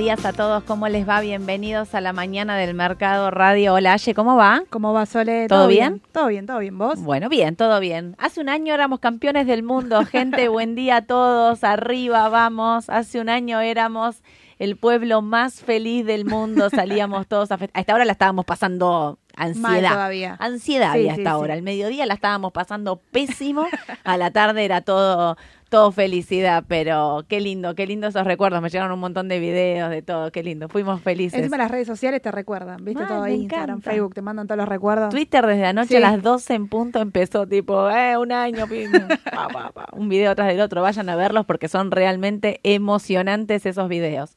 días 0.00 0.24
a 0.24 0.32
todos. 0.32 0.64
¿Cómo 0.64 0.88
les 0.88 1.06
va? 1.06 1.20
Bienvenidos 1.20 1.94
a 1.94 2.00
la 2.00 2.14
mañana 2.14 2.56
del 2.56 2.72
Mercado 2.72 3.30
Radio. 3.30 3.74
Hola, 3.74 3.92
Aye, 3.92 4.14
¿cómo 4.14 4.34
va? 4.34 4.62
¿Cómo 4.70 4.94
va, 4.94 5.04
Sole? 5.04 5.46
¿Todo 5.46 5.68
bien? 5.68 6.00
Todo 6.10 6.28
bien, 6.28 6.46
todo 6.46 6.58
bien. 6.58 6.78
¿Vos? 6.78 7.02
Bueno, 7.02 7.28
bien, 7.28 7.54
todo 7.54 7.78
bien. 7.80 8.16
Hace 8.16 8.40
un 8.40 8.48
año 8.48 8.72
éramos 8.72 9.00
campeones 9.00 9.46
del 9.46 9.62
mundo, 9.62 10.02
gente. 10.10 10.48
buen 10.48 10.74
día 10.74 10.96
a 10.96 11.02
todos. 11.02 11.64
Arriba, 11.64 12.30
vamos. 12.30 12.88
Hace 12.88 13.20
un 13.20 13.28
año 13.28 13.60
éramos 13.60 14.22
el 14.58 14.78
pueblo 14.78 15.20
más 15.20 15.60
feliz 15.60 16.06
del 16.06 16.24
mundo. 16.24 16.70
Salíamos 16.70 17.26
todos 17.26 17.52
a 17.52 17.58
festejar. 17.58 17.78
A 17.78 17.80
esta 17.80 17.94
hora 17.94 18.06
la 18.06 18.12
estábamos 18.12 18.46
pasando 18.46 19.18
ansiedad. 19.36 19.92
Todavía. 19.92 20.36
Ansiedad 20.38 20.92
Sí, 20.92 20.98
había 20.98 21.14
sí, 21.14 21.20
hasta 21.20 21.30
sí. 21.30 21.34
ahora. 21.34 21.54
Al 21.54 21.62
mediodía 21.62 22.06
la 22.06 22.14
estábamos 22.14 22.52
pasando 22.52 22.96
pésimo. 23.10 23.66
A 24.04 24.16
la 24.16 24.30
tarde 24.30 24.64
era 24.64 24.80
todo 24.82 25.36
todo 25.68 25.92
felicidad, 25.92 26.64
pero 26.66 27.24
qué 27.28 27.40
lindo, 27.40 27.76
qué 27.76 27.86
lindo 27.86 28.08
esos 28.08 28.24
recuerdos. 28.26 28.60
Me 28.60 28.70
llegaron 28.70 28.90
un 28.92 28.98
montón 28.98 29.28
de 29.28 29.38
videos 29.38 29.88
de 29.88 30.02
todo, 30.02 30.32
qué 30.32 30.42
lindo. 30.42 30.68
Fuimos 30.68 31.00
felices. 31.00 31.38
Encima 31.38 31.58
las 31.58 31.70
redes 31.70 31.86
sociales 31.86 32.20
te 32.20 32.32
recuerdan, 32.32 32.84
¿viste? 32.84 33.04
Todo 33.06 33.22
ahí, 33.22 33.34
Instagram, 33.42 33.76
encanta. 33.76 33.90
Facebook, 33.92 34.14
te 34.14 34.20
mandan 34.20 34.48
todos 34.48 34.58
los 34.58 34.68
recuerdos. 34.68 35.10
Twitter 35.10 35.46
desde 35.46 35.66
anoche 35.66 35.90
Sí. 35.90 35.96
a 35.96 36.00
las 36.00 36.22
12 36.24 36.54
en 36.54 36.66
punto 36.66 37.00
empezó 37.00 37.46
tipo, 37.46 37.88
eh, 37.88 38.16
un 38.18 38.32
año, 38.32 38.66
pim, 38.66 38.90
pa, 39.32 39.46
pa, 39.46 39.70
pa, 39.70 39.86
un 39.92 40.08
video 40.08 40.34
tras 40.34 40.48
del 40.48 40.60
otro. 40.60 40.82
Vayan 40.82 41.08
a 41.08 41.14
verlos 41.14 41.46
porque 41.46 41.68
son 41.68 41.92
realmente 41.92 42.58
emocionantes 42.64 43.64
esos 43.64 43.88
videos. 43.88 44.36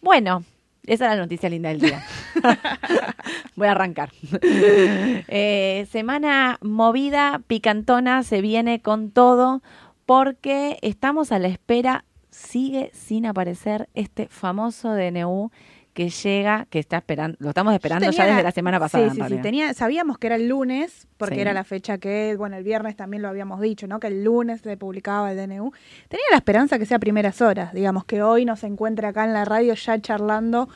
Bueno, 0.00 0.44
esa 0.88 1.04
es 1.04 1.10
la 1.10 1.16
noticia 1.16 1.48
linda 1.48 1.68
del 1.68 1.80
día. 1.80 2.02
Voy 3.56 3.68
a 3.68 3.72
arrancar. 3.72 4.10
Eh, 4.42 5.86
semana 5.90 6.58
movida, 6.62 7.40
picantona, 7.46 8.22
se 8.22 8.40
viene 8.40 8.80
con 8.80 9.10
todo 9.10 9.62
porque 10.06 10.78
estamos 10.82 11.32
a 11.32 11.38
la 11.38 11.48
espera, 11.48 12.04
sigue 12.30 12.90
sin 12.94 13.26
aparecer 13.26 13.88
este 13.94 14.28
famoso 14.28 14.94
DNU 14.94 15.50
que 15.92 16.10
llega, 16.10 16.66
que 16.70 16.78
está 16.78 16.98
esperando, 16.98 17.36
lo 17.40 17.48
estamos 17.48 17.74
esperando 17.74 18.08
ya 18.10 18.26
desde 18.26 18.42
la 18.42 18.52
semana 18.52 18.78
pasada. 18.78 19.10
Sí, 19.10 19.20
sí, 19.20 19.28
sí. 19.28 19.38
Tenía, 19.42 19.74
sabíamos 19.74 20.16
que 20.18 20.28
era 20.28 20.36
el 20.36 20.46
lunes, 20.48 21.08
porque 21.16 21.34
Sí. 21.36 21.40
era 21.40 21.52
la 21.52 21.64
fecha 21.64 21.98
que, 21.98 22.36
bueno, 22.38 22.56
el 22.56 22.62
viernes 22.62 22.94
también 22.94 23.22
lo 23.22 23.28
habíamos 23.28 23.60
dicho, 23.60 23.86
¿no? 23.88 23.98
Que 23.98 24.06
el 24.06 24.22
lunes 24.22 24.60
se 24.60 24.76
publicaba 24.76 25.32
el 25.32 25.36
DNU. 25.38 25.72
Tenía 26.08 26.24
la 26.30 26.36
esperanza 26.36 26.78
que 26.78 26.86
sea 26.86 26.98
primeras 27.00 27.42
horas, 27.42 27.72
digamos, 27.72 28.04
que 28.04 28.22
hoy 28.22 28.44
nos 28.44 28.62
encuentre 28.62 29.08
acá 29.08 29.24
en 29.24 29.32
la 29.32 29.44
radio 29.44 29.74
ya 29.74 30.00
charlando 30.00 30.68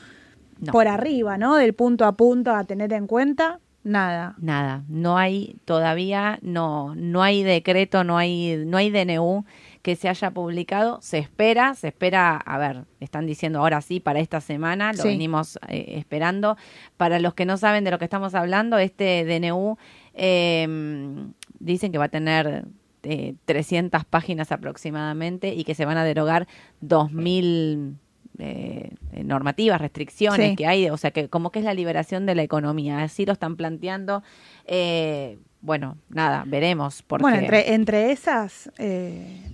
No. 0.59 0.71
por 0.73 0.87
arriba, 0.87 1.37
¿no? 1.37 1.55
Del 1.55 1.73
punto 1.73 2.05
a 2.05 2.11
punto 2.13 2.53
a 2.53 2.63
tener 2.65 2.91
en 2.93 3.07
cuenta, 3.07 3.59
nada. 3.83 4.35
Nada, 4.39 4.83
no 4.87 5.17
hay 5.17 5.57
todavía, 5.65 6.39
no, 6.41 6.95
no 6.95 7.21
hay 7.23 7.43
decreto, 7.43 8.03
no 8.03 8.17
hay, 8.17 8.63
no 8.65 8.77
hay 8.77 8.89
DNU 8.89 9.45
que 9.83 9.95
se 9.95 10.09
haya 10.09 10.31
publicado. 10.31 10.97
Se 11.01 11.19
espera, 11.19 11.75
se 11.75 11.89
espera, 11.89 12.37
a 12.37 12.57
ver, 12.57 12.85
están 12.99 13.27
diciendo 13.27 13.59
ahora 13.59 13.81
sí 13.81 13.99
para 13.99 14.19
esta 14.19 14.41
semana, 14.41 14.93
lo 14.93 15.03
Sí. 15.03 15.09
venimos 15.09 15.59
eh, 15.67 15.93
esperando. 15.97 16.57
Para 16.97 17.19
los 17.19 17.35
que 17.35 17.45
no 17.45 17.57
saben 17.57 17.83
de 17.83 17.91
lo 17.91 17.99
que 17.99 18.05
estamos 18.05 18.33
hablando, 18.33 18.77
este 18.79 19.25
DNU 19.25 19.77
eh, 20.15 20.65
dicen 21.59 21.91
que 21.91 21.97
va 21.99 22.05
a 22.05 22.09
tener 22.09 22.65
eh, 23.03 23.35
300 23.45 24.05
páginas 24.05 24.51
aproximadamente 24.53 25.53
y 25.53 25.65
que 25.65 25.75
se 25.75 25.83
van 25.85 25.97
a 25.97 26.05
derogar 26.05 26.47
2000 26.79 27.97
eh, 28.39 28.89
normativas, 29.23 29.79
restricciones 29.81 30.51
Sí. 30.51 30.55
que 30.55 30.65
hay, 30.65 30.89
o 30.89 30.97
sea, 30.97 31.11
que 31.11 31.27
como 31.29 31.51
que 31.51 31.59
es 31.59 31.65
la 31.65 31.73
liberación 31.73 32.25
de 32.25 32.33
la 32.35 32.41
economía, 32.43 33.03
así 33.03 33.25
lo 33.25 33.33
están 33.33 33.57
planteando. 33.57 34.23
Eh, 34.65 35.37
bueno, 35.61 35.97
nada, 36.09 36.43
veremos. 36.47 37.03
Porque 37.03 37.21
Bueno, 37.23 37.37
entre, 37.39 37.73
entre 37.73 38.11
esas, 38.11 38.71
eh, 38.77 39.51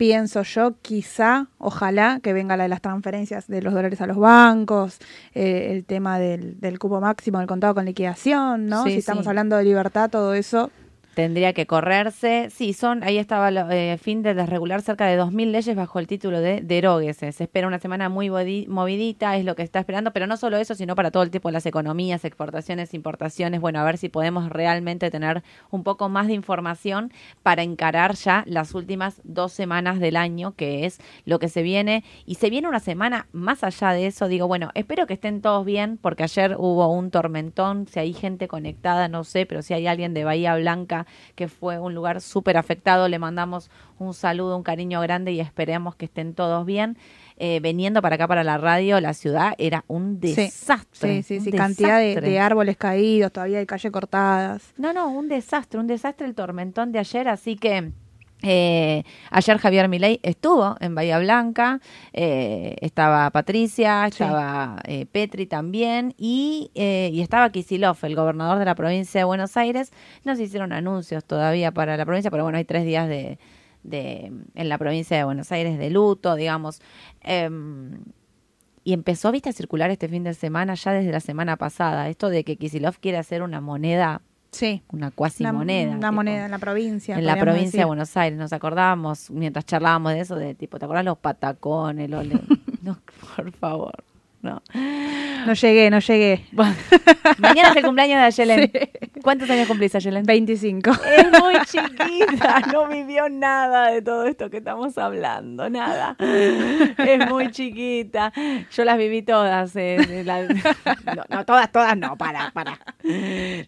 pienso 0.00 0.44
yo, 0.44 0.76
quizá, 0.80 1.48
ojalá 1.58 2.20
que 2.22 2.32
venga 2.32 2.56
la 2.56 2.62
de 2.62 2.70
las 2.70 2.80
transferencias 2.80 3.46
de 3.48 3.60
los 3.60 3.74
dólares 3.74 4.00
a 4.00 4.06
los 4.06 4.16
bancos, 4.16 4.98
eh, 5.34 5.72
el 5.72 5.84
tema 5.84 6.18
del, 6.18 6.58
del 6.58 6.78
cupo 6.78 7.02
máximo 7.02 7.36
del 7.36 7.46
contado 7.46 7.74
con 7.74 7.84
liquidación, 7.84 8.66
¿no? 8.66 8.84
Sí, 8.84 8.92
si 8.92 8.98
estamos 9.00 9.24
sí. 9.24 9.28
hablando 9.28 9.58
de 9.58 9.64
libertad, 9.64 10.08
todo 10.08 10.32
eso. 10.32 10.70
Tendría 11.14 11.52
que 11.52 11.66
correrse. 11.66 12.48
Sí, 12.50 12.72
son, 12.72 13.02
ahí 13.02 13.18
estaba 13.18 13.50
eh, 13.74 13.98
fin 13.98 14.22
de 14.22 14.34
desregular 14.34 14.82
cerca 14.82 15.06
de 15.06 15.18
2.000 15.18 15.50
leyes 15.50 15.76
bajo 15.76 15.98
el 15.98 16.06
título 16.06 16.40
de 16.40 16.60
deróguese. 16.60 17.32
Se 17.32 17.44
espera 17.44 17.66
una 17.66 17.78
semana 17.78 18.08
muy 18.08 18.30
movidita, 18.30 19.36
es 19.36 19.44
lo 19.44 19.56
que 19.56 19.62
está 19.62 19.80
esperando, 19.80 20.12
pero 20.12 20.26
no 20.26 20.36
solo 20.36 20.56
eso, 20.56 20.74
sino 20.74 20.94
para 20.94 21.10
todo 21.10 21.22
el 21.22 21.30
tipo 21.30 21.48
de 21.48 21.52
las 21.52 21.66
economías, 21.66 22.24
exportaciones, 22.24 22.94
importaciones. 22.94 23.60
Bueno, 23.60 23.80
a 23.80 23.84
ver 23.84 23.98
si 23.98 24.08
podemos 24.08 24.48
realmente 24.50 25.10
tener 25.10 25.42
un 25.70 25.82
poco 25.82 26.08
más 26.08 26.28
de 26.28 26.34
información 26.34 27.12
para 27.42 27.62
encarar 27.62 28.14
ya 28.14 28.44
las 28.46 28.74
últimas 28.74 29.20
dos 29.24 29.52
semanas 29.52 30.00
del 30.00 30.16
año, 30.16 30.52
que 30.52 30.86
es 30.86 31.00
lo 31.24 31.38
que 31.38 31.48
se 31.48 31.62
viene. 31.62 32.04
Y 32.24 32.36
se 32.36 32.50
viene 32.50 32.68
una 32.68 32.80
semana 32.80 33.26
más 33.32 33.64
allá 33.64 33.90
de 33.92 34.06
eso. 34.06 34.28
Digo, 34.28 34.46
bueno, 34.46 34.70
espero 34.74 35.06
que 35.06 35.14
estén 35.14 35.40
todos 35.40 35.64
bien, 35.64 35.98
porque 36.00 36.22
ayer 36.22 36.54
hubo 36.56 36.88
un 36.88 37.10
tormentón. 37.10 37.86
Si 37.86 37.98
hay 37.98 38.12
gente 38.12 38.48
conectada, 38.48 39.08
no 39.08 39.24
sé, 39.24 39.46
pero 39.46 39.62
si 39.62 39.74
hay 39.74 39.86
alguien 39.86 40.14
de 40.14 40.24
Bahía 40.24 40.54
Blanca 40.56 41.06
que 41.34 41.48
fue 41.48 41.78
un 41.78 41.94
lugar 41.94 42.20
súper 42.20 42.56
afectado, 42.56 43.08
le 43.08 43.18
mandamos 43.18 43.70
un 43.98 44.14
saludo, 44.14 44.56
un 44.56 44.62
cariño 44.62 45.00
grande 45.00 45.32
y 45.32 45.40
esperemos 45.40 45.94
que 45.96 46.06
estén 46.06 46.34
todos 46.34 46.64
bien. 46.66 46.96
Eh, 47.42 47.58
veniendo 47.62 48.02
para 48.02 48.16
acá, 48.16 48.28
para 48.28 48.44
la 48.44 48.58
radio, 48.58 49.00
la 49.00 49.14
ciudad 49.14 49.54
era 49.56 49.84
un 49.88 50.20
desastre. 50.20 51.22
Sí, 51.22 51.40
sí, 51.40 51.40
sí, 51.40 51.52
cantidad 51.52 51.98
de 51.98 52.38
árboles 52.38 52.76
caídos, 52.76 53.32
todavía 53.32 53.60
hay 53.60 53.66
calles 53.66 53.90
cortadas. 53.90 54.74
No, 54.76 54.92
no, 54.92 55.08
un 55.08 55.28
desastre, 55.28 55.80
un 55.80 55.86
desastre 55.86 56.26
el 56.26 56.34
tormentón 56.34 56.92
de 56.92 56.98
ayer, 56.98 57.28
así 57.28 57.56
que 57.56 57.92
eh, 58.42 59.04
ayer 59.30 59.58
Javier 59.58 59.88
Milei 59.88 60.20
estuvo 60.22 60.76
en 60.80 60.94
Bahía 60.94 61.18
Blanca, 61.18 61.80
eh, 62.12 62.76
estaba 62.80 63.30
Patricia, 63.30 64.04
Sí. 64.10 64.22
estaba 64.22 64.80
eh, 64.84 65.06
Petri 65.06 65.46
también 65.46 66.14
y, 66.16 66.70
eh, 66.74 67.10
y 67.12 67.20
estaba 67.20 67.50
Kisilov, 67.50 67.98
el 68.02 68.16
gobernador 68.16 68.58
de 68.58 68.64
la 68.64 68.74
provincia 68.74 69.20
de 69.20 69.24
Buenos 69.24 69.56
Aires. 69.56 69.92
No 70.24 70.34
se 70.36 70.44
hicieron 70.44 70.72
anuncios 70.72 71.24
todavía 71.24 71.72
para 71.72 71.96
la 71.96 72.04
provincia, 72.06 72.30
pero 72.30 72.44
bueno, 72.44 72.58
hay 72.58 72.64
tres 72.64 72.84
días 72.84 73.08
de, 73.08 73.38
de 73.82 74.32
en 74.54 74.68
la 74.68 74.78
provincia 74.78 75.16
de 75.16 75.24
Buenos 75.24 75.52
Aires 75.52 75.78
de 75.78 75.90
luto, 75.90 76.34
digamos. 76.34 76.80
Em, 77.22 78.04
y 78.82 78.94
empezó, 78.94 79.30
viste, 79.30 79.50
a 79.50 79.52
circular 79.52 79.90
este 79.90 80.08
fin 80.08 80.24
de 80.24 80.32
semana, 80.34 80.74
ya 80.74 80.92
desde 80.92 81.12
la 81.12 81.20
semana 81.20 81.56
pasada, 81.56 82.08
esto 82.08 82.30
de 82.30 82.44
que 82.44 82.56
Kisilov 82.56 82.98
quiere 82.98 83.18
hacer 83.18 83.42
una 83.42 83.60
moneda 83.60 84.22
Sí. 84.52 84.82
una 84.92 85.10
cuasi 85.10 85.42
Una, 85.44 85.52
moneda. 85.52 85.92
una 85.96 86.10
moneda 86.12 86.44
en 86.46 86.50
la 86.50 86.58
provincia. 86.58 87.16
En 87.16 87.24
la 87.24 87.36
provincia 87.36 87.80
de. 87.80 87.84
Buenos 87.86 88.16
Aires, 88.16 88.38
nos 88.38 88.52
acordábamos 88.52 89.30
mientras 89.30 89.64
charlábamos 89.64 90.12
de 90.12 90.20
eso, 90.20 90.36
de 90.36 90.54
tipo, 90.54 90.78
¿te 90.78 90.84
acordás 90.86 91.04
los 91.04 91.18
patacones? 91.18 92.10
Los 92.10 92.26
le- 92.26 92.40
no, 92.82 92.98
por 93.36 93.52
favor, 93.52 93.94
no. 94.42 94.60
No 95.46 95.52
llegué, 95.54 95.90
no 95.90 96.00
llegué. 96.00 96.44
Mañana 97.38 97.70
es 97.70 97.76
el 97.76 97.84
cumpleaños 97.84 98.18
de 98.18 98.24
Ayelen. 98.24 98.72
¿Cuántos 99.22 99.50
años 99.50 99.68
cumplís, 99.68 99.94
Ayelen? 99.94 100.24
25. 100.24 100.90
Es 100.90 101.30
muy 101.40 101.54
chiquita, 101.66 102.60
no 102.72 102.88
vivió 102.88 103.28
nada 103.28 103.88
de 103.90 104.02
todo 104.02 104.24
esto 104.26 104.50
que 104.50 104.58
estamos 104.58 104.96
hablando, 104.98 105.68
nada. 105.70 106.16
Es 106.20 107.28
muy 107.28 107.50
chiquita. 107.50 108.32
Yo 108.72 108.84
las 108.84 108.98
viví 108.98 109.22
todas. 109.22 109.74
eh, 109.76 110.22
la- 110.24 110.42
no, 111.16 111.24
no, 111.28 111.44
todas, 111.44 111.70
todas 111.72 111.96
no, 111.96 112.16
para, 112.16 112.50
para. 112.52 112.78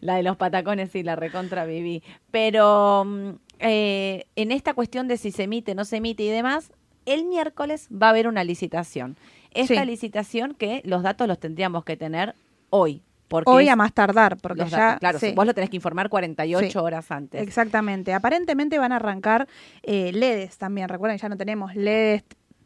La 0.00 0.16
de 0.16 0.22
los 0.22 0.36
patacones 0.36 0.90
sí, 0.90 1.02
la 1.02 1.16
recontra 1.16 1.64
viví. 1.64 2.02
Pero 2.30 3.04
mm, 3.06 3.30
eh, 3.60 4.26
en 4.36 4.52
esta 4.52 4.74
cuestión 4.74 5.08
de 5.08 5.16
si 5.16 5.30
se 5.30 5.44
emite, 5.44 5.74
no 5.74 5.84
se 5.84 5.96
emite 5.98 6.22
y 6.22 6.28
demás, 6.28 6.72
el 7.06 7.24
miércoles 7.24 7.88
va 7.92 8.08
a 8.08 8.10
haber 8.10 8.28
una 8.28 8.44
licitación. 8.44 9.16
Esta 9.54 9.80
Sí. 9.82 9.86
licitación 9.86 10.54
que 10.54 10.80
los 10.84 11.02
datos 11.02 11.28
los 11.28 11.38
tendríamos 11.38 11.84
que 11.84 11.96
tener 11.96 12.34
hoy. 12.70 13.02
Porque 13.32 13.50
Hoy 13.50 13.68
a 13.68 13.76
más 13.76 13.92
tardar, 13.92 14.36
porque 14.36 14.64
ya... 14.66 14.98
claro, 14.98 15.18
sí. 15.18 15.32
vos 15.34 15.44
lo 15.46 15.54
tenés 15.54 15.70
que 15.70 15.76
informar 15.76 16.08
48 16.08 16.70
Sí. 16.70 16.78
horas 16.78 17.10
antes. 17.10 17.42
Exactamente. 17.42 18.12
Aparentemente 18.14 18.78
van 18.78 18.92
a 18.92 18.96
arrancar 18.96 19.48
eh, 19.82 20.12
LEDs 20.12 20.58
también. 20.58 20.88
Recuerden, 20.88 21.18
ya 21.18 21.28
no 21.28 21.36
tenemos 21.36 21.74
LEDs 21.74 22.24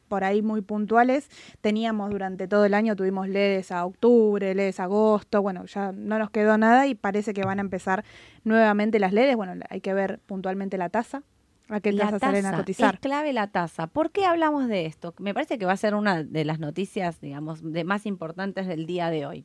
por 0.09 0.23
ahí 0.25 0.43
muy 0.43 0.61
puntuales. 0.61 1.29
Teníamos 1.61 2.11
durante 2.11 2.47
todo 2.47 2.65
el 2.65 2.75
año, 2.75 2.95
tuvimos 2.97 3.29
LEDs 3.29 3.73
a 3.73 3.85
octubre, 3.85 4.55
LEDs 4.55 4.79
a 4.81 4.85
agosto. 4.85 5.43
Bueno, 5.43 5.65
ya 5.67 5.93
no 5.93 6.19
nos 6.19 6.31
quedó 6.31 6.59
nada 6.59 6.87
y 6.87 6.95
parece 6.95 7.35
que 7.35 7.43
van 7.43 7.59
a 7.59 7.63
empezar 7.63 8.05
nuevamente 8.45 8.99
las 8.99 9.13
LEDs. 9.13 9.37
Bueno, 9.37 9.55
hay 9.69 9.81
que 9.81 9.95
ver 9.95 10.21
puntualmente 10.27 10.79
la 10.79 10.89
tasa. 10.91 11.23
¿A 11.69 11.81
qué 11.81 11.93
tasa 11.93 12.21
salen 12.21 12.47
a 12.47 12.57
cotizar? 12.57 12.95
Es 12.95 13.01
clave 13.01 13.33
la 13.33 13.49
tasa. 13.49 13.89
¿Por 13.89 14.13
qué 14.13 14.25
hablamos 14.25 14.69
de 14.69 14.87
esto? 14.87 15.15
Me 15.19 15.35
parece 15.35 15.59
que 15.59 15.67
va 15.67 15.73
a 15.73 15.77
ser 15.77 15.97
una 15.97 16.23
de 16.23 16.45
las 16.45 16.61
noticias, 16.61 17.21
digamos, 17.21 17.61
de 17.73 17.83
más 17.83 18.07
importantes 18.07 18.69
del 18.69 18.87
día 18.87 19.11
de 19.11 19.27
hoy. 19.27 19.45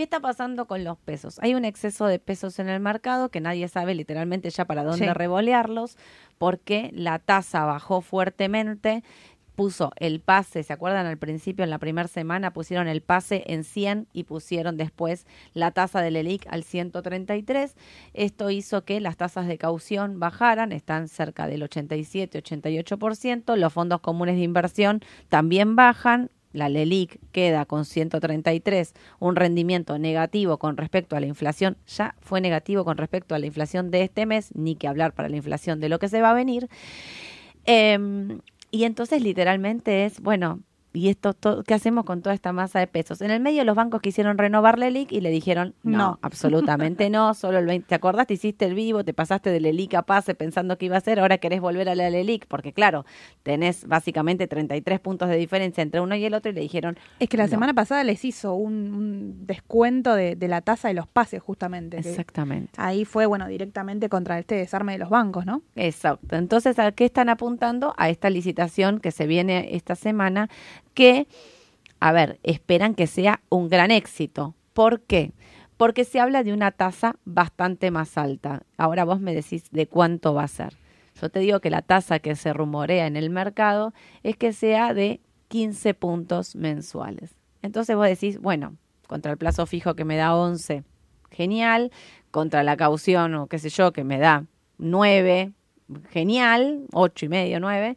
¿Qué 0.00 0.04
está 0.04 0.20
pasando 0.20 0.64
con 0.66 0.82
los 0.82 0.96
pesos? 0.96 1.38
Hay 1.42 1.54
un 1.54 1.66
exceso 1.66 2.06
de 2.06 2.18
pesos 2.18 2.58
en 2.58 2.70
el 2.70 2.80
mercado 2.80 3.28
que 3.28 3.42
nadie 3.42 3.68
sabe 3.68 3.94
literalmente 3.94 4.48
ya 4.48 4.64
para 4.64 4.82
dónde 4.82 5.04
Sí. 5.04 5.12
revolearlos, 5.12 5.98
porque 6.38 6.88
la 6.94 7.18
tasa 7.18 7.66
bajó 7.66 8.00
fuertemente 8.00 9.04
puso 9.56 9.92
el 9.96 10.20
pase, 10.20 10.62
¿se 10.62 10.72
acuerdan 10.72 11.04
al 11.04 11.18
principio, 11.18 11.64
en 11.64 11.70
la 11.70 11.76
primera 11.76 12.08
semana, 12.08 12.54
pusieron 12.54 12.88
el 12.88 13.02
pase 13.02 13.44
en 13.48 13.62
100 13.62 14.06
y 14.14 14.24
pusieron 14.24 14.78
después 14.78 15.26
la 15.52 15.70
tasa 15.70 16.00
del 16.00 16.16
ELIC 16.16 16.46
al 16.48 16.64
133? 16.64 17.76
Esto 18.14 18.48
hizo 18.48 18.86
que 18.86 19.00
las 19.00 19.18
tasas 19.18 19.48
de 19.48 19.58
caución 19.58 20.18
bajaran, 20.18 20.72
están 20.72 21.08
cerca 21.08 21.46
del 21.46 21.60
87-88%, 21.60 23.54
los 23.54 23.70
fondos 23.70 24.00
comunes 24.00 24.36
de 24.36 24.44
inversión 24.44 25.02
también 25.28 25.76
bajan, 25.76 26.30
la 26.52 26.68
LELIC 26.68 27.18
queda 27.32 27.64
con 27.64 27.84
133, 27.84 28.94
un 29.18 29.36
rendimiento 29.36 29.98
negativo 29.98 30.58
con 30.58 30.76
respecto 30.76 31.16
a 31.16 31.20
la 31.20 31.26
inflación, 31.26 31.76
ya 31.86 32.14
fue 32.20 32.40
negativo 32.40 32.84
con 32.84 32.96
respecto 32.96 33.34
a 33.34 33.38
la 33.38 33.46
inflación 33.46 33.90
de 33.90 34.02
este 34.02 34.26
mes, 34.26 34.50
ni 34.54 34.74
que 34.76 34.88
hablar 34.88 35.12
para 35.12 35.28
la 35.28 35.36
inflación 35.36 35.80
de 35.80 35.88
lo 35.88 35.98
que 35.98 36.08
se 36.08 36.20
va 36.20 36.30
a 36.30 36.34
venir. 36.34 36.68
Em, 37.64 38.40
y 38.70 38.84
entonces 38.84 39.22
literalmente 39.22 40.04
es, 40.04 40.20
bueno, 40.20 40.60
¿y 40.92 41.08
esto 41.08 41.36
qué 41.66 41.74
hacemos 41.74 42.04
con 42.04 42.20
toda 42.22 42.34
esta 42.34 42.52
masa 42.52 42.78
de 42.80 42.86
pesos? 42.86 43.20
En 43.20 43.30
el 43.30 43.40
medio 43.40 43.64
los 43.64 43.76
bancos 43.76 44.00
quisieron 44.00 44.38
renovar 44.38 44.78
la 44.78 44.86
LELIC 44.86 45.12
y 45.12 45.20
le 45.20 45.30
dijeron, 45.30 45.74
no, 45.82 45.98
No. 45.98 46.18
absolutamente 46.22 47.10
no, 47.10 47.34
solo 47.34 47.58
el 47.58 47.66
20, 47.66 47.86
¿te 47.88 47.94
acordás? 47.94 48.26
Te 48.26 48.34
hiciste 48.34 48.64
el 48.64 48.74
vivo, 48.74 49.04
te 49.04 49.14
pasaste 49.14 49.50
de 49.50 49.60
LELIC 49.60 49.94
a 49.94 50.02
PASE 50.02 50.34
pensando 50.34 50.78
que 50.78 50.86
iba 50.86 50.96
a 50.96 51.00
ser, 51.00 51.20
ahora 51.20 51.38
querés 51.38 51.60
volver 51.60 51.88
a 51.88 51.94
la 51.94 52.10
LELIC, 52.10 52.46
porque 52.46 52.72
claro, 52.72 53.04
tenés 53.42 53.86
básicamente 53.86 54.46
33 54.48 55.00
puntos 55.00 55.28
de 55.28 55.36
diferencia 55.36 55.82
entre 55.82 56.00
uno 56.00 56.14
y 56.16 56.24
el 56.24 56.34
otro 56.34 56.50
y 56.50 56.54
le 56.54 56.60
dijeron, 56.60 56.98
Es 57.20 57.28
que 57.28 57.36
la 57.36 57.44
No. 57.44 57.50
semana 57.50 57.74
pasada 57.74 58.02
les 58.04 58.24
hizo 58.24 58.54
un, 58.54 58.92
un 58.94 59.46
descuento 59.46 60.14
de, 60.14 60.34
de 60.36 60.48
la 60.48 60.60
tasa 60.60 60.88
de 60.88 60.94
los 60.94 61.06
pases, 61.06 61.42
justamente. 61.42 61.98
exactamente. 61.98 62.72
Ahí 62.76 63.04
fue, 63.04 63.26
bueno, 63.26 63.46
directamente 63.46 64.08
contra 64.08 64.38
este 64.38 64.56
desarme 64.56 64.92
de 64.92 64.98
los 64.98 65.10
bancos, 65.10 65.46
¿no? 65.46 65.62
Exacto. 65.76 66.36
Entonces, 66.36 66.78
¿a 66.78 66.92
qué 66.92 67.04
están 67.04 67.28
apuntando? 67.28 67.94
A 67.96 68.08
esta 68.08 68.30
licitación 68.30 68.98
que 69.00 69.10
se 69.10 69.26
viene 69.26 69.74
esta 69.76 69.94
semana, 69.94 70.48
que, 70.94 71.26
a 71.98 72.12
ver, 72.12 72.38
esperan 72.42 72.94
que 72.94 73.06
sea 73.06 73.40
un 73.48 73.68
gran 73.68 73.90
éxito. 73.90 74.54
¿Por 74.72 75.00
qué? 75.02 75.32
Porque 75.76 76.04
se 76.04 76.20
habla 76.20 76.42
de 76.42 76.52
una 76.52 76.70
tasa 76.72 77.16
bastante 77.24 77.90
más 77.90 78.18
alta. 78.18 78.62
Ahora 78.76 79.04
vos 79.04 79.20
me 79.20 79.34
decís 79.34 79.64
de 79.70 79.86
cuánto 79.86 80.34
va 80.34 80.44
a 80.44 80.48
ser. 80.48 80.76
Yo 81.20 81.28
te 81.28 81.40
digo 81.40 81.60
que 81.60 81.70
la 81.70 81.82
tasa 81.82 82.18
que 82.18 82.36
se 82.36 82.52
rumorea 82.52 83.06
en 83.06 83.16
el 83.16 83.30
mercado 83.30 83.92
es 84.22 84.36
que 84.36 84.52
sea 84.52 84.94
de 84.94 85.20
15 85.48 85.94
puntos 85.94 86.54
mensuales. 86.56 87.34
Entonces 87.62 87.96
vos 87.96 88.06
decís, 88.06 88.40
bueno, 88.40 88.76
contra 89.06 89.32
el 89.32 89.38
plazo 89.38 89.66
fijo 89.66 89.94
que 89.94 90.04
me 90.04 90.16
da 90.16 90.34
11, 90.34 90.84
genial, 91.30 91.90
contra 92.30 92.62
la 92.62 92.76
caución 92.76 93.34
o 93.34 93.46
qué 93.48 93.58
sé 93.58 93.68
yo 93.68 93.92
que 93.92 94.04
me 94.04 94.18
da 94.18 94.46
9, 94.78 95.52
genial, 96.10 96.86
ocho 96.92 97.26
y 97.26 97.28
medio, 97.28 97.60
9, 97.60 97.96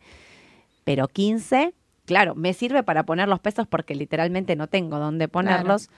pero 0.83 1.07
15, 1.07 1.73
claro, 2.05 2.35
me 2.35 2.53
sirve 2.53 2.83
para 2.83 3.03
poner 3.03 3.27
los 3.27 3.39
pesos 3.39 3.67
porque 3.67 3.95
literalmente 3.95 4.55
no 4.55 4.67
tengo 4.67 5.00
dónde 5.00 5.27
ponerlos, 5.27 5.89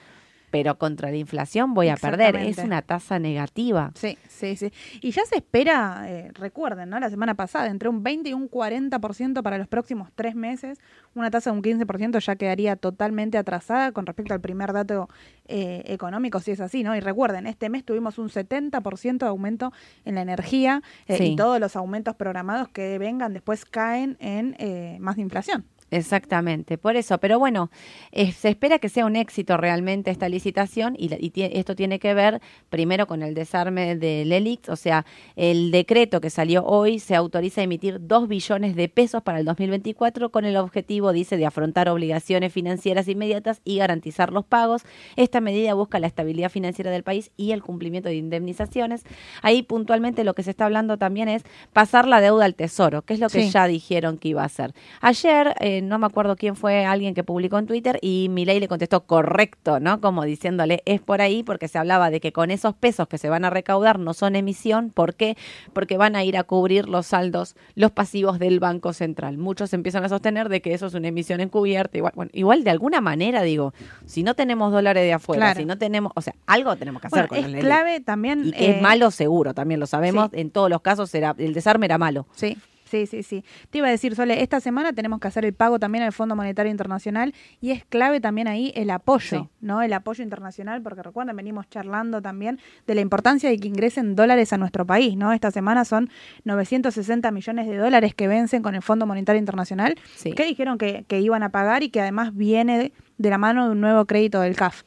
pero 0.51 0.77
contra 0.77 1.09
la 1.09 1.17
inflación 1.17 1.73
voy 1.73 1.89
a 1.89 1.97
perder. 1.97 2.37
Es 2.37 2.59
una 2.59 2.81
tasa 2.81 3.19
negativa. 3.19 3.91
Sí, 3.95 4.17
sí, 4.29 4.55
sí. 4.55 4.71
Y 5.01 5.11
ya 5.11 5.23
se 5.25 5.35
espera, 5.37 6.05
eh, 6.07 6.31
recuerden, 6.33 6.89
¿no? 6.89 6.99
La 6.99 7.09
semana 7.09 7.33
pasada, 7.33 7.67
entre 7.67 7.89
un 7.89 8.03
20 8.03 8.29
y 8.29 8.33
un 8.33 8.49
40% 8.49 9.41
para 9.43 9.57
los 9.57 9.67
próximos 9.67 10.11
tres 10.15 10.33
meses. 10.35 10.79
Una 11.13 11.29
tasa 11.29 11.51
de 11.51 11.57
un 11.57 11.63
15% 11.63 12.19
ya 12.19 12.35
quedaría 12.37 12.77
totalmente 12.77 13.37
atrasada 13.37 13.91
con 13.91 14.05
respecto 14.05 14.33
al 14.33 14.39
primer 14.39 14.71
dato 14.71 15.09
eh, 15.47 15.81
económico, 15.87 16.39
si 16.39 16.51
es 16.51 16.61
así, 16.61 16.83
¿no? 16.83 16.95
Y 16.95 17.01
recuerden, 17.01 17.47
este 17.47 17.69
mes 17.69 17.83
tuvimos 17.83 18.17
un 18.17 18.29
70% 18.29 19.17
de 19.17 19.25
aumento 19.27 19.73
en 20.05 20.15
la 20.15 20.21
energía 20.21 20.81
eh, 21.07 21.17
Sí. 21.17 21.23
y 21.31 21.35
todos 21.35 21.59
los 21.59 21.75
aumentos 21.75 22.15
programados 22.15 22.69
que 22.69 22.97
vengan 22.97 23.33
después 23.33 23.65
caen 23.65 24.15
en 24.21 24.55
eh, 24.59 24.97
más 25.01 25.17
inflación. 25.17 25.65
Exactamente, 25.95 26.77
por 26.77 26.95
eso. 26.95 27.17
Pero 27.19 27.39
bueno, 27.39 27.69
eh, 28.11 28.31
se 28.31 28.49
espera 28.49 28.79
que 28.79 28.89
sea 28.89 29.05
un 29.05 29.15
éxito 29.15 29.57
realmente 29.57 30.11
esta 30.11 30.29
licitación 30.29 30.95
y, 30.97 31.09
y 31.19 31.31
esto 31.57 31.75
tiene 31.75 31.99
que 31.99 32.13
ver 32.13 32.41
primero 32.69 33.07
con 33.07 33.21
el 33.23 33.33
desarme 33.33 33.95
del 33.95 34.31
ELIX, 34.31 34.69
o 34.69 34.75
sea, 34.75 35.05
el 35.35 35.71
decreto 35.71 36.21
que 36.21 36.29
salió 36.29 36.65
hoy 36.65 36.99
se 36.99 37.15
autoriza 37.15 37.61
a 37.61 37.63
emitir 37.63 37.97
2 38.01 38.27
billones 38.27 38.75
de 38.75 38.89
pesos 38.89 39.21
para 39.23 39.39
el 39.39 39.45
2024 39.45 40.29
con 40.31 40.45
el 40.45 40.57
objetivo, 40.57 41.13
dice, 41.13 41.37
de 41.37 41.45
afrontar 41.45 41.89
obligaciones 41.89 42.51
financieras 42.51 43.07
inmediatas 43.07 43.61
y 43.63 43.77
garantizar 43.77 44.31
los 44.33 44.45
pagos. 44.45 44.83
Esta 45.15 45.41
medida 45.41 45.73
busca 45.73 45.99
la 45.99 46.07
estabilidad 46.07 46.49
financiera 46.49 46.91
del 46.91 47.03
país 47.03 47.31
y 47.37 47.51
el 47.51 47.63
cumplimiento 47.63 48.09
de 48.09 48.15
indemnizaciones. 48.15 49.03
Ahí 49.41 49.63
puntualmente 49.63 50.23
lo 50.23 50.33
que 50.33 50.43
se 50.43 50.51
está 50.51 50.65
hablando 50.65 50.97
también 50.97 51.29
es 51.29 51.43
pasar 51.73 52.07
la 52.07 52.21
deuda 52.21 52.45
al 52.45 52.55
tesoro, 52.55 53.01
que 53.03 53.13
es 53.13 53.19
lo 53.19 53.29
que 53.29 53.43
Sí. 53.43 53.49
ya 53.51 53.67
dijeron 53.67 54.17
que 54.17 54.29
iba 54.29 54.41
a 54.41 54.45
hacer. 54.45 54.73
Ayer, 55.01 55.53
eh, 55.59 55.81
no 55.85 55.99
me 55.99 56.05
acuerdo 56.05 56.35
quién 56.35 56.55
fue 56.55 56.85
alguien 56.85 57.13
que 57.13 57.23
publicó 57.23 57.57
en 57.57 57.65
Twitter 57.67 57.97
y 58.01 58.27
Milei 58.29 58.59
le 58.59 58.67
contestó 58.67 59.05
correcto, 59.05 59.79
¿no? 59.79 60.01
Como 60.01 60.23
diciéndole, 60.25 60.81
es 60.85 61.01
por 61.01 61.21
ahí 61.21 61.43
porque 61.43 61.67
se 61.67 61.77
hablaba 61.77 62.09
de 62.09 62.19
que 62.19 62.31
con 62.31 62.51
esos 62.51 62.73
pesos 62.75 63.07
que 63.07 63.17
se 63.17 63.29
van 63.29 63.45
a 63.45 63.49
recaudar 63.49 63.99
no 63.99 64.13
son 64.13 64.35
emisión. 64.35 64.89
¿Por 64.89 65.15
qué? 65.15 65.37
Porque 65.73 65.97
van 65.97 66.15
a 66.15 66.23
ir 66.23 66.37
a 66.37 66.43
cubrir 66.43 66.87
los 66.89 67.07
saldos, 67.07 67.55
los 67.75 67.91
pasivos 67.91 68.39
del 68.39 68.59
Banco 68.59 68.93
Central. 68.93 69.37
Muchos 69.37 69.73
empiezan 69.73 70.03
a 70.03 70.09
sostener 70.09 70.49
de 70.49 70.61
que 70.61 70.73
eso 70.73 70.87
es 70.87 70.93
una 70.93 71.07
emisión 71.07 71.41
encubierta. 71.41 71.97
Igual, 71.97 72.13
bueno, 72.15 72.31
igual 72.33 72.63
de 72.63 72.69
alguna 72.71 73.01
manera, 73.01 73.41
digo, 73.43 73.73
si 74.05 74.23
no 74.23 74.33
tenemos 74.33 74.71
dólares 74.71 75.03
de 75.03 75.13
afuera, 75.13 75.45
Claro. 75.45 75.59
si 75.59 75.65
no 75.65 75.77
tenemos, 75.77 76.11
o 76.15 76.21
sea, 76.21 76.33
algo 76.47 76.75
tenemos 76.75 77.01
que 77.01 77.07
hacer 77.07 77.27
Bueno, 77.27 77.45
con 77.45 77.55
es 77.55 77.61
clave 77.63 77.99
también... 78.01 78.47
Y 78.47 78.51
que 78.51 78.71
es 78.71 78.77
eh, 78.77 78.81
malo 78.81 79.11
seguro, 79.11 79.53
también 79.53 79.79
lo 79.79 79.85
sabemos. 79.87 80.29
sí. 80.31 80.39
En 80.39 80.49
todos 80.49 80.69
los 80.69 80.81
casos 80.81 81.13
era, 81.15 81.35
el 81.37 81.53
desarme 81.53 81.85
era 81.85 81.97
malo. 81.97 82.25
Sí, 82.33 82.57
sí, 82.85 83.05
sí, 83.05 83.21
sí. 83.23 83.43
Te 83.69 83.79
iba 83.79 83.87
a 83.87 83.91
decir, 83.91 84.15
Sole, 84.15 84.41
esta 84.41 84.59
semana 84.59 84.93
tenemos 84.93 85.19
que 85.19 85.27
hacer 85.27 85.43
el 85.45 85.53
pago 85.53 85.77
también 85.79 86.03
al 86.03 86.13
Fondo 86.13 86.35
Monetario 86.35 86.71
Internacional 86.71 87.33
y 87.61 87.71
es 87.71 87.83
clave 87.85 88.21
también 88.21 88.47
ahí 88.47 88.71
el 88.75 88.89
apoyo, 88.89 89.39
Sí. 89.43 89.49
¿no? 89.61 89.81
El 89.81 89.91
apoyo 89.93 90.23
internacional, 90.23 90.81
porque 90.81 91.03
recuerden, 91.03 91.35
venimos 91.35 91.69
charlando 91.69 92.21
también 92.21 92.59
de 92.87 92.95
la 92.95 93.01
importancia 93.01 93.49
de 93.49 93.57
que 93.57 93.67
ingresen 93.67 94.15
dólares 94.15 94.53
a 94.53 94.57
nuestro 94.57 94.85
país, 94.85 95.17
¿no? 95.17 95.33
Esta 95.33 95.51
semana 95.51 95.83
son 95.85 96.09
960 96.45 97.31
millones 97.31 97.67
de 97.67 97.77
dólares 97.77 98.15
que 98.15 98.27
vencen 98.27 98.61
con 98.61 98.75
el 98.75 98.81
Fondo 98.81 99.05
Monetario 99.05 99.39
Internacional, 99.39 99.95
Sí. 100.15 100.31
que 100.33 100.45
dijeron 100.45 100.77
que, 100.77 101.05
que 101.07 101.19
iban 101.19 101.43
a 101.43 101.49
pagar 101.49 101.83
y 101.83 101.89
que 101.89 102.01
además 102.01 102.35
viene 102.35 102.77
de, 102.77 102.93
de 103.17 103.29
la 103.29 103.37
mano 103.37 103.65
de 103.65 103.71
un 103.71 103.81
nuevo 103.81 104.05
crédito 104.05 104.41
del 104.41 104.55
CAF. 104.55 104.83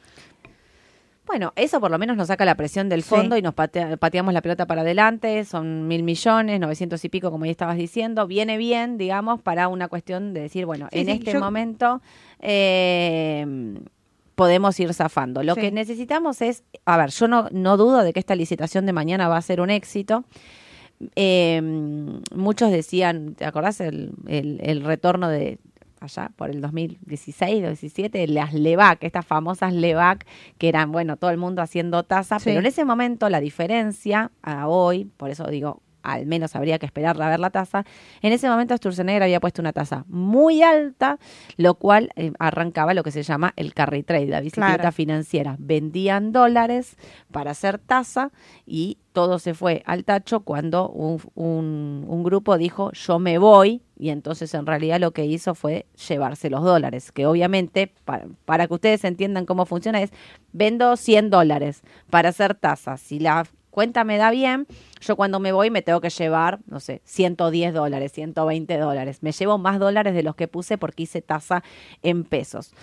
Bueno, 1.29 1.53
eso 1.55 1.79
por 1.79 1.91
lo 1.91 1.99
menos 1.99 2.17
nos 2.17 2.25
saca 2.27 2.43
la 2.43 2.55
presión 2.55 2.89
del 2.89 3.03
Sí. 3.03 3.09
fondo 3.09 3.37
y 3.37 3.43
nos 3.43 3.53
patea- 3.53 3.97
pateamos 3.97 4.33
la 4.33 4.41
pelota 4.41 4.65
para 4.65 4.81
adelante. 4.81 5.45
Son 5.45 5.87
mil 5.87 6.01
millones, 6.01 6.59
900 6.59 7.05
y 7.05 7.09
pico, 7.09 7.29
como 7.29 7.45
ya 7.45 7.51
estabas 7.51 7.77
diciendo. 7.77 8.25
Viene 8.25 8.57
bien, 8.57 8.97
digamos, 8.97 9.39
para 9.39 9.67
una 9.67 9.89
cuestión 9.89 10.33
de 10.33 10.41
decir, 10.41 10.65
bueno, 10.65 10.87
Sí, 10.91 10.99
en 11.01 11.05
sí, 11.05 11.11
este 11.11 11.33
yo- 11.33 11.39
momento 11.39 12.01
eh, 12.39 13.45
podemos 14.33 14.79
ir 14.79 14.91
zafando. 14.95 15.43
Lo 15.43 15.55
que 15.55 15.71
necesitamos 15.71 16.41
es, 16.41 16.63
a 16.85 16.97
ver, 16.97 17.11
yo 17.11 17.27
no, 17.27 17.47
no 17.51 17.77
dudo 17.77 17.99
de 18.03 18.11
que 18.11 18.19
esta 18.19 18.33
licitación 18.35 18.87
de 18.87 18.93
mañana 18.93 19.27
va 19.27 19.37
a 19.37 19.41
ser 19.43 19.61
un 19.61 19.69
éxito. 19.69 20.23
Eh, 21.15 21.61
muchos 22.33 22.71
decían, 22.71 23.35
¿te 23.35 23.45
acordás 23.45 23.79
el, 23.81 24.11
el, 24.27 24.59
el 24.63 24.83
retorno 24.83 25.29
de 25.29 25.59
allá 25.99 26.31
por 26.35 26.49
el 26.49 26.61
2016 26.61 27.63
o 27.63 27.67
17, 27.67 28.27
las 28.27 28.53
LEVAC, 28.53 29.03
estas 29.03 29.25
famosas 29.25 29.73
LEVAC 29.73 30.25
que 30.57 30.69
eran, 30.69 30.91
bueno, 30.91 31.17
todo 31.17 31.31
el 31.31 31.37
mundo 31.37 31.61
haciendo 31.61 32.03
tasa, 32.03 32.39
Sí. 32.39 32.45
pero 32.45 32.59
en 32.59 32.65
ese 32.65 32.85
momento 32.85 33.29
la 33.29 33.39
diferencia 33.39 34.31
a 34.41 34.67
hoy, 34.67 35.05
por 35.17 35.29
eso 35.29 35.45
digo, 35.47 35.81
al 36.03 36.25
menos 36.25 36.55
habría 36.55 36.79
que 36.79 36.85
esperar 36.85 37.21
a 37.21 37.29
ver 37.29 37.39
la 37.39 37.49
tasa, 37.49 37.85
en 38.21 38.33
ese 38.33 38.49
momento 38.49 38.75
Sturzenegger 38.77 39.23
había 39.23 39.39
puesto 39.39 39.61
una 39.61 39.73
tasa 39.73 40.05
muy 40.07 40.61
alta, 40.63 41.19
lo 41.57 41.75
cual 41.75 42.09
eh, 42.15 42.31
arrancaba 42.39 42.93
lo 42.93 43.03
que 43.03 43.11
se 43.11 43.23
llama 43.23 43.53
el 43.55 43.73
carry 43.73 44.03
trade, 44.03 44.27
la 44.27 44.41
bicicleta 44.41 44.75
Claro. 44.77 44.91
financiera. 44.91 45.55
Vendían 45.59 46.31
dólares 46.31 46.97
para 47.31 47.51
hacer 47.51 47.79
tasa 47.79 48.31
y 48.65 48.97
todo 49.13 49.39
se 49.39 49.53
fue 49.53 49.83
al 49.85 50.05
tacho 50.05 50.41
cuando 50.41 50.87
un, 50.89 51.19
un- 51.35 52.05
un 52.07 52.23
grupo 52.23 52.57
dijo 52.57 52.91
yo 52.93 53.19
me 53.19 53.37
voy 53.37 53.81
y 53.97 54.09
entonces 54.11 54.53
en 54.53 54.65
realidad 54.65 54.99
lo 54.99 55.11
que 55.11 55.25
hizo 55.25 55.55
fue 55.55 55.85
llevarse 56.07 56.49
los 56.49 56.63
dólares, 56.63 57.11
que 57.11 57.25
obviamente 57.25 57.91
para, 58.05 58.27
para 58.45 58.67
que 58.67 58.73
ustedes 58.75 59.03
entiendan 59.03 59.45
cómo 59.45 59.65
funciona 59.65 60.01
es 60.01 60.11
vendo 60.53 60.95
100 60.95 61.29
dólares 61.29 61.81
para 62.09 62.29
hacer 62.29 62.55
tasa. 62.55 62.95
Si 62.97 63.19
la 63.19 63.45
cuenta 63.71 64.03
me 64.03 64.17
da 64.17 64.31
bien, 64.31 64.67
yo 65.01 65.15
cuando 65.15 65.39
me 65.39 65.51
voy 65.51 65.69
me 65.71 65.81
tengo 65.81 66.01
que 66.01 66.09
llevar, 66.09 66.59
no 66.67 66.79
sé, 66.79 67.01
110 67.05 67.73
dólares, 67.73 68.11
120 68.11 68.77
dólares. 68.77 69.19
Me 69.21 69.31
llevo 69.31 69.57
más 69.57 69.79
dólares 69.79 70.13
de 70.13 70.23
los 70.23 70.35
que 70.35 70.47
puse 70.47 70.77
porque 70.77 71.03
hice 71.03 71.21
tasa 71.21 71.63
en 72.03 72.23
pesos. 72.23 72.73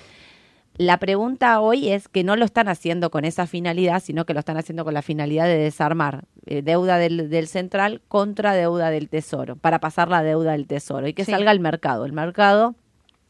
La 0.78 0.98
pregunta 0.98 1.58
hoy 1.60 1.88
es 1.90 2.06
que 2.06 2.22
no 2.22 2.36
lo 2.36 2.44
están 2.44 2.68
haciendo 2.68 3.10
con 3.10 3.24
esa 3.24 3.46
finalidad, 3.46 4.02
sino 4.02 4.26
que 4.26 4.34
lo 4.34 4.40
están 4.40 4.58
haciendo 4.58 4.84
con 4.84 4.92
la 4.92 5.00
finalidad 5.00 5.46
de 5.46 5.56
desarmar 5.56 6.24
eh, 6.44 6.60
deuda 6.60 6.98
del, 6.98 7.30
del 7.30 7.48
central 7.48 8.02
contra 8.08 8.52
deuda 8.52 8.90
del 8.90 9.08
tesoro, 9.08 9.56
para 9.56 9.80
pasar 9.80 10.08
la 10.10 10.22
deuda 10.22 10.52
del 10.52 10.66
tesoro 10.66 11.08
y 11.08 11.14
que 11.14 11.24
Sí. 11.24 11.32
salga 11.32 11.50
al 11.50 11.60
mercado. 11.60 12.04
El 12.04 12.12
mercado 12.12 12.74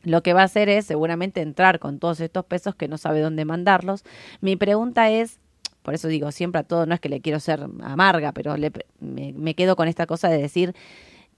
lo 0.02 0.22
que 0.24 0.32
va 0.32 0.40
a 0.42 0.44
hacer 0.46 0.68
es 0.68 0.86
seguramente 0.86 1.40
entrar 1.40 1.78
con 1.78 2.00
todos 2.00 2.18
estos 2.20 2.44
pesos 2.44 2.74
que 2.74 2.88
no 2.88 2.98
sabe 2.98 3.20
dónde 3.20 3.44
mandarlos. 3.44 4.02
Mi 4.40 4.56
pregunta 4.56 5.08
es, 5.10 5.38
por 5.86 5.94
eso 5.94 6.08
digo 6.08 6.32
siempre 6.32 6.58
a 6.60 6.64
todo, 6.64 6.84
no 6.84 6.94
es 6.94 7.00
que 7.00 7.08
le 7.08 7.20
quiero 7.20 7.38
ser 7.38 7.64
amarga, 7.82 8.32
pero 8.32 8.56
le- 8.56 8.72
me, 8.98 9.32
me 9.32 9.54
quedo 9.54 9.76
con 9.76 9.86
esta 9.86 10.04
cosa 10.06 10.28
de 10.28 10.38
decir, 10.42 10.74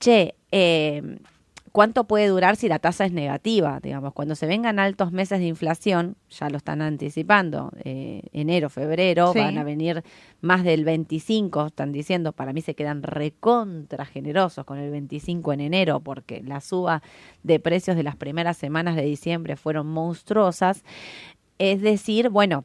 che, 0.01 0.35
eh, 0.51 1.19
¿Cuánto 1.71 2.05
puede 2.05 2.29
durar 2.29 2.57
si 2.57 2.67
la 2.67 2.79
tasa 2.79 3.05
es 3.05 3.13
negativa? 3.13 3.79
Digamos, 3.81 4.15
cuando 4.15 4.35
se 4.35 4.47
vengan 4.47 4.79
altos 4.79 5.13
meses 5.13 5.39
de 5.39 5.45
inflación, 5.47 6.17
ya 6.31 6.49
lo 6.49 6.57
están 6.57 6.81
anticipando, 6.81 7.71
eh, 7.85 8.23
enero, 8.33 8.71
febrero, 8.71 9.35
Sí. 9.35 9.39
van 9.39 9.59
a 9.59 9.65
venir 9.65 10.03
más 10.41 10.65
del 10.65 10.85
25, 10.87 11.67
están 11.67 11.93
diciendo, 11.93 12.33
para 12.33 12.55
mí 12.55 12.63
se 12.63 12.75
quedan 12.75 13.03
recontra 13.03 14.07
generosos 14.07 14.65
con 14.65 14.79
el 14.79 14.91
25 14.91 15.53
en 15.53 15.61
enero, 15.61 16.01
porque 16.01 16.43
la 16.43 16.63
suba 16.63 17.03
de 17.43 17.61
precios 17.61 17.97
de 17.99 18.03
las 18.03 18.17
primeras 18.17 18.57
semanas 18.57 18.97
de 18.97 19.03
diciembre 19.03 19.57
fueron 19.57 19.87
monstruosas. 19.89 20.83
Es 21.59 21.83
decir, 21.83 22.31
bueno, 22.31 22.65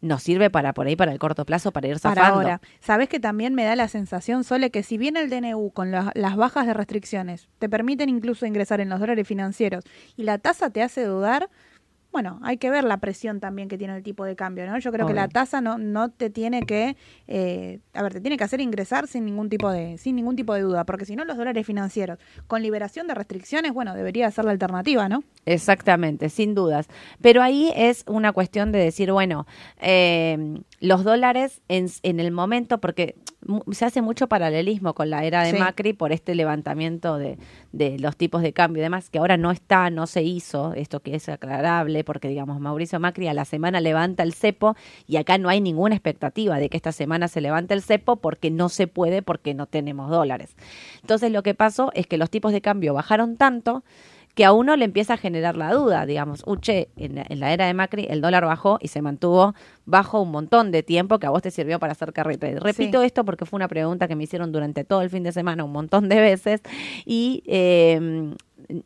nos 0.00 0.22
sirve 0.22 0.48
para 0.50 0.72
por 0.74 0.86
ahí, 0.86 0.94
para 0.96 1.12
el 1.12 1.18
corto 1.18 1.44
plazo, 1.44 1.72
para 1.72 1.88
ir 1.88 1.98
zafando. 1.98 2.20
para 2.20 2.34
ahora. 2.34 2.60
Sabes 2.80 3.08
que 3.08 3.18
también 3.18 3.54
me 3.54 3.64
da 3.64 3.74
la 3.76 3.88
sensación, 3.88 4.44
Sole, 4.44 4.70
que 4.70 4.82
si 4.82 4.96
bien 4.98 5.16
el 5.16 5.28
DNU 5.30 5.70
con 5.72 5.90
la- 5.90 6.12
las 6.14 6.36
bajas 6.36 6.66
de 6.66 6.74
restricciones 6.74 7.48
te 7.58 7.68
permiten 7.68 8.08
incluso 8.08 8.46
ingresar 8.46 8.80
en 8.80 8.88
los 8.88 9.00
dólares 9.00 9.26
financieros 9.26 9.84
y 10.16 10.22
la 10.22 10.38
tasa 10.38 10.70
te 10.70 10.82
hace 10.82 11.04
dudar, 11.04 11.48
bueno, 12.10 12.38
hay 12.42 12.56
que 12.56 12.70
ver 12.70 12.84
la 12.84 12.96
presión 12.96 13.38
también 13.38 13.68
que 13.68 13.76
tiene 13.76 13.96
el 13.96 14.02
tipo 14.02 14.24
de 14.24 14.34
cambio, 14.34 14.66
¿no? 14.66 14.78
Yo 14.78 14.90
creo 14.92 15.06
que 15.06 15.14
la 15.14 15.28
tasa 15.28 15.60
no, 15.60 15.78
no 15.78 16.10
te 16.10 16.30
tiene 16.30 16.62
que, 16.62 16.96
eh, 17.26 17.80
a 17.92 18.02
ver, 18.02 18.14
te 18.14 18.20
tiene 18.20 18.36
que 18.36 18.44
hacer 18.44 18.60
ingresar 18.60 19.06
sin 19.06 19.26
ningún 19.26 19.48
tipo 19.48 19.70
de, 19.70 19.98
sin 19.98 20.16
ningún 20.16 20.34
tipo 20.34 20.54
de 20.54 20.62
duda, 20.62 20.84
porque 20.84 21.04
si 21.04 21.16
no 21.16 21.24
los 21.24 21.36
dólares 21.36 21.66
financieros 21.66 22.18
con 22.46 22.62
liberación 22.62 23.06
de 23.06 23.14
restricciones, 23.14 23.72
bueno, 23.72 23.94
debería 23.94 24.30
ser 24.30 24.46
la 24.46 24.52
alternativa, 24.52 25.08
¿no? 25.08 25.22
Exactamente, 25.44 26.30
sin 26.30 26.54
dudas. 26.54 26.88
Pero 27.20 27.42
ahí 27.42 27.72
es 27.76 28.04
una 28.06 28.32
cuestión 28.32 28.72
de 28.72 28.78
decir, 28.78 29.12
bueno, 29.12 29.46
eh, 29.80 30.60
los 30.80 31.04
dólares 31.04 31.60
en, 31.68 31.88
en 32.02 32.20
el 32.20 32.30
momento, 32.30 32.78
porque 32.78 33.16
se 33.70 33.84
hace 33.84 34.02
mucho 34.02 34.26
paralelismo 34.26 34.94
con 34.94 35.10
la 35.10 35.24
era 35.24 35.42
de 35.44 35.52
Sí. 35.52 35.58
Macri 35.58 35.92
por 35.92 36.12
este 36.12 36.34
levantamiento 36.34 37.18
de, 37.18 37.38
de 37.72 37.98
los 37.98 38.16
tipos 38.16 38.42
de 38.42 38.52
cambio 38.52 38.80
y 38.80 38.82
demás, 38.82 39.10
que 39.10 39.18
ahora 39.18 39.36
no 39.36 39.50
está, 39.50 39.90
no 39.90 40.06
se 40.06 40.22
hizo, 40.22 40.74
esto 40.74 41.00
que 41.00 41.14
es 41.14 41.28
aclarable, 41.28 42.04
porque 42.04 42.28
digamos, 42.28 42.60
Mauricio 42.60 42.98
Macri 43.00 43.28
a 43.28 43.34
la 43.34 43.44
semana 43.44 43.80
levanta 43.80 44.22
el 44.22 44.34
cepo 44.34 44.76
y 45.06 45.16
acá 45.16 45.38
no 45.38 45.48
hay 45.48 45.60
ninguna 45.60 45.94
expectativa 45.94 46.58
de 46.58 46.68
que 46.68 46.76
esta 46.76 46.92
semana 46.92 47.28
se 47.28 47.40
levante 47.40 47.74
el 47.74 47.82
cepo 47.82 48.16
porque 48.16 48.50
no 48.50 48.68
se 48.68 48.86
puede, 48.86 49.22
porque 49.22 49.54
no 49.54 49.66
tenemos 49.66 50.10
dólares. 50.10 50.56
Entonces 51.00 51.30
lo 51.30 51.42
que 51.42 51.54
pasó 51.54 51.90
es 51.94 52.06
que 52.06 52.18
los 52.18 52.30
tipos 52.30 52.52
de 52.52 52.60
cambio 52.60 52.92
bajaron 52.92 53.36
tanto 53.36 53.84
que 54.38 54.44
a 54.44 54.52
uno 54.52 54.76
le 54.76 54.84
empieza 54.84 55.14
a 55.14 55.16
generar 55.16 55.56
la 55.56 55.72
duda, 55.74 56.06
digamos, 56.06 56.44
uche, 56.46 56.90
en, 56.96 57.16
la- 57.16 57.26
en 57.28 57.40
la 57.40 57.52
era 57.52 57.66
de 57.66 57.74
Macri 57.74 58.06
el 58.08 58.20
dólar 58.20 58.44
bajó 58.44 58.78
y 58.80 58.86
se 58.86 59.02
mantuvo 59.02 59.52
bajo 59.84 60.22
un 60.22 60.30
montón 60.30 60.70
de 60.70 60.84
tiempo 60.84 61.18
que 61.18 61.26
a 61.26 61.30
vos 61.30 61.42
te 61.42 61.50
sirvió 61.50 61.80
para 61.80 61.90
hacer 61.90 62.12
carry 62.12 62.36
trade. 62.36 62.60
Repito 62.60 63.02
esto 63.02 63.24
porque 63.24 63.46
fue 63.46 63.56
una 63.56 63.66
pregunta 63.66 64.06
que 64.06 64.14
me 64.14 64.22
hicieron 64.22 64.52
durante 64.52 64.84
todo 64.84 65.02
el 65.02 65.10
fin 65.10 65.24
de 65.24 65.32
semana 65.32 65.64
un 65.64 65.72
montón 65.72 66.08
de 66.08 66.20
veces 66.20 66.60
y 67.04 67.42
eh, 67.46 68.32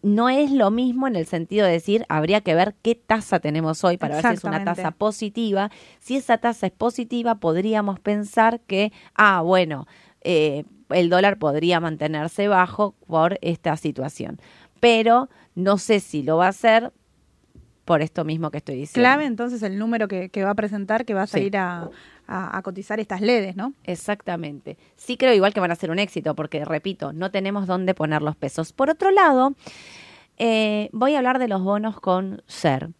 no 0.02 0.30
es 0.30 0.50
lo 0.52 0.70
mismo 0.70 1.06
en 1.06 1.16
el 1.16 1.26
sentido 1.26 1.66
de 1.66 1.72
decir, 1.72 2.06
habría 2.08 2.40
que 2.40 2.54
ver 2.54 2.74
qué 2.80 2.94
tasa 2.94 3.38
tenemos 3.38 3.84
hoy 3.84 3.98
para 3.98 4.14
ver 4.14 4.22
si 4.22 4.28
es 4.38 4.44
una 4.44 4.56
tasa 4.64 4.90
positiva. 4.92 5.70
Si 6.00 6.16
esa 6.16 6.38
tasa 6.38 6.66
es 6.66 6.72
positiva, 6.72 7.34
podríamos 7.34 8.00
pensar 8.00 8.60
que, 8.60 8.90
ah, 9.14 9.42
bueno, 9.42 9.86
eh, 10.22 10.64
el 10.88 11.08
dólar 11.08 11.38
podría 11.38 11.80
mantenerse 11.80 12.48
bajo 12.48 12.94
por 13.06 13.38
esta 13.42 13.76
situación. 13.76 14.38
Pero 14.82 15.28
no 15.54 15.78
sé 15.78 16.00
si 16.00 16.24
lo 16.24 16.38
va 16.38 16.46
a 16.46 16.48
hacer 16.48 16.92
por 17.84 18.02
esto 18.02 18.24
mismo 18.24 18.50
que 18.50 18.58
estoy 18.58 18.74
diciendo. 18.74 19.06
Clave 19.06 19.26
entonces 19.26 19.62
el 19.62 19.78
número 19.78 20.08
que, 20.08 20.28
que 20.28 20.42
va 20.42 20.50
a 20.50 20.54
presentar, 20.56 21.04
que 21.04 21.14
va 21.14 21.22
a 21.22 21.26
Sí. 21.28 21.32
salir 21.34 21.56
a, 21.56 21.88
a- 22.26 22.58
a 22.58 22.62
cotizar 22.62 22.98
estas 22.98 23.20
LEDs, 23.20 23.54
¿no? 23.54 23.74
Exactamente. 23.84 24.76
Sí 24.96 25.16
creo 25.16 25.32
igual 25.34 25.54
que 25.54 25.60
van 25.60 25.70
a 25.70 25.76
ser 25.76 25.92
un 25.92 26.00
éxito, 26.00 26.34
porque, 26.34 26.64
repito, 26.64 27.12
no 27.12 27.30
tenemos 27.30 27.68
dónde 27.68 27.94
poner 27.94 28.22
los 28.22 28.34
pesos. 28.34 28.72
Por 28.72 28.90
otro 28.90 29.12
lado, 29.12 29.54
eh, 30.36 30.88
voy 30.92 31.14
a 31.14 31.18
hablar 31.18 31.38
de 31.38 31.46
los 31.46 31.62
bonos 31.62 32.00
con 32.00 32.42
SER. 32.48 32.90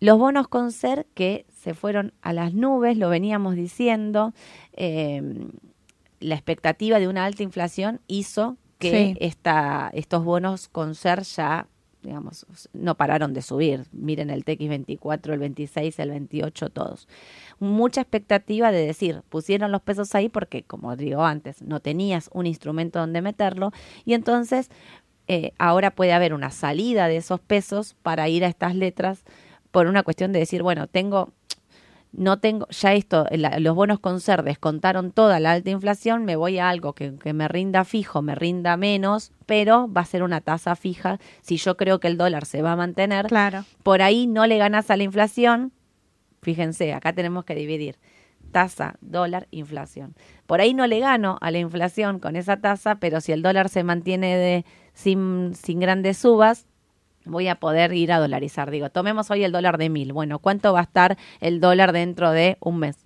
Los 0.00 0.18
bonos 0.18 0.46
con 0.46 0.72
SER 0.72 1.06
que 1.14 1.46
se 1.54 1.72
fueron 1.72 2.12
a 2.20 2.34
las 2.34 2.52
nubes, 2.52 2.98
lo 2.98 3.08
veníamos 3.08 3.54
diciendo, 3.56 4.34
eh, 4.74 5.22
la 6.20 6.34
expectativa 6.34 6.98
de 6.98 7.08
una 7.08 7.24
alta 7.24 7.42
inflación 7.42 8.00
hizo 8.08 8.58
que 8.90 9.12
Sí. 9.12 9.16
esta, 9.20 9.90
estos 9.94 10.24
bonos 10.24 10.68
con 10.68 10.94
SER 10.94 11.22
ya 11.22 11.66
digamos, 12.02 12.44
no 12.74 12.96
pararon 12.96 13.32
de 13.32 13.40
subir. 13.40 13.86
Miren 13.92 14.28
el 14.28 14.44
TX24, 14.44 15.32
el 15.32 15.38
26, 15.38 15.98
el 16.00 16.10
28, 16.10 16.68
todos. 16.68 17.08
Mucha 17.58 18.02
expectativa 18.02 18.70
de 18.72 18.86
decir, 18.86 19.22
pusieron 19.30 19.72
los 19.72 19.80
pesos 19.80 20.14
ahí 20.14 20.28
porque, 20.28 20.64
como 20.64 20.96
digo 20.96 21.24
antes, 21.24 21.62
no 21.62 21.80
tenías 21.80 22.28
un 22.34 22.44
instrumento 22.46 22.98
donde 22.98 23.22
meterlo 23.22 23.72
y 24.04 24.12
entonces 24.12 24.68
eh, 25.28 25.52
ahora 25.58 25.92
puede 25.92 26.12
haber 26.12 26.34
una 26.34 26.50
salida 26.50 27.08
de 27.08 27.16
esos 27.16 27.40
pesos 27.40 27.96
para 28.02 28.28
ir 28.28 28.44
a 28.44 28.48
estas 28.48 28.74
letras 28.74 29.24
por 29.70 29.86
una 29.86 30.02
cuestión 30.02 30.30
de 30.32 30.40
decir, 30.40 30.62
bueno, 30.62 30.86
tengo 30.86 31.32
no 32.16 32.38
tengo, 32.38 32.66
ya 32.68 32.92
esto, 32.94 33.26
la- 33.30 33.58
los 33.58 33.74
bonos 33.74 33.98
con 33.98 34.20
ser 34.20 34.42
descontaron 34.44 35.10
toda 35.10 35.40
la 35.40 35.52
alta 35.52 35.70
inflación, 35.70 36.24
me 36.24 36.36
voy 36.36 36.58
a 36.58 36.68
algo 36.68 36.92
que, 36.94 37.16
que 37.16 37.32
me 37.32 37.48
rinda 37.48 37.84
fijo, 37.84 38.22
me 38.22 38.34
rinda 38.34 38.76
menos, 38.76 39.32
pero 39.46 39.92
va 39.92 40.02
a 40.02 40.04
ser 40.04 40.22
una 40.22 40.40
tasa 40.40 40.76
fija. 40.76 41.18
Si 41.42 41.56
yo 41.56 41.76
creo 41.76 42.00
que 42.00 42.08
el 42.08 42.16
dólar 42.16 42.44
se 42.46 42.62
va 42.62 42.72
a 42.72 42.76
mantener, 42.76 43.26
Claro. 43.26 43.64
por 43.82 44.00
ahí 44.02 44.26
no 44.26 44.46
le 44.46 44.58
ganas 44.58 44.90
a 44.90 44.96
la 44.96 45.02
inflación. 45.02 45.72
Fíjense, 46.42 46.92
acá 46.92 47.12
tenemos 47.12 47.44
que 47.44 47.54
dividir 47.54 47.96
tasa, 48.52 48.94
dólar, 49.00 49.48
inflación. 49.50 50.14
Por 50.46 50.60
ahí 50.60 50.74
no 50.74 50.86
le 50.86 51.00
gano 51.00 51.38
a 51.40 51.50
la 51.50 51.58
inflación 51.58 52.20
con 52.20 52.36
esa 52.36 52.58
tasa, 52.58 52.96
pero 52.96 53.20
si 53.20 53.32
el 53.32 53.42
dólar 53.42 53.68
se 53.68 53.82
mantiene 53.82 54.36
de, 54.36 54.64
sin, 54.92 55.54
sin 55.54 55.80
grandes 55.80 56.18
subas, 56.18 56.66
voy 57.24 57.48
a 57.48 57.56
poder 57.56 57.92
ir 57.92 58.12
a 58.12 58.18
dolarizar. 58.18 58.70
Digo, 58.70 58.90
tomemos 58.90 59.30
hoy 59.30 59.44
el 59.44 59.52
dólar 59.52 59.78
de 59.78 59.88
mil. 59.90 60.12
Bueno, 60.12 60.38
¿cuánto 60.38 60.72
va 60.72 60.80
a 60.80 60.84
estar 60.84 61.16
el 61.40 61.60
dólar 61.60 61.92
dentro 61.92 62.30
de 62.30 62.56
un 62.60 62.78
mes? 62.78 62.96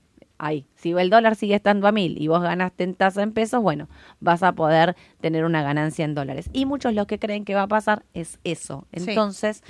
Ahí. 0.41 0.67
Si 0.77 0.93
el 0.93 1.11
dólar 1.11 1.35
sigue 1.35 1.57
estando 1.57 1.89
a 1.89 1.93
mil 1.93 2.21
y 2.23 2.29
vos 2.29 2.43
ganaste 2.43 2.85
en 2.85 2.95
tasa 2.95 3.23
en 3.23 3.33
pesos, 3.33 3.61
bueno, 3.61 3.89
vas 4.21 4.45
a 4.45 4.53
poder 4.53 4.95
tener 5.21 5.45
una 5.45 5.63
ganancia 5.65 6.05
en 6.05 6.15
dólares. 6.15 6.49
Y 6.53 6.65
muchos 6.65 6.95
lo 6.95 7.07
que 7.09 7.19
creen 7.19 7.45
que 7.45 7.57
va 7.57 7.63
a 7.63 7.67
pasar 7.67 8.05
es 8.15 8.39
eso. 8.45 8.87
Sí. 8.95 9.05
Entonces, 9.11 9.65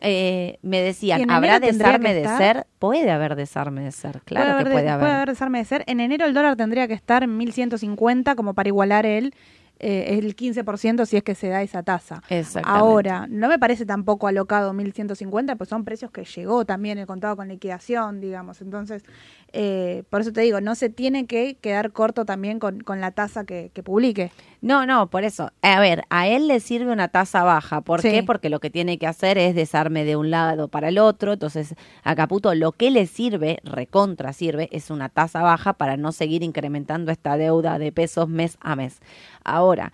eh, 0.00 0.58
me 0.62 0.80
decían, 0.80 1.20
en 1.20 1.30
¿habrá 1.30 1.60
desarme 1.60 2.14
de 2.14 2.24
ser? 2.36 2.66
Puede 2.80 3.10
haber 3.10 3.36
desarme 3.36 3.82
de 3.82 3.92
ser, 3.92 4.20
claro 4.22 4.44
puede 4.46 4.46
que 4.46 4.60
haber, 4.60 4.72
puede 4.72 4.84
de- 4.84 4.90
haber. 4.90 5.00
puede 5.04 5.14
haber 5.14 5.28
desarme 5.28 5.58
de 5.58 5.64
ser. 5.64 5.84
En 5.86 6.00
enero 6.00 6.24
el 6.26 6.34
dólar 6.34 6.56
tendría 6.56 6.88
que 6.88 6.94
estar 6.94 7.22
en 7.22 7.36
1150 7.36 8.34
como 8.34 8.54
para 8.54 8.68
igualar 8.68 9.06
el, 9.06 9.34
eh, 9.80 10.18
el 10.18 10.34
15% 10.34 11.06
si 11.06 11.16
es 11.16 11.22
que 11.22 11.34
se 11.34 11.48
da 11.48 11.62
esa 11.62 11.82
tasa. 11.82 12.22
Ahora, 12.64 13.26
no 13.28 13.48
me 13.48 13.58
parece 13.58 13.86
tampoco 13.86 14.26
alocado 14.26 14.72
1150, 14.72 15.56
pues 15.56 15.70
son 15.70 15.84
precios 15.84 16.10
que 16.10 16.24
llegó 16.24 16.64
también 16.64 16.98
el 16.98 17.06
contado 17.06 17.36
con 17.36 17.48
liquidación, 17.48 18.20
digamos. 18.20 18.60
Entonces, 18.60 19.04
eh, 19.52 20.02
por 20.10 20.20
eso 20.20 20.32
te 20.32 20.40
digo, 20.40 20.60
no 20.60 20.74
se 20.74 20.90
tiene 20.90 21.26
que 21.26 21.56
quedar 21.56 21.92
corto 21.92 22.24
también 22.24 22.58
con, 22.58 22.80
con 22.80 23.00
la 23.00 23.12
tasa 23.12 23.44
que, 23.44 23.70
que 23.72 23.82
publique. 23.82 24.32
No, 24.60 24.86
no, 24.86 25.08
por 25.08 25.22
eso. 25.22 25.52
A 25.62 25.78
ver, 25.78 26.02
a 26.10 26.26
él 26.26 26.48
le 26.48 26.58
sirve 26.58 26.90
una 26.92 27.08
tasa 27.08 27.44
baja. 27.44 27.80
¿Por 27.80 28.02
Sí. 28.02 28.10
qué? 28.10 28.22
Porque 28.24 28.50
lo 28.50 28.58
que 28.58 28.70
tiene 28.70 28.98
que 28.98 29.06
hacer 29.06 29.38
es 29.38 29.54
desarme 29.54 30.04
de 30.04 30.16
un 30.16 30.30
lado 30.30 30.66
para 30.68 30.88
el 30.88 30.98
otro. 30.98 31.34
Entonces, 31.34 31.74
a 32.02 32.16
Caputo 32.16 32.52
lo 32.54 32.72
que 32.72 32.90
le 32.90 33.06
sirve, 33.06 33.60
recontra 33.62 34.32
sirve, 34.32 34.68
es 34.72 34.90
una 34.90 35.08
tasa 35.08 35.42
baja 35.42 35.74
para 35.74 35.96
no 35.96 36.10
seguir 36.10 36.42
incrementando 36.42 37.12
esta 37.12 37.36
deuda 37.36 37.78
de 37.78 37.92
pesos 37.92 38.28
mes 38.28 38.58
a 38.60 38.74
mes. 38.74 38.98
Ahora, 39.44 39.92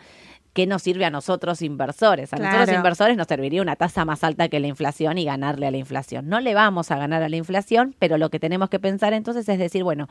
¿qué 0.55 0.67
nos 0.67 0.81
sirve 0.83 1.05
a 1.05 1.11
nosotros 1.11 1.61
inversores? 1.61 2.33
A 2.33 2.37
nosotros 2.37 2.75
inversores 2.75 3.17
nos 3.19 3.27
serviría 3.27 3.61
una 3.61 3.77
tasa 3.77 4.07
más 4.07 4.25
alta 4.25 4.49
que 4.49 4.61
la 4.61 4.69
inflación 4.69 5.19
y 5.19 5.27
ganarle 5.27 5.67
a 5.67 5.71
la 5.73 5.77
inflación. 5.77 6.29
No 6.29 6.41
le 6.41 6.55
vamos 6.55 6.91
a 6.91 6.97
ganar 6.97 7.23
a 7.23 7.29
la 7.29 7.37
inflación, 7.37 7.95
pero 7.99 8.17
lo 8.17 8.31
que 8.31 8.41
tenemos 8.41 8.71
que 8.71 8.79
pensar 8.79 9.13
entonces 9.13 9.47
es 9.47 9.59
decir, 9.59 9.85
bueno, 9.85 10.09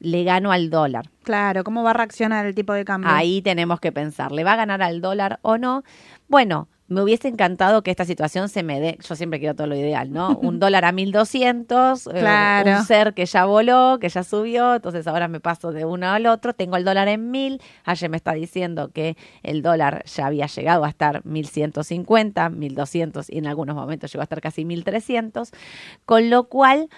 le 0.00 0.24
gano 0.24 0.50
al 0.50 0.70
dólar. 0.70 1.08
Claro, 1.22 1.62
¿cómo 1.62 1.82
va 1.82 1.90
a 1.90 1.94
reaccionar 1.94 2.46
el 2.46 2.54
tipo 2.54 2.72
de 2.72 2.84
cambio? 2.84 3.10
Ahí 3.10 3.42
tenemos 3.42 3.78
que 3.80 3.92
pensar, 3.92 4.32
¿le 4.32 4.42
va 4.44 4.54
a 4.54 4.56
ganar 4.56 4.82
al 4.82 5.00
dólar 5.00 5.38
o 5.42 5.58
no? 5.58 5.84
Bueno, 6.28 6.68
me 6.88 7.02
hubiese 7.02 7.28
encantado 7.28 7.82
que 7.84 7.92
esta 7.92 8.04
situación 8.04 8.48
se 8.48 8.64
me 8.64 8.80
dé, 8.80 8.98
yo 9.06 9.14
siempre 9.14 9.38
quiero 9.38 9.54
todo 9.54 9.68
lo 9.68 9.76
ideal, 9.76 10.12
¿no? 10.12 10.36
Un 10.42 10.58
dólar 10.58 10.84
a 10.84 10.90
1200, 10.90 12.08
eh, 12.08 12.10
Claro. 12.18 12.78
un 12.78 12.84
ser 12.84 13.14
que 13.14 13.26
ya 13.26 13.44
voló, 13.44 13.98
que 14.00 14.08
ya 14.08 14.24
subió, 14.24 14.74
entonces 14.74 15.06
ahora 15.06 15.28
me 15.28 15.38
paso 15.38 15.70
de 15.70 15.84
uno 15.84 16.08
al 16.10 16.26
otro, 16.26 16.52
tengo 16.52 16.76
el 16.76 16.84
dólar 16.84 17.06
en 17.06 17.30
1000, 17.30 17.62
ayer 17.84 18.10
me 18.10 18.16
está 18.16 18.32
diciendo 18.32 18.90
que 18.92 19.16
el 19.44 19.62
dólar 19.62 20.02
ya 20.06 20.26
había 20.26 20.46
llegado 20.46 20.84
a 20.84 20.88
estar 20.88 21.24
1150, 21.24 22.48
1200 22.48 23.30
y 23.30 23.38
en 23.38 23.46
algunos 23.46 23.76
momentos 23.76 24.12
llegó 24.12 24.22
a 24.22 24.24
estar 24.24 24.40
casi 24.40 24.64
1300, 24.64 25.52
con 26.06 26.28
lo 26.28 26.44
cual 26.48 26.88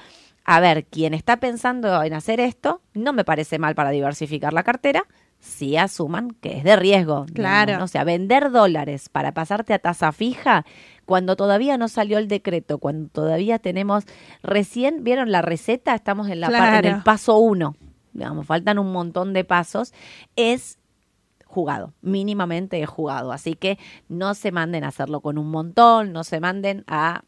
a 0.45 0.61
ver, 0.61 0.85
quien 0.87 1.15
está 1.15 1.37
pensando 1.39 2.03
en 2.03 2.15
hacer 2.15 2.41
esto, 2.41 2.81
no 2.95 3.13
me 3.13 3.25
parece 3.25 3.59
mal 3.59 3.75
para 3.75 3.91
diversificar 3.91 4.53
la 4.53 4.63
cartera, 4.65 5.05
si 5.39 5.77
asuman 5.77 6.31
que 6.41 6.59
es 6.59 6.65
de 6.65 6.77
riesgo. 6.77 7.27
Claro. 7.33 7.79
¿no? 7.79 7.85
O 7.85 7.89
sea, 7.89 8.05
vender 8.05 8.51
dólares 8.53 9.09
para 9.09 9.33
pasarte 9.35 9.75
a 9.75 9.79
tasa 9.79 10.13
fija 10.13 10.65
cuando 11.05 11.35
todavía 11.37 11.77
no 11.79 11.89
salió 11.89 12.19
el 12.19 12.29
decreto, 12.29 12.79
cuando 12.79 13.09
todavía 13.09 13.59
tenemos, 13.59 14.05
recién 14.43 15.03
vieron 15.05 15.33
la 15.33 15.43
receta, 15.43 15.95
estamos 15.95 16.29
en, 16.29 16.41
la 16.41 16.49
par- 16.49 16.75
en 16.75 16.81
Claro. 16.83 16.97
el 16.99 17.03
paso 17.03 17.39
uno, 17.39 17.75
digamos, 18.13 18.47
faltan 18.47 18.79
un 18.79 18.93
montón 18.93 19.33
de 19.33 19.43
pasos, 19.45 19.93
es 20.37 20.79
jugado, 21.45 21.93
mínimamente 22.03 22.81
es 22.81 22.89
jugado. 22.89 23.33
Así 23.33 23.55
que 23.55 23.79
no 24.09 24.35
se 24.35 24.53
manden 24.53 24.85
a 24.85 24.89
hacerlo 24.89 25.21
con 25.21 25.39
un 25.39 25.51
montón, 25.51 26.13
no 26.13 26.23
se 26.25 26.39
manden 26.41 26.85
a 26.87 27.25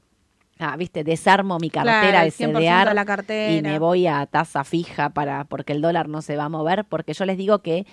Ah, 0.59 0.77
viste, 0.77 1.03
desarmo 1.03 1.59
mi 1.59 1.69
cartera 1.69 2.23
de 2.23 2.31
CDR 2.31 2.95
la 2.95 3.05
cartera. 3.05 3.53
y 3.53 3.63
me 3.63 3.79
voy 3.79 4.07
a 4.07 4.25
tasa 4.27 4.63
fija 4.65 5.11
para 5.11 5.45
porque 5.45 5.73
el 5.73 5.83
dólar 5.83 6.09
no 6.09 6.23
se 6.23 6.37
va 6.37 6.45
a 6.45 6.49
mover, 6.49 6.85
porque 6.85 7.13
yo 7.13 7.25
les 7.25 7.37
digo 7.37 7.59
que 7.61 7.87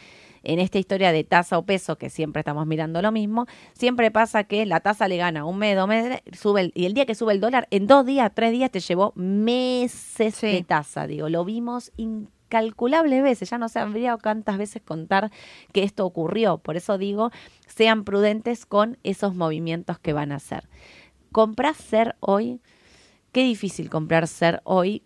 en 0.44 0.60
esta 0.60 0.80
historia 0.80 1.12
de 1.12 1.24
tasa 1.24 1.58
o 1.58 1.66
peso, 1.66 1.98
que 1.98 2.10
siempre 2.10 2.42
estamos 2.42 2.66
mirando 2.66 3.02
lo 3.02 3.12
mismo, 3.12 3.46
siempre 3.74 4.12
pasa 4.12 4.44
que 4.44 4.66
la 4.66 4.80
tasa 4.80 5.08
le 5.08 5.18
gana 5.18 5.46
un 5.46 5.58
mes, 5.58 5.76
dos 5.76 5.88
meses, 5.88 6.22
sube 6.34 6.72
y 6.74 6.86
el 6.86 6.94
día 6.94 7.06
que 7.06 7.16
sube 7.16 7.34
el 7.34 7.40
dólar, 7.40 7.68
en 7.72 7.88
dos 7.88 8.06
días, 8.06 8.32
tres 8.34 8.52
días 8.52 8.72
te 8.72 8.80
llevó 8.80 9.14
meses 9.16 10.42
de 10.42 10.64
tasa. 10.64 11.08
Digo, 11.08 11.30
lo 11.30 11.46
vimos 11.46 11.92
incalculables 11.98 13.24
veces, 13.24 13.50
ya 13.50 13.58
no 13.58 13.70
sabría 13.70 14.18
cuántas 14.18 14.58
veces 14.58 14.82
contar 14.82 15.32
que 15.74 15.84
esto 15.84 16.06
ocurrió. 16.06 16.58
Por 16.58 16.76
eso 16.76 16.98
digo, 16.98 17.32
sean 17.68 18.04
prudentes 18.04 18.66
con 18.66 18.98
esos 19.04 19.36
movimientos 19.36 20.00
que 20.00 20.14
van 20.14 20.32
a 20.32 20.36
hacer. 20.36 20.68
¿Compras 21.32 21.78
ser 21.78 22.16
hoy? 22.20 22.60
Qué 23.32 23.44
difícil 23.44 23.90
comprar 23.90 24.28
ser 24.28 24.62
hoy. 24.66 25.04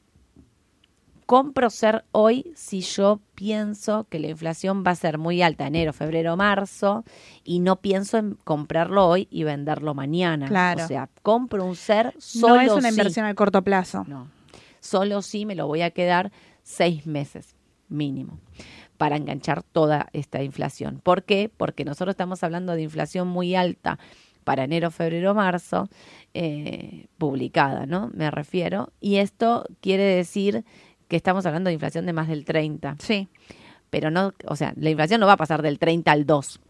Compro 1.27 1.70
ser 1.70 2.05
hoy 2.12 2.51
si 2.55 2.82
yo 2.82 3.20
pienso 3.34 4.05
que 4.10 4.20
la 4.20 4.27
inflación 4.27 4.84
va 4.86 4.91
a 4.91 4.96
ser 4.96 5.17
muy 5.17 5.41
alta 5.41 5.65
enero, 5.65 5.91
febrero, 5.91 6.38
marzo 6.38 7.03
y 7.44 7.60
no 7.60 7.77
pienso 7.77 8.17
en 8.17 8.36
comprarlo 8.44 9.08
hoy 9.08 9.27
y 9.32 9.44
venderlo 9.44 9.96
mañana. 9.96 10.48
Claro. 10.48 10.84
O 10.84 10.88
sea, 10.88 11.10
compro 11.24 11.65
un 11.65 11.75
ser 11.75 12.13
solo 12.20 12.55
No 12.55 12.62
es 12.62 12.72
una 12.72 12.89
inversión 12.89 13.25
a 13.25 13.34
corto 13.34 13.63
plazo. 13.63 14.03
No. 14.08 14.27
Solo 14.79 15.24
si 15.24 15.46
me 15.48 15.55
lo 15.55 15.65
voy 15.65 15.82
a 15.82 15.89
quedar 15.91 16.32
seis 16.62 17.08
meses 17.08 17.55
mínimo 17.88 18.39
para 18.98 19.17
enganchar 19.17 19.63
toda 19.63 20.08
esta 20.13 20.44
inflación. 20.44 21.01
¿Por 21.03 21.24
qué? 21.24 21.51
Porque 21.55 21.86
nosotros 21.86 22.13
estamos 22.13 22.44
hablando 22.44 22.74
de 22.74 22.84
inflación 22.84 23.27
muy 23.27 23.55
alta 23.55 24.00
para 24.46 24.64
enero, 24.64 24.92
febrero, 24.92 25.34
marzo, 25.34 25.90
eh, 26.34 27.08
publicada, 27.18 27.86
¿no? 27.86 28.10
Me 28.14 28.32
refiero. 28.32 28.94
Y 29.02 29.18
esto 29.18 29.66
quiere 29.82 30.04
decir 30.04 30.64
que 31.10 31.18
estamos 31.18 31.46
hablando 31.46 31.68
de 31.68 31.74
inflación 31.74 32.06
de 32.06 32.14
más 32.14 32.30
del 32.30 32.46
30. 32.46 32.96
Sí. 33.00 33.28
Pero 33.90 34.12
no, 34.12 34.34
o 34.48 34.56
sea, 34.56 34.74
la 34.78 34.90
inflación 34.90 35.20
no 35.20 35.28
va 35.28 35.34
a 35.34 35.38
pasar 35.38 35.62
del 35.62 35.80
30 35.80 36.12
al 36.12 36.25
2. 36.25 36.62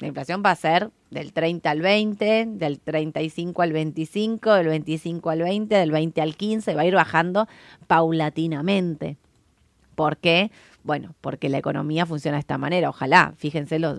La 0.00 0.08
inflación 0.08 0.42
va 0.44 0.50
a 0.50 0.56
ser 0.56 0.90
del 1.10 1.32
30 1.32 1.70
al 1.70 1.80
20, 1.80 2.46
del 2.46 2.80
35 2.80 3.62
al 3.62 3.72
25, 3.72 4.52
del 4.54 4.66
25 4.66 5.30
al 5.30 5.42
20, 5.42 5.74
del 5.74 5.90
20 5.92 6.20
al 6.20 6.36
15, 6.36 6.74
va 6.74 6.82
a 6.82 6.86
ir 6.86 6.94
bajando 6.94 7.46
paulatinamente. 7.86 9.16
¿Por 9.94 10.16
qué? 10.16 10.50
Bueno, 10.84 11.14
porque 11.22 11.48
la 11.48 11.56
economía 11.56 12.04
funciona 12.04 12.36
de 12.36 12.40
esta 12.40 12.58
manera. 12.58 12.90
Ojalá, 12.90 13.32
fíjense, 13.38 13.78
lo, 13.78 13.96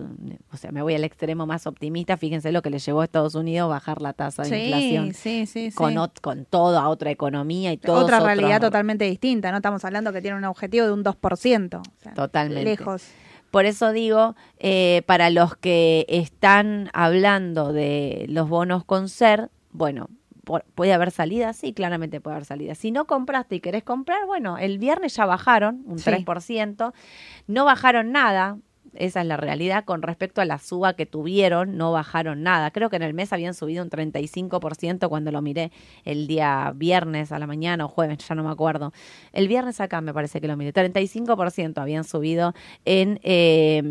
o 0.52 0.56
sea, 0.56 0.70
me 0.70 0.82
voy 0.82 0.94
al 0.94 1.02
extremo 1.02 1.44
más 1.44 1.66
optimista, 1.66 2.16
fíjense 2.16 2.52
lo 2.52 2.62
que 2.62 2.70
le 2.70 2.78
llevó 2.78 3.00
a 3.00 3.04
Estados 3.04 3.34
Unidos 3.34 3.68
bajar 3.68 4.00
la 4.00 4.12
tasa 4.12 4.44
de 4.44 4.66
inflación. 4.66 5.12
Sí, 5.12 5.46
sí, 5.46 5.72
con, 5.72 5.94
sí. 5.94 6.20
con 6.22 6.44
todo, 6.44 6.78
a 6.78 6.88
otra 6.88 7.10
economía 7.10 7.72
y 7.72 7.76
todo. 7.76 8.04
Otra 8.04 8.20
realidad 8.20 8.60
totalmente 8.60 9.04
distinta, 9.04 9.50
¿no? 9.50 9.56
Estamos 9.56 9.84
hablando 9.84 10.12
que 10.12 10.22
tiene 10.22 10.36
un 10.36 10.44
objetivo 10.44 10.86
de 10.86 10.92
un 10.92 11.02
2%. 11.02 12.14
totalmente. 12.14 12.64
Lejos. 12.64 13.02
Por 13.50 13.64
eso 13.64 13.90
digo, 13.90 14.36
eh, 14.60 15.02
para 15.06 15.30
los 15.30 15.56
que 15.56 16.06
están 16.08 16.88
hablando 16.92 17.72
de 17.72 18.26
los 18.28 18.48
bonos 18.48 18.84
con 18.84 19.08
ser, 19.08 19.50
bueno, 19.72 20.08
¿Puede 20.46 20.92
haber 20.92 21.10
salida? 21.10 21.52
Sí, 21.52 21.72
claramente 21.72 22.20
puede 22.20 22.36
haber 22.36 22.44
salida. 22.44 22.76
Si 22.76 22.92
no 22.92 23.06
compraste 23.06 23.56
y 23.56 23.60
querés 23.60 23.82
comprar, 23.82 24.26
bueno, 24.26 24.58
el 24.58 24.78
viernes 24.78 25.16
ya 25.16 25.26
bajaron 25.26 25.82
un 25.86 25.98
3%, 25.98 26.92
no 27.48 27.64
bajaron 27.64 28.12
nada, 28.12 28.58
esa 28.94 29.20
es 29.20 29.26
la 29.26 29.36
realidad, 29.36 29.84
con 29.84 30.02
respecto 30.02 30.40
a 30.40 30.44
la 30.44 30.58
suba 30.58 30.94
que 30.94 31.04
tuvieron, 31.04 31.76
no 31.76 31.92
bajaron 31.92 32.42
nada. 32.42 32.70
Creo 32.70 32.90
que 32.90 32.96
en 32.96 33.02
el 33.02 33.12
mes 33.12 33.32
habían 33.32 33.54
subido 33.54 33.82
un 33.82 33.90
35% 33.90 35.08
cuando 35.08 35.32
lo 35.32 35.42
miré 35.42 35.72
el 36.04 36.26
día 36.28 36.72
viernes 36.74 37.32
a 37.32 37.38
la 37.38 37.46
mañana 37.46 37.84
o 37.84 37.88
jueves, 37.88 38.18
ya 38.18 38.34
no 38.34 38.44
me 38.44 38.50
acuerdo. 38.50 38.92
El 39.32 39.48
viernes 39.48 39.80
acá 39.80 40.00
me 40.00 40.14
parece 40.14 40.40
que 40.40 40.46
lo 40.46 40.56
miré, 40.56 40.72
35% 40.72 41.78
habían 41.78 42.04
subido 42.04 42.54
en... 42.84 43.18
Eh, 43.22 43.82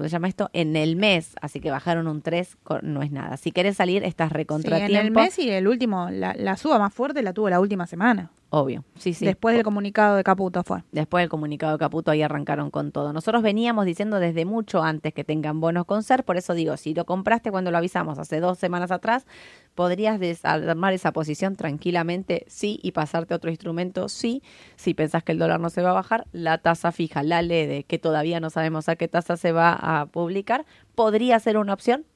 ¿cómo 0.00 0.08
se 0.08 0.12
llama 0.12 0.28
esto? 0.28 0.50
En 0.52 0.76
el 0.76 0.96
mes, 0.96 1.34
así 1.40 1.60
que 1.60 1.70
bajaron 1.70 2.06
un 2.06 2.22
3, 2.22 2.58
no 2.82 3.02
es 3.02 3.10
nada. 3.10 3.36
Si 3.36 3.50
querés 3.52 3.76
salir, 3.76 4.04
estás 4.04 4.30
recontratiempo. 4.32 4.92
Sí, 4.92 4.98
en 4.98 5.06
el 5.06 5.10
mes 5.10 5.38
y 5.38 5.50
el 5.50 5.68
último, 5.68 6.10
la, 6.10 6.34
la 6.36 6.56
suba 6.56 6.78
más 6.78 6.92
fuerte 6.92 7.22
la 7.22 7.32
tuvo 7.32 7.48
la 7.48 7.60
última 7.60 7.86
semana. 7.86 8.30
Obvio, 8.48 8.84
sí, 8.96 9.12
sí. 9.12 9.26
Después 9.26 9.56
del 9.56 9.64
comunicado 9.64 10.14
de 10.14 10.22
Caputo 10.22 10.62
fue. 10.62 10.84
Después 10.92 11.22
del 11.22 11.28
comunicado 11.28 11.72
de 11.72 11.78
Caputo 11.78 12.12
ahí 12.12 12.22
arrancaron 12.22 12.70
con 12.70 12.92
todo. 12.92 13.12
Nosotros 13.12 13.42
veníamos 13.42 13.86
diciendo 13.86 14.20
desde 14.20 14.44
mucho 14.44 14.84
antes 14.84 15.12
que 15.12 15.24
tengan 15.24 15.60
bonos 15.60 15.84
con 15.84 16.04
ser, 16.04 16.24
por 16.24 16.36
eso 16.36 16.54
digo, 16.54 16.76
si 16.76 16.94
lo 16.94 17.04
compraste 17.04 17.50
cuando 17.50 17.72
lo 17.72 17.78
avisamos 17.78 18.20
hace 18.20 18.38
dos 18.38 18.58
semanas 18.58 18.92
atrás, 18.92 19.26
podrías 19.74 20.20
desarmar 20.20 20.92
esa 20.92 21.12
posición 21.12 21.56
tranquilamente, 21.56 22.44
sí, 22.46 22.78
y 22.82 22.92
pasarte 22.92 23.34
a 23.34 23.38
otro 23.38 23.50
instrumento, 23.50 24.08
sí, 24.08 24.42
si 24.76 24.94
pensás 24.94 25.24
que 25.24 25.32
el 25.32 25.38
dólar 25.40 25.58
no 25.58 25.68
se 25.68 25.82
va 25.82 25.90
a 25.90 25.94
bajar, 25.94 26.26
la 26.32 26.58
tasa 26.58 26.92
fija, 26.92 27.24
la 27.24 27.42
LEDE, 27.42 27.82
que 27.82 27.98
todavía 27.98 28.38
no 28.38 28.50
sabemos 28.50 28.88
a 28.88 28.94
qué 28.94 29.08
tasa 29.08 29.36
se 29.36 29.50
va 29.50 29.72
a 29.72 30.06
publicar, 30.06 30.66
podría 30.94 31.38
ser 31.40 31.58
una 31.58 31.72
opción, 31.72 32.06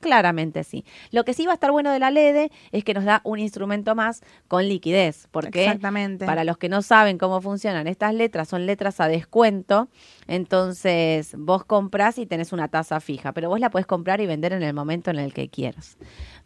Claramente 0.00 0.64
sí. 0.64 0.84
Lo 1.10 1.24
que 1.24 1.34
sí 1.34 1.44
va 1.46 1.52
a 1.52 1.54
estar 1.54 1.70
bueno 1.70 1.92
de 1.92 1.98
la 1.98 2.10
LEDE 2.10 2.50
es 2.72 2.84
que 2.84 2.94
nos 2.94 3.04
da 3.04 3.20
un 3.24 3.38
instrumento 3.38 3.94
más 3.94 4.22
con 4.48 4.66
liquidez, 4.66 5.28
porque 5.30 5.64
Exactamente. 5.64 6.24
para 6.24 6.44
los 6.44 6.56
que 6.56 6.70
no 6.70 6.80
saben 6.80 7.18
cómo 7.18 7.40
funcionan 7.42 7.86
estas 7.86 8.14
letras, 8.14 8.48
son 8.48 8.64
letras 8.64 9.00
a 9.00 9.08
descuento, 9.08 9.88
entonces 10.26 11.34
vos 11.36 11.64
compras 11.64 12.18
y 12.18 12.26
tenés 12.26 12.52
una 12.52 12.68
tasa 12.68 13.00
fija, 13.00 13.32
pero 13.32 13.50
vos 13.50 13.60
la 13.60 13.70
podés 13.70 13.86
comprar 13.86 14.20
y 14.22 14.26
vender 14.26 14.54
en 14.54 14.62
el 14.62 14.72
momento 14.72 15.10
en 15.10 15.18
el 15.18 15.34
que 15.34 15.48
quieras. 15.48 15.98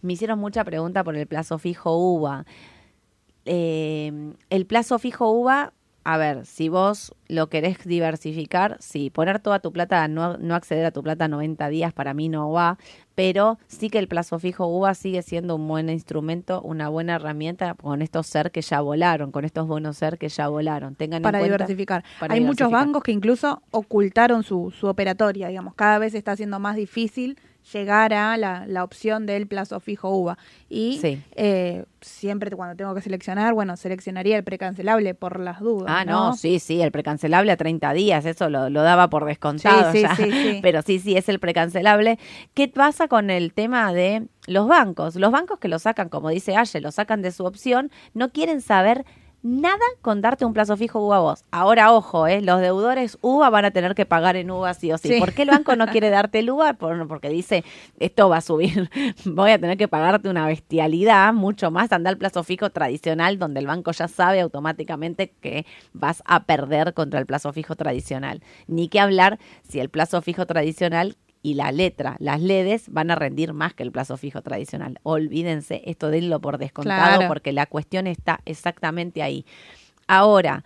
Me 0.02 0.14
hicieron 0.14 0.38
mucha 0.40 0.64
pregunta 0.64 1.04
por 1.04 1.16
el 1.16 1.26
plazo 1.26 1.58
fijo 1.58 1.96
UVA. 1.96 2.44
Eh, 3.44 4.32
el 4.50 4.66
plazo 4.66 4.98
fijo 4.98 5.30
UVA 5.30 5.72
a 6.04 6.18
ver, 6.18 6.44
si 6.44 6.68
vos 6.68 7.14
lo 7.28 7.48
querés 7.48 7.78
diversificar, 7.84 8.76
sí, 8.78 9.08
poner 9.08 9.40
toda 9.40 9.60
tu 9.60 9.72
plata, 9.72 10.06
no, 10.06 10.36
no 10.36 10.54
acceder 10.54 10.84
a 10.84 10.90
tu 10.90 11.02
plata 11.02 11.28
90 11.28 11.68
días 11.68 11.94
para 11.94 12.12
mí 12.12 12.28
no 12.28 12.50
va, 12.50 12.78
pero 13.14 13.58
sí 13.68 13.88
que 13.88 13.98
el 13.98 14.06
plazo 14.06 14.38
fijo 14.38 14.66
UVA 14.66 14.94
sigue 14.94 15.22
siendo 15.22 15.56
un 15.56 15.66
buen 15.66 15.88
instrumento, 15.88 16.60
una 16.60 16.90
buena 16.90 17.14
herramienta 17.14 17.74
con 17.74 18.02
estos 18.02 18.26
ser 18.26 18.50
que 18.50 18.60
ya 18.60 18.82
volaron, 18.82 19.32
con 19.32 19.46
estos 19.46 19.66
buenos 19.66 19.96
ser 19.96 20.18
que 20.18 20.28
ya 20.28 20.48
volaron. 20.48 20.94
Tengan 20.94 21.22
para 21.22 21.38
en 21.38 21.44
diversificar. 21.44 22.04
Hay 22.20 22.42
muchos 22.42 22.70
bancos 22.70 23.02
que 23.02 23.12
incluso 23.12 23.62
ocultaron 23.70 24.42
su, 24.42 24.72
su 24.78 24.86
operatoria, 24.88 25.48
digamos, 25.48 25.74
cada 25.74 25.98
vez 25.98 26.14
está 26.14 26.36
siendo 26.36 26.58
más 26.60 26.76
difícil 26.76 27.38
llegar 27.72 28.12
a 28.12 28.36
la, 28.36 28.66
la 28.66 28.84
opción 28.84 29.26
del 29.26 29.46
plazo 29.46 29.80
fijo 29.80 30.10
UVA. 30.10 30.38
Y 30.68 31.00
eh, 31.36 31.84
siempre 32.00 32.50
cuando 32.50 32.76
tengo 32.76 32.94
que 32.94 33.00
seleccionar, 33.00 33.54
bueno, 33.54 33.76
seleccionaría 33.76 34.36
el 34.36 34.44
precancelable 34.44 35.14
por 35.14 35.40
las 35.40 35.60
dudas. 35.60 35.86
Ah, 35.88 36.04
no, 36.04 36.34
sí, 36.36 36.58
sí, 36.58 36.80
el 36.82 36.90
precancelable 36.90 37.52
a 37.52 37.56
30 37.56 37.92
días, 37.92 38.24
eso 38.26 38.48
lo, 38.50 38.68
lo 38.70 38.82
daba 38.82 39.08
por 39.08 39.24
descontado 39.24 39.92
sí, 39.92 40.02
ya. 40.02 40.16
Sí, 40.16 40.58
Pero 40.62 40.82
sí, 40.82 40.98
sí, 40.98 41.16
es 41.16 41.28
el 41.28 41.38
precancelable. 41.38 42.18
¿Qué 42.54 42.68
pasa 42.68 43.08
con 43.08 43.30
el 43.30 43.52
tema 43.52 43.92
de 43.92 44.26
los 44.46 44.68
bancos? 44.68 45.16
Los 45.16 45.32
bancos 45.32 45.58
que 45.58 45.68
lo 45.68 45.78
sacan, 45.78 46.08
como 46.08 46.28
dice 46.30 46.56
Aye, 46.56 46.80
lo 46.80 46.92
sacan 46.92 47.22
de 47.22 47.32
su 47.32 47.44
opción, 47.44 47.90
no 48.12 48.30
quieren 48.30 48.60
saber 48.60 49.04
nada 49.44 49.84
con 50.00 50.22
darte 50.22 50.46
un 50.46 50.54
plazo 50.54 50.76
fijo 50.76 51.00
UVA 51.00 51.16
a 51.16 51.20
vos. 51.20 51.44
Ahora, 51.50 51.92
ojo, 51.92 52.26
¿eh? 52.26 52.40
los 52.40 52.62
deudores 52.62 53.18
UVA 53.20 53.50
van 53.50 53.66
a 53.66 53.70
tener 53.70 53.94
que 53.94 54.06
pagar 54.06 54.36
en 54.36 54.50
UVA 54.50 54.72
sí 54.72 54.90
o 54.90 54.96
sí. 54.96 55.20
¿Por 55.20 55.34
qué 55.34 55.42
el 55.42 55.50
banco 55.50 55.76
no 55.76 55.86
quiere 55.86 56.08
darte 56.10 56.38
el 56.38 56.50
UVA? 56.50 56.74
porque 56.74 57.28
dice, 57.28 57.62
esto 58.00 58.30
va 58.30 58.38
a 58.38 58.40
subir, 58.40 58.90
voy 59.26 59.50
a 59.50 59.58
tener 59.58 59.76
que 59.76 59.86
pagarte 59.86 60.30
una 60.30 60.46
bestialidad, 60.46 61.32
mucho 61.34 61.70
más 61.70 61.92
anda 61.92 62.08
el 62.08 62.16
plazo 62.16 62.42
fijo 62.42 62.70
tradicional, 62.70 63.38
donde 63.38 63.60
el 63.60 63.66
banco 63.66 63.92
ya 63.92 64.08
sabe 64.08 64.40
automáticamente 64.40 65.34
que 65.42 65.66
vas 65.92 66.22
a 66.24 66.44
perder 66.44 66.94
contra 66.94 67.20
el 67.20 67.26
plazo 67.26 67.52
fijo 67.52 67.76
tradicional. 67.76 68.42
Ni 68.66 68.88
que 68.88 68.98
hablar 68.98 69.38
si 69.68 69.78
el 69.78 69.90
plazo 69.90 70.22
fijo 70.22 70.46
tradicional 70.46 71.16
y 71.44 71.54
la 71.54 71.70
letra, 71.72 72.16
las 72.20 72.40
LEDs, 72.40 72.88
van 72.90 73.10
a 73.10 73.14
rendir 73.16 73.52
más 73.52 73.74
que 73.74 73.82
el 73.82 73.92
plazo 73.92 74.16
fijo 74.16 74.40
tradicional. 74.42 74.98
Olvídense 75.02 75.82
esto 75.84 76.08
de 76.10 76.22
lo 76.22 76.40
por 76.40 76.56
descontado 76.58 77.16
Claro. 77.18 77.28
porque 77.28 77.52
la 77.52 77.66
cuestión 77.66 78.06
está 78.06 78.40
exactamente 78.46 79.22
ahí. 79.22 79.44
Ahora, 80.08 80.64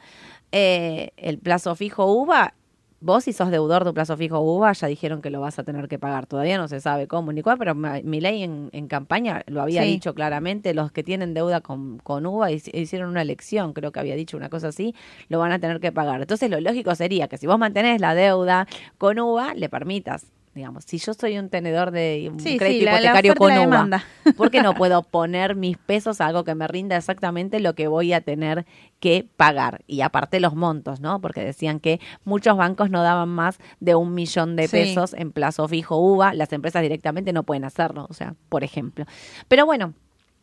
eh, 0.53 1.11
el 1.17 1.39
plazo 1.39 1.75
fijo 1.75 2.07
UVA, 2.07 2.55
vos 3.01 3.25
si 3.25 3.33
sos 3.33 3.51
deudor 3.51 3.85
de 3.85 3.91
un 3.91 3.95
plazo 3.95 4.17
fijo 4.17 4.41
UVA, 4.41 4.73
ya 4.73 4.87
dijeron 4.89 5.21
que 5.21 5.31
lo 5.31 5.41
vas 5.41 5.59
a 5.59 5.65
tener 5.65 5.89
que 5.89 5.99
pagar. 5.99 6.27
Todavía 6.27 6.59
no 6.59 6.69
se 6.69 6.81
sabe 6.81 7.07
cómo 7.07 7.33
ni 7.33 7.43
cuál, 7.43 7.59
pero 7.59 7.75
mi 7.75 8.21
ley 8.21 8.43
en, 8.45 8.71
en 8.73 8.89
campaña 8.89 9.43
lo 9.47 9.63
había 9.63 9.83
Sí. 9.83 9.89
dicho 9.89 10.15
claramente. 10.15 10.75
Los 10.75 10.91
que 10.93 11.03
tienen 11.05 11.35
deuda 11.35 11.61
con, 11.61 11.99
con 11.99 12.25
UVA 12.27 12.51
hic- 12.53 12.71
hicieron 12.73 13.11
una 13.11 13.23
elección, 13.23 13.73
creo 13.73 13.93
que 13.93 14.01
había 14.01 14.17
dicho 14.17 14.37
una 14.37 14.49
cosa 14.49 14.69
así, 14.69 14.95
lo 15.29 15.39
van 15.39 15.53
a 15.53 15.59
tener 15.59 15.81
que 15.81 15.93
pagar. 15.93 16.21
Entonces 16.21 16.51
lo 16.51 16.61
lógico 16.61 16.95
sería 16.95 17.29
que 17.29 17.37
si 17.37 17.47
vos 17.47 17.59
mantenés 17.59 18.01
la 18.01 18.15
deuda 18.15 18.67
con 18.97 19.19
UVA, 19.19 19.55
le 19.55 19.69
permitas 19.69 20.27
digamos, 20.59 20.85
si 20.85 20.99
yo 20.99 21.15
soy 21.15 21.39
un 21.39 21.49
tenedor 21.49 21.91
de 21.91 22.29
un 22.33 22.39
Sí, 22.41 22.59
crédito 22.59 22.85
la 22.85 22.99
hipotecario 22.99 23.35
con 23.35 23.49
la 23.49 23.61
demanda. 23.61 24.05
¿por 24.37 24.51
qué 24.51 24.61
no 24.61 24.75
puedo 24.77 25.03
poner 25.03 25.55
mis 25.57 25.79
pesos 25.79 26.21
a 26.21 26.27
algo 26.27 26.45
que 26.45 26.55
me 26.55 26.69
rinda 26.69 26.97
exactamente 26.97 27.61
lo 27.61 27.75
que 27.75 27.89
voy 27.89 28.13
a 28.13 28.21
tener 28.21 28.67
que 29.01 29.27
pagar? 29.37 29.83
Y 29.87 30.03
aparte 30.03 30.41
los 30.41 30.55
montos, 30.55 31.01
¿no? 31.01 31.21
Porque 31.21 31.43
decían 31.43 31.81
que 31.81 32.01
muchos 32.25 32.57
bancos 32.57 32.91
no 32.91 33.03
daban 33.03 33.29
más 33.31 33.59
de 33.81 33.95
un 33.95 34.15
millón 34.15 34.57
de 34.57 34.69
Sí. 34.69 34.73
pesos 34.77 35.15
en 35.15 35.33
plazo 35.33 35.67
fijo 35.69 35.97
UVA, 35.97 36.35
las 36.35 36.53
empresas 36.53 36.83
directamente 36.83 37.33
no 37.33 37.45
pueden 37.45 37.65
hacerlo, 37.65 38.07
o 38.11 38.15
sea, 38.15 38.35
por 38.49 38.65
ejemplo. 38.65 39.07
Pero 39.49 39.65
bueno, 39.65 39.95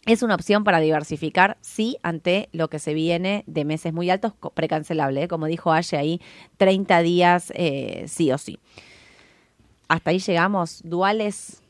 es 0.05 0.21
una 0.21 0.35
opción 0.35 0.63
para 0.63 0.79
diversificar, 0.79 1.57
sí, 1.61 1.97
ante 2.03 2.47
lo 2.51 2.69
que 2.69 2.77
se 2.79 2.93
viene 2.93 3.43
de 3.47 3.65
meses 3.65 3.91
muy 3.91 4.09
altos, 4.11 4.33
precancelable, 4.53 5.23
¿eh? 5.23 5.27
como 5.27 5.47
dijo 5.47 5.71
Aye 5.71 5.97
ahí, 5.97 6.21
30 6.57 7.01
días 7.01 7.51
eh, 7.55 8.05
sí 8.07 8.31
o 8.31 8.37
sí. 8.37 8.59
Hasta 9.87 10.09
ahí 10.11 10.19
llegamos, 10.19 10.81
duales, 10.83 11.61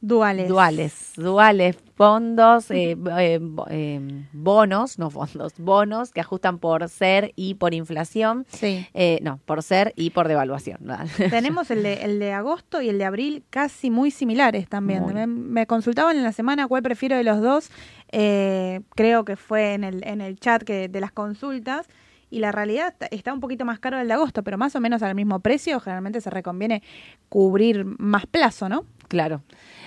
Duales. 0.00 0.46
duales, 0.48 1.12
duales, 1.16 1.76
fondos, 1.96 2.70
eh, 2.70 2.96
eh, 3.18 3.40
eh, 3.70 4.24
bonos, 4.32 4.96
no 4.96 5.10
fondos, 5.10 5.54
bonos 5.58 6.12
que 6.12 6.20
ajustan 6.20 6.58
por 6.60 6.88
ser 6.88 7.32
y 7.34 7.54
por 7.54 7.74
inflación, 7.74 8.46
Sí. 8.48 8.86
eh, 8.94 9.18
no, 9.22 9.40
por 9.44 9.60
ser 9.64 9.92
y 9.96 10.10
por 10.10 10.28
devaluación. 10.28 10.78
Tenemos 11.30 11.72
el 11.72 11.82
de, 11.82 11.94
el 12.04 12.20
de 12.20 12.32
agosto 12.32 12.80
y 12.80 12.90
el 12.90 12.98
de 12.98 13.06
abril 13.06 13.42
casi 13.50 13.90
muy 13.90 14.12
similares 14.12 14.68
también. 14.68 15.02
Muy. 15.02 15.14
Me, 15.14 15.26
me 15.26 15.66
consultaban 15.66 16.16
en 16.16 16.22
la 16.22 16.32
semana 16.32 16.68
cuál 16.68 16.84
prefiero 16.84 17.16
de 17.16 17.24
los 17.24 17.42
dos. 17.42 17.68
Eh, 18.12 18.82
creo 18.94 19.24
que 19.24 19.34
fue 19.34 19.74
en 19.74 19.82
el, 19.82 20.06
en 20.06 20.20
el 20.20 20.38
chat 20.38 20.62
que, 20.62 20.86
de 20.88 21.00
las 21.00 21.10
consultas. 21.10 21.88
Y 22.30 22.40
la 22.40 22.52
realidad 22.52 22.94
está- 23.10 23.32
un 23.32 23.40
poquito 23.40 23.64
más 23.64 23.78
caro 23.78 23.98
el 23.98 24.08
de 24.08 24.14
agosto, 24.14 24.42
pero 24.42 24.58
más 24.58 24.74
o 24.76 24.80
menos 24.80 25.02
al 25.02 25.14
mismo 25.14 25.40
precio. 25.40 25.80
Generalmente 25.80 26.20
se 26.20 26.30
reconviene 26.30 26.82
cubrir 27.28 27.84
más 27.98 28.26
plazo, 28.26 28.68
¿no? 28.68 28.84
Claro. 29.08 29.42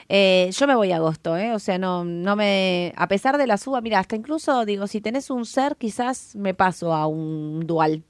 Eh, 0.09 0.49
yo 0.51 0.67
me 0.67 0.75
voy 0.75 0.91
a 0.91 0.95
agosto, 0.97 1.37
¿eh? 1.37 1.53
O 1.53 1.59
sea, 1.59 1.77
no, 1.77 2.03
no 2.03 2.35
me. 2.35 2.91
A 2.97 3.07
pesar 3.07 3.37
de 3.37 3.45
la 3.47 3.57
suba, 3.57 3.79
mira, 3.81 3.99
hasta 3.99 4.15
incluso 4.15 4.65
digo, 4.65 4.87
si 4.87 4.99
tenés 5.01 5.29
un 5.29 5.45
ser, 5.45 5.75
quizás 5.77 6.35
me 6.35 6.53
paso 6.53 6.93
a 6.93 7.05
un 7.07 7.61
dual. 7.67 8.03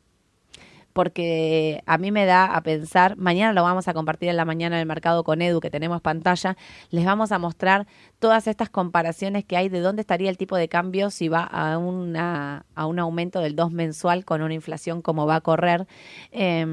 Porque 0.94 1.82
a 1.86 1.98
mí 1.98 2.12
me 2.12 2.26
da 2.26 2.46
a 2.46 2.62
pensar, 2.62 3.18
mañana 3.18 3.54
lo 3.54 3.64
vamos 3.64 3.88
a 3.88 3.94
compartir 3.94 4.30
en 4.30 4.38
la 4.38 4.46
mañana 4.46 4.76
en 4.76 4.82
el 4.82 4.88
mercado 4.88 5.24
con 5.24 5.42
Edu, 5.42 5.60
que 5.60 5.70
tenemos 5.70 6.02
pantalla, 6.02 6.58
les 6.90 7.06
vamos 7.06 7.32
a 7.32 7.40
mostrar 7.40 7.88
todas 8.20 8.48
estas 8.48 8.70
comparaciones 8.70 9.46
que 9.46 9.58
hay 9.58 9.70
de 9.70 9.80
dónde 9.80 10.02
estaría 10.02 10.30
el 10.30 10.38
tipo 10.38 10.56
de 10.56 10.68
cambio 10.68 11.10
si 11.10 11.28
va 11.28 11.44
a, 11.44 11.78
una, 11.78 12.66
a 12.76 12.86
un 12.86 13.00
aumento 13.00 13.40
del 13.40 13.56
2 13.56 13.72
mensual 13.72 14.26
con 14.26 14.42
una 14.42 14.54
inflación 14.54 15.02
como 15.02 15.26
va 15.26 15.36
a 15.36 15.42
correr. 15.42 15.88
Eh, 16.32 16.66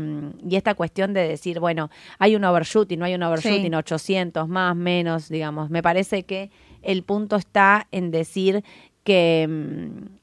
y 0.49 0.57
esta 0.57 0.75
cuestión 0.75 1.15
de 1.15 1.27
decir, 1.27 1.61
bueno, 1.61 1.91
hay 2.19 2.37
un 2.37 2.45
overshooting, 2.45 2.99
no 2.99 3.05
hay 3.05 3.15
un 3.15 3.23
overshooting, 3.23 3.73
Sí. 3.73 3.75
800 3.75 4.49
más, 4.49 4.77
menos, 4.77 5.29
digamos. 5.29 5.71
Me 5.71 5.83
parece 5.83 6.25
que 6.25 6.51
el 6.83 7.03
punto 7.03 7.37
está 7.37 7.87
en 7.91 8.11
decir 8.11 8.65
que, 9.05 9.47
mm, 9.49 10.18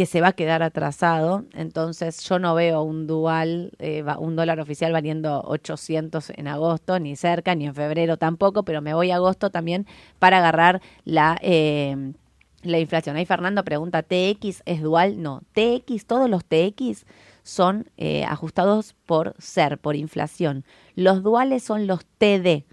que 0.00 0.06
se 0.06 0.22
va 0.22 0.28
a 0.28 0.32
quedar 0.32 0.62
atrasado. 0.62 1.44
Entonces 1.52 2.26
yo 2.26 2.38
no 2.38 2.54
veo 2.54 2.80
un 2.82 3.06
dual, 3.06 3.72
eh, 3.80 4.02
un 4.18 4.34
dólar 4.34 4.58
oficial 4.58 4.94
valiendo 4.94 5.42
800 5.44 6.30
en 6.38 6.48
agosto, 6.48 6.98
ni 6.98 7.16
cerca, 7.16 7.54
ni 7.54 7.66
en 7.66 7.74
febrero 7.74 8.16
tampoco, 8.16 8.62
pero 8.62 8.80
me 8.80 8.94
voy 8.94 9.10
a 9.10 9.16
agosto 9.16 9.50
también 9.50 9.86
para 10.18 10.38
agarrar 10.38 10.80
la... 11.04 11.38
eh, 11.42 12.14
la 12.62 12.78
inflación. 12.78 13.16
Ahí 13.16 13.26
Fernando 13.26 13.62
pregunta, 13.62 14.02
¿TX 14.02 14.62
es 14.64 14.80
dual? 14.80 15.20
No, 15.20 15.42
TX, 15.52 16.06
todos 16.06 16.30
los 16.30 16.46
TX 16.46 17.04
son 17.42 17.86
eh, 17.98 18.24
ajustados 18.24 18.94
por 19.04 19.34
ser, 19.38 19.76
por 19.76 19.96
inflación. 19.96 20.64
Los 20.94 21.22
duales 21.22 21.62
son 21.62 21.86
los 21.86 22.06
TD. 22.16 22.64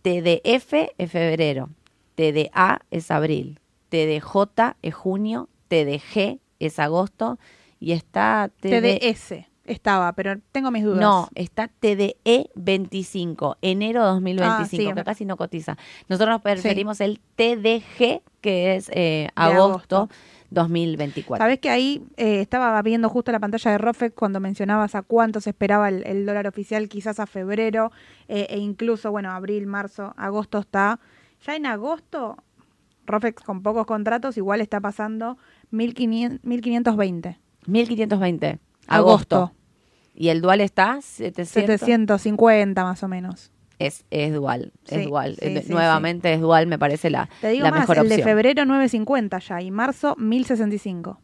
TDF 0.00 0.72
es 0.96 1.10
febrero, 1.10 1.68
TDA 2.14 2.80
es 2.90 3.10
abril, 3.10 3.60
TDJ 3.90 4.76
es 4.80 4.94
junio, 4.94 5.50
TDG 5.68 6.40
es 6.58 6.78
agosto 6.78 7.38
y 7.78 7.92
está 7.92 8.50
TD... 8.60 8.98
TDS 9.00 9.46
estaba, 9.66 10.12
pero 10.12 10.38
tengo 10.52 10.70
mis 10.70 10.84
dudas. 10.84 11.00
No, 11.00 11.28
está 11.34 11.68
TDE 11.68 12.50
25, 12.54 13.58
enero 13.62 14.04
2025, 14.04 14.46
Ah, 14.52 14.66
sí, 14.66 14.94
que 14.94 15.04
casi 15.04 15.24
no 15.24 15.36
cotiza. 15.36 15.76
Nosotros 16.08 16.30
nos 16.30 16.42
preferimos 16.42 17.00
el 17.00 17.20
TDG, 17.36 18.22
que 18.40 18.76
es 18.76 18.90
eh, 18.92 19.28
agosto, 19.34 19.96
agosto. 19.96 20.08
2024. 20.50 21.42
Sabes 21.42 21.58
que 21.58 21.70
ahí 21.70 22.04
eh, 22.16 22.40
estaba 22.40 22.80
viendo 22.82 23.08
justo 23.08 23.32
la 23.32 23.40
pantalla 23.40 23.72
de 23.72 23.78
Rofex 23.78 24.14
cuando 24.14 24.40
mencionabas 24.40 24.94
a 24.94 25.02
cuánto 25.02 25.40
se 25.40 25.50
esperaba 25.50 25.88
el, 25.88 26.06
el 26.06 26.24
dólar 26.24 26.46
oficial, 26.46 26.88
quizás 26.88 27.18
a 27.18 27.26
febrero 27.26 27.90
eh, 28.28 28.46
e 28.50 28.58
incluso, 28.58 29.10
bueno, 29.10 29.32
abril, 29.32 29.66
marzo, 29.66 30.14
agosto 30.16 30.58
está. 30.58 31.00
Ya 31.44 31.56
en 31.56 31.66
agosto, 31.66 32.36
Rofex 33.06 33.42
con 33.42 33.62
pocos 33.62 33.86
contratos 33.86 34.36
igual 34.36 34.60
está 34.60 34.80
pasando 34.80 35.36
1500, 35.55 35.55
1520. 35.70 37.38
1520, 37.66 38.58
Agosto. 38.86 39.36
agosto. 39.36 39.52
Y 40.14 40.28
el 40.28 40.40
dual 40.40 40.60
está 40.60 41.00
700. 41.02 41.48
750 41.48 42.82
más 42.84 43.02
o 43.02 43.08
menos. 43.08 43.50
Es, 43.78 44.04
es 44.10 44.32
dual, 44.32 44.72
es 44.86 45.02
Sí, 45.02 45.06
dual. 45.08 45.36
sí, 45.38 45.60
sí, 45.62 45.70
Nuevamente 45.72 46.32
es 46.32 46.40
dual, 46.40 46.66
me 46.66 46.78
parece 46.78 47.10
la, 47.10 47.28
Te 47.42 47.50
digo 47.50 47.64
la 47.64 47.70
más, 47.70 47.80
mejor 47.80 47.98
el 47.98 48.08
de 48.08 48.14
opción. 48.14 48.28
febrero 48.28 48.64
950 48.64 49.38
ya 49.40 49.60
y 49.60 49.70
marzo 49.70 50.14
1065. 50.16 51.20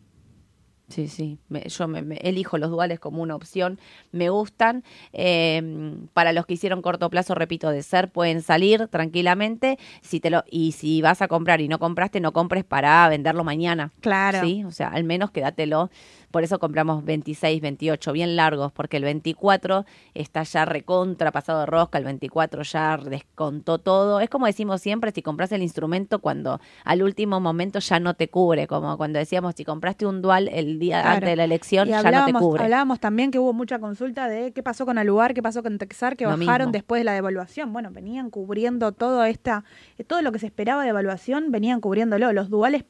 Sí, 0.92 1.08
sí. 1.08 1.38
Me- 1.48 1.62
yo 1.68 1.88
me, 1.88 2.02
me 2.02 2.16
elijo 2.16 2.58
los 2.58 2.70
duales 2.70 3.00
como 3.00 3.22
una 3.22 3.34
opción. 3.34 3.78
Me 4.10 4.28
gustan. 4.28 4.84
Eh, 5.14 5.96
para 6.12 6.32
los 6.34 6.44
que 6.44 6.52
hicieron 6.54 6.82
corto 6.82 7.08
plazo, 7.08 7.34
repito, 7.34 7.70
de 7.70 7.82
ser, 7.82 8.10
pueden 8.10 8.42
salir 8.42 8.88
tranquilamente. 8.88 9.78
Si 10.02 10.20
te 10.20 10.28
lo, 10.28 10.44
y 10.50 10.72
si 10.72 11.00
vas 11.00 11.22
a 11.22 11.28
comprar 11.28 11.62
y 11.62 11.68
no 11.68 11.78
compraste, 11.78 12.20
no 12.20 12.32
compres 12.34 12.64
para 12.64 13.08
venderlo 13.08 13.42
mañana. 13.42 13.90
Claro. 14.00 14.40
Sí, 14.42 14.64
o 14.64 14.70
sea, 14.70 14.88
al 14.88 15.04
menos 15.04 15.30
quédatelo. 15.30 15.90
Por 16.32 16.42
eso 16.42 16.58
compramos 16.58 17.04
26, 17.04 17.60
28, 17.60 18.12
bien 18.12 18.34
largos, 18.34 18.72
porque 18.72 18.96
el 18.96 19.04
24 19.04 19.84
está 20.14 20.42
ya 20.42 20.64
recontra 20.64 21.30
pasado 21.30 21.60
de 21.60 21.66
rosca, 21.66 21.98
el 21.98 22.04
24 22.04 22.62
ya 22.64 22.96
descontó 22.96 23.78
todo. 23.78 24.18
Es 24.20 24.28
como 24.28 24.46
decimos 24.46 24.80
siempre, 24.80 25.12
si 25.12 25.22
compras 25.22 25.52
el 25.52 25.62
instrumento 25.62 26.18
cuando 26.18 26.60
al 26.84 27.02
último 27.02 27.38
momento 27.38 27.78
ya 27.78 28.00
no 28.00 28.14
te 28.14 28.28
cubre, 28.28 28.66
como 28.66 28.96
cuando 28.96 29.18
decíamos, 29.18 29.54
si 29.56 29.64
compraste 29.64 30.06
un 30.06 30.22
dual 30.22 30.48
el 30.48 30.78
día 30.78 31.02
Claro. 31.02 31.16
antes 31.16 31.28
de 31.30 31.36
la 31.36 31.44
elección, 31.44 31.86
Y 31.88 31.90
ya 31.92 32.02
no 32.02 32.24
te 32.26 32.32
cubre. 32.32 32.64
hablábamos 32.64 32.98
también 32.98 33.30
que 33.30 33.38
hubo 33.38 33.52
mucha 33.52 33.78
consulta 33.78 34.28
de 34.28 34.52
qué 34.52 34.62
pasó 34.62 34.86
con 34.86 34.98
Aluar, 34.98 35.34
qué 35.34 35.42
pasó 35.42 35.62
con 35.62 35.78
Texar, 35.78 36.16
que 36.16 36.24
Lo 36.24 36.30
bajaron 36.30 36.68
mismo. 36.68 36.72
después 36.72 37.00
de 37.00 37.04
la 37.04 37.12
devaluación. 37.12 37.72
Bueno, 37.72 37.90
venían 37.92 38.30
cubriendo 38.30 38.92
todo 38.92 39.24
esta, 39.24 39.64
todo 40.06 40.22
lo 40.22 40.32
que 40.32 40.38
se 40.38 40.46
esperaba 40.46 40.80
de 40.82 40.86
devaluación, 40.88 41.50
venían 41.52 41.80
cubriéndolo. 41.80 42.32
Los 42.32 42.48
duales, 42.48 42.84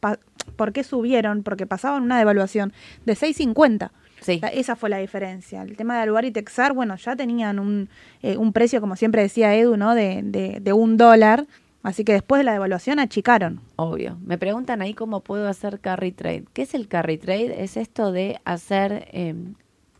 ¿por 0.56 0.72
qué 0.72 0.84
subieron? 0.84 1.42
Porque 1.42 1.66
pasaban 1.66 2.02
una 2.02 2.18
devaluación 2.18 2.72
de 3.06 3.14
6.50. 3.14 3.90
Sí. 4.20 4.36
O 4.36 4.38
sea, 4.40 4.48
esa 4.50 4.76
fue 4.76 4.88
la 4.90 4.98
diferencia. 4.98 5.62
El 5.62 5.76
tema 5.76 5.96
de 5.96 6.02
Aluar 6.02 6.24
y 6.24 6.30
Texar, 6.30 6.72
bueno, 6.74 6.94
ya 6.96 7.16
tenían 7.16 7.58
un, 7.58 7.88
eh, 8.22 8.36
un 8.36 8.52
precio, 8.52 8.80
como 8.80 8.94
siempre 8.96 9.22
decía 9.22 9.54
Edu, 9.56 9.76
¿no? 9.76 9.94
De, 9.94 10.20
de, 10.22 10.60
de 10.60 10.72
un 10.72 10.96
dólar. 10.96 11.46
Así 11.82 12.04
que 12.04 12.12
después 12.12 12.38
de 12.38 12.44
la 12.44 12.52
devaluación 12.52 13.00
achicaron. 13.00 13.60
Obvio. 13.74 14.16
Me 14.24 14.38
preguntan 14.38 14.80
ahí 14.82 14.94
cómo 14.94 15.18
puedo 15.20 15.48
hacer 15.48 15.80
carry 15.80 16.12
trade. 16.12 16.44
¿Qué 16.52 16.62
es 16.62 16.74
el 16.74 16.86
carry 16.86 17.18
trade? 17.18 17.64
Es 17.64 17.76
esto 17.76 18.12
de 18.12 18.38
hacer... 18.44 19.08
eh, 19.12 19.34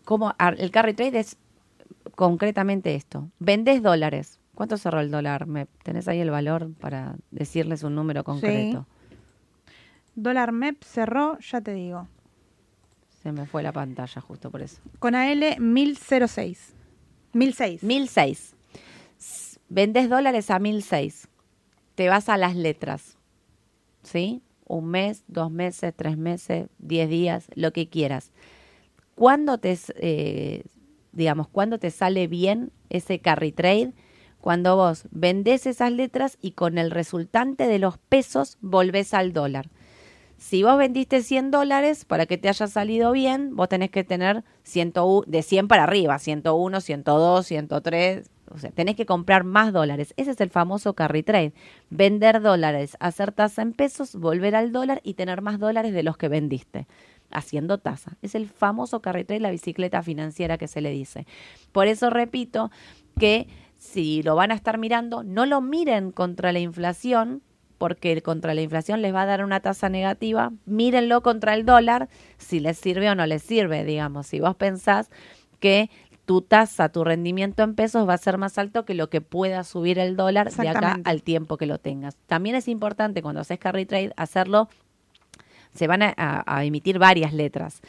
¿cómo? 0.04 0.32
ar- 0.38 0.54
El 0.60 0.70
carry 0.70 0.94
trade 0.94 1.18
es 1.18 1.36
concretamente 2.14 2.94
esto. 2.94 3.28
Vendés 3.38 3.82
dólares. 3.82 4.38
¿Cuánto 4.54 4.76
cerró 4.76 5.00
el 5.00 5.10
dólar? 5.10 5.46
¿Me 5.46 5.66
tenés 5.82 6.08
ahí 6.08 6.20
el 6.20 6.30
valor 6.30 6.70
para 6.80 7.16
decirles 7.30 7.82
un 7.82 7.94
número 7.94 8.22
concreto? 8.22 8.86
Dólar 10.14 10.52
MEP 10.52 10.82
cerró, 10.84 11.38
ya 11.38 11.60
te 11.60 11.72
digo. 11.72 12.08
Se 13.22 13.32
me 13.32 13.46
fue 13.46 13.62
la 13.62 13.72
pantalla 13.72 14.20
justo 14.20 14.50
por 14.50 14.62
eso. 14.62 14.80
Con 14.98 15.14
AL 15.14 15.56
1006. 15.60 16.74
1006. 17.32 17.82
1006. 17.82 18.54
S- 19.18 19.58
Vendés 19.68 20.10
dólares 20.10 20.50
a 20.50 20.58
1006. 20.58 21.28
Te 21.94 22.08
vas 22.08 22.28
a 22.28 22.36
las 22.36 22.56
letras. 22.56 23.16
¿Sí? 24.02 24.42
Un 24.66 24.86
mes, 24.86 25.24
dos 25.28 25.50
meses, 25.50 25.94
tres 25.96 26.16
meses, 26.18 26.68
diez 26.78 27.08
días, 27.08 27.46
lo 27.54 27.72
que 27.72 27.88
quieras. 27.88 28.32
¿Cuándo 29.14 29.58
te, 29.58 29.78
eh, 29.96 30.64
digamos, 31.12 31.48
cuándo 31.48 31.78
te 31.78 31.90
sale 31.90 32.26
bien 32.26 32.72
ese 32.90 33.20
carry 33.20 33.52
trade? 33.52 33.92
Cuando 34.40 34.74
vos 34.76 35.06
vendés 35.10 35.66
esas 35.66 35.92
letras 35.92 36.36
y 36.40 36.52
con 36.52 36.76
el 36.78 36.90
resultante 36.90 37.66
de 37.68 37.78
los 37.78 37.98
pesos 37.98 38.58
volvés 38.60 39.14
al 39.14 39.32
dólar. 39.32 39.70
Si 40.42 40.64
vos 40.64 40.76
vendiste 40.76 41.22
100 41.22 41.52
dólares, 41.52 42.04
para 42.04 42.26
que 42.26 42.36
te 42.36 42.48
haya 42.48 42.66
salido 42.66 43.12
bien, 43.12 43.54
vos 43.54 43.68
tenés 43.68 43.90
que 43.90 44.02
tener 44.02 44.42
101, 44.64 45.22
de 45.28 45.40
100 45.40 45.68
para 45.68 45.84
arriba, 45.84 46.18
101, 46.18 46.80
102, 46.80 47.46
103, 47.46 48.30
o 48.50 48.58
sea, 48.58 48.70
tenés 48.72 48.96
que 48.96 49.06
comprar 49.06 49.44
más 49.44 49.72
dólares. 49.72 50.12
Ese 50.16 50.32
es 50.32 50.40
el 50.40 50.50
famoso 50.50 50.94
carry 50.94 51.22
trade. 51.22 51.54
Vender 51.90 52.42
dólares, 52.42 52.96
hacer 52.98 53.30
tasa 53.30 53.62
en 53.62 53.72
pesos, 53.72 54.16
volver 54.16 54.56
al 54.56 54.72
dólar 54.72 55.00
y 55.04 55.14
tener 55.14 55.42
más 55.42 55.60
dólares 55.60 55.94
de 55.94 56.02
los 56.02 56.16
que 56.16 56.28
vendiste. 56.28 56.88
haciendo 57.30 57.78
tasa. 57.78 58.18
Es 58.20 58.34
el 58.34 58.48
famoso 58.48 59.00
carry 59.00 59.24
trade, 59.24 59.40
la 59.40 59.52
bicicleta 59.52 60.02
financiera 60.02 60.58
que 60.58 60.66
se 60.66 60.80
le 60.80 60.90
dice. 60.90 61.24
Por 61.70 61.86
eso 61.86 62.10
repito 62.10 62.72
que 63.18 63.46
si 63.78 64.24
lo 64.24 64.34
van 64.34 64.50
a 64.50 64.54
estar 64.54 64.76
mirando, 64.76 65.22
no 65.22 65.46
lo 65.46 65.60
miren 65.60 66.10
contra 66.10 66.52
la 66.52 66.58
inflación, 66.58 67.42
porque 67.82 68.22
contra 68.22 68.54
la 68.54 68.60
inflación 68.60 69.02
les 69.02 69.12
va 69.12 69.22
a 69.22 69.26
dar 69.26 69.44
una 69.44 69.58
tasa 69.58 69.88
negativa, 69.88 70.52
mírenlo 70.66 71.20
contra 71.20 71.52
el 71.54 71.66
dólar, 71.66 72.08
si 72.38 72.60
les 72.60 72.78
sirve 72.78 73.10
o 73.10 73.16
no 73.16 73.26
les 73.26 73.42
sirve, 73.42 73.82
digamos. 73.82 74.28
Si 74.28 74.38
vos 74.38 74.54
pensás 74.54 75.10
que 75.58 75.90
tu 76.24 76.42
tasa, 76.42 76.90
tu 76.90 77.02
rendimiento 77.02 77.64
en 77.64 77.74
pesos 77.74 78.08
va 78.08 78.14
a 78.14 78.18
ser 78.18 78.38
más 78.38 78.56
alto 78.56 78.84
que 78.84 78.94
lo 78.94 79.10
que 79.10 79.20
pueda 79.20 79.64
subir 79.64 79.98
el 79.98 80.14
dólar 80.14 80.52
de 80.52 80.68
acá 80.68 81.00
al 81.02 81.24
tiempo 81.24 81.56
que 81.56 81.66
lo 81.66 81.78
tengas. 81.78 82.16
También 82.28 82.54
es 82.54 82.68
importante 82.68 83.20
cuando 83.20 83.40
haces 83.40 83.58
carry 83.58 83.84
trade 83.84 84.12
hacerlo 84.16 84.68
se 85.74 85.88
van 85.88 86.02
a, 86.02 86.64
emitir 86.64 87.00
varias 87.00 87.32
letras. 87.32 87.80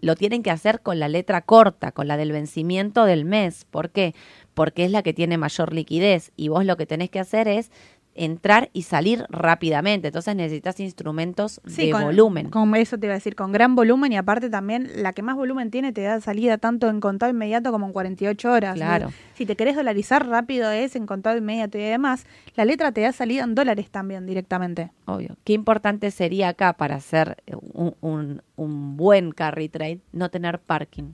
Lo 0.00 0.14
tienen 0.14 0.44
que 0.44 0.52
hacer 0.52 0.80
con 0.80 1.00
la 1.00 1.08
letra 1.08 1.42
corta, 1.42 1.90
con 1.90 2.06
la 2.06 2.16
del 2.16 2.30
vencimiento 2.30 3.04
del 3.04 3.24
mes. 3.24 3.66
¿Por 3.68 3.90
qué? 3.90 4.14
Porque 4.54 4.84
es 4.84 4.92
la 4.92 5.02
que 5.02 5.12
tiene 5.12 5.38
mayor 5.38 5.72
liquidez 5.72 6.30
y 6.36 6.48
vos 6.48 6.64
lo 6.64 6.76
que 6.76 6.86
tenés 6.86 7.10
que 7.10 7.18
hacer 7.18 7.48
es 7.48 7.72
entrar 8.20 8.68
y 8.74 8.82
salir 8.82 9.24
rápidamente. 9.30 10.08
Entonces 10.08 10.36
necesitas 10.36 10.78
instrumentos 10.78 11.60
de 11.64 11.92
volumen. 11.92 12.50
Como 12.50 12.76
eso 12.76 12.98
te 12.98 13.06
iba 13.06 13.14
a 13.14 13.16
decir, 13.16 13.34
con 13.34 13.50
gran 13.50 13.74
volumen 13.74 14.12
y 14.12 14.18
aparte 14.18 14.50
también 14.50 14.90
la 14.96 15.14
que 15.14 15.22
más 15.22 15.36
volumen 15.36 15.70
tiene 15.70 15.92
te 15.92 16.02
da 16.02 16.20
salida 16.20 16.58
tanto 16.58 16.90
en 16.90 17.00
contado 17.00 17.32
inmediato 17.32 17.72
como 17.72 17.86
en 17.86 17.92
48 17.92 18.52
horas. 18.52 18.74
Claro. 18.74 19.10
Si 19.34 19.46
te 19.46 19.56
querés 19.56 19.74
dolarizar 19.74 20.28
rápido 20.28 20.70
es 20.70 20.96
en 20.96 21.06
contado 21.06 21.38
inmediato 21.38 21.78
y 21.78 21.82
además 21.82 22.26
la 22.56 22.66
letra 22.66 22.92
te 22.92 23.00
da 23.00 23.12
salida 23.12 23.42
en 23.42 23.54
dólares 23.54 23.90
también 23.90 24.26
directamente. 24.26 24.90
Obvio. 25.06 25.36
Qué 25.44 25.54
importante 25.54 26.10
sería 26.10 26.48
acá 26.48 26.74
para 26.74 26.96
hacer 26.96 27.42
un, 27.72 27.94
un, 28.02 28.42
un 28.56 28.96
buen 28.98 29.32
carry 29.32 29.70
trade 29.70 30.00
no 30.12 30.28
tener 30.28 30.58
parking 30.58 31.12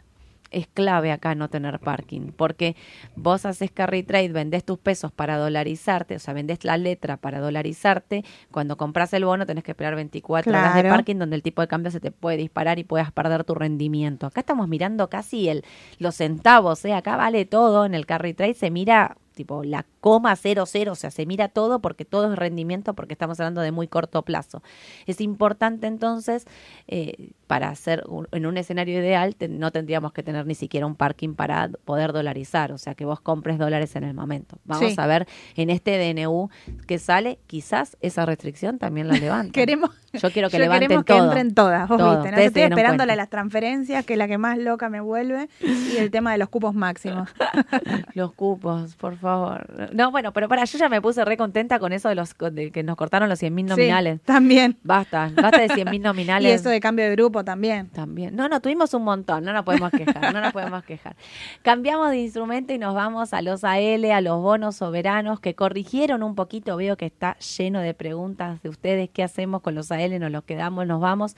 es 0.50 0.66
clave 0.66 1.12
acá 1.12 1.34
no 1.34 1.48
tener 1.48 1.78
parking, 1.80 2.32
porque 2.36 2.76
vos 3.14 3.46
haces 3.46 3.70
carry 3.70 4.02
trade, 4.02 4.28
vendés 4.28 4.64
tus 4.64 4.78
pesos 4.78 5.12
para 5.12 5.36
dolarizarte, 5.36 6.16
o 6.16 6.18
sea, 6.18 6.34
vendés 6.34 6.64
la 6.64 6.76
letra 6.76 7.16
para 7.16 7.40
dolarizarte, 7.40 8.24
cuando 8.50 8.76
compras 8.76 9.12
el 9.12 9.24
bono 9.24 9.46
tenés 9.46 9.64
que 9.64 9.72
esperar 9.72 9.94
24 9.96 10.50
horas 10.50 10.74
de 10.74 10.84
parking 10.84 11.16
donde 11.16 11.36
el 11.36 11.42
tipo 11.42 11.62
de 11.62 11.68
cambio 11.68 11.90
se 11.90 12.00
te 12.00 12.10
puede 12.10 12.36
disparar 12.36 12.78
y 12.78 12.84
puedas 12.84 13.12
perder 13.12 13.44
tu 13.44 13.54
rendimiento. 13.54 14.26
Acá 14.26 14.40
estamos 14.40 14.68
mirando 14.68 15.08
casi 15.08 15.48
el 15.48 15.64
los 15.98 16.16
centavos, 16.16 16.84
¿eh? 16.84 16.92
acá 16.92 17.16
vale 17.16 17.44
todo 17.44 17.84
en 17.84 17.94
el 17.94 18.06
carry 18.06 18.34
trade, 18.34 18.54
se 18.54 18.70
mira 18.70 19.16
tipo 19.34 19.62
la 19.62 19.84
coma 20.06 20.36
cero 20.36 20.66
cero, 20.66 20.92
o 20.92 20.94
sea, 20.94 21.10
se 21.10 21.26
mira 21.26 21.48
todo 21.48 21.80
porque 21.80 22.04
todo 22.04 22.32
es 22.32 22.38
rendimiento 22.38 22.94
porque 22.94 23.14
estamos 23.14 23.40
hablando 23.40 23.60
de 23.60 23.72
muy 23.72 23.88
corto 23.88 24.22
plazo. 24.22 24.62
Es 25.04 25.20
importante 25.20 25.88
entonces, 25.88 26.46
eh, 26.86 27.30
para 27.48 27.70
hacer 27.70 28.04
en 28.30 28.46
un 28.46 28.56
escenario 28.56 29.00
ideal, 29.00 29.34
no 29.50 29.72
tendríamos 29.72 30.12
que 30.12 30.22
tener 30.22 30.46
ni 30.46 30.54
siquiera 30.54 30.86
un 30.86 30.94
parking 30.94 31.34
para 31.34 31.70
poder 31.84 32.12
dolarizar, 32.12 32.70
o 32.70 32.78
sea, 32.78 32.94
que 32.94 33.04
vos 33.04 33.18
compres 33.18 33.58
dólares 33.58 33.96
en 33.96 34.04
el 34.04 34.14
momento. 34.14 34.58
Vamos 34.64 34.96
a 34.96 35.06
ver 35.08 35.26
en 35.56 35.70
este 35.70 35.98
DNU 35.98 36.50
que 36.86 37.00
sale, 37.00 37.40
quizás 37.48 37.96
esa 38.00 38.24
restricción 38.26 38.78
también 38.78 39.08
la 39.08 39.14
levanten. 39.18 39.50
queremos, 39.50 39.90
yo 40.12 40.30
quiero 40.30 40.50
que 40.50 40.60
levanten 40.60 40.86
queremos 40.86 41.04
que 41.04 41.16
entren 41.16 41.52
todas, 41.52 41.88
vos 41.88 41.98
viste, 41.98 42.30
¿no? 42.30 42.38
estoy 42.38 42.62
esperando 42.62 43.04
las 43.06 43.28
transferencias, 43.28 44.04
que 44.04 44.12
es 44.12 44.18
la 44.20 44.28
que 44.28 44.38
más 44.38 44.56
loca 44.56 44.88
me 44.88 45.00
vuelve, 45.00 45.48
y 45.60 45.96
el 45.96 46.12
tema 46.12 46.30
de 46.30 46.38
los 46.38 46.48
cupos 46.48 46.76
máximos. 46.76 47.28
los 48.14 48.32
cupos, 48.34 48.94
por 48.94 49.16
favor. 49.16 49.66
No, 49.96 50.10
bueno, 50.10 50.32
pero 50.32 50.48
para, 50.48 50.64
yo 50.64 50.78
ya 50.78 50.88
me 50.88 51.00
puse 51.00 51.24
re 51.24 51.36
contenta 51.36 51.78
con 51.78 51.92
eso 51.92 52.08
de 52.08 52.14
los 52.14 52.34
de 52.52 52.70
que 52.70 52.82
nos 52.82 52.96
cortaron 52.96 53.28
los 53.28 53.38
100 53.38 53.54
mil 53.54 53.66
nominales. 53.66 54.20
también. 54.22 54.76
Basta, 54.82 55.30
basta 55.34 55.60
de 55.60 55.68
100 55.70 55.90
mil 55.90 56.02
nominales. 56.02 56.50
y 56.52 56.54
eso 56.54 56.68
de 56.68 56.80
cambio 56.80 57.06
de 57.06 57.12
grupo 57.12 57.44
también. 57.44 57.88
También. 57.88 58.36
No, 58.36 58.48
no, 58.48 58.60
tuvimos 58.60 58.92
un 58.94 59.04
montón, 59.04 59.44
no 59.44 59.52
nos 59.52 59.64
podemos 59.64 59.90
quejar, 59.90 60.32
no 60.32 60.40
nos 60.40 60.52
podemos 60.52 60.84
quejar. 60.84 61.16
Cambiamos 61.62 62.10
de 62.10 62.18
instrumento 62.18 62.72
y 62.72 62.78
nos 62.78 62.94
vamos 62.94 63.32
a 63.32 63.42
los 63.42 63.64
AL, 63.64 64.04
a 64.04 64.20
los 64.20 64.40
bonos 64.40 64.76
soberanos 64.76 65.40
que 65.40 65.54
corrigieron 65.54 66.22
un 66.22 66.34
poquito. 66.34 66.76
Veo 66.76 66.96
que 66.96 67.06
está 67.06 67.36
lleno 67.38 67.80
de 67.80 67.94
preguntas 67.94 68.62
de 68.62 68.68
ustedes. 68.68 69.10
¿Qué 69.10 69.22
hacemos 69.22 69.62
con 69.62 69.74
los 69.74 69.90
AL? 69.90 70.18
¿Nos 70.20 70.30
los 70.30 70.44
quedamos? 70.44 70.86
¿Nos 70.86 71.00
vamos? 71.00 71.36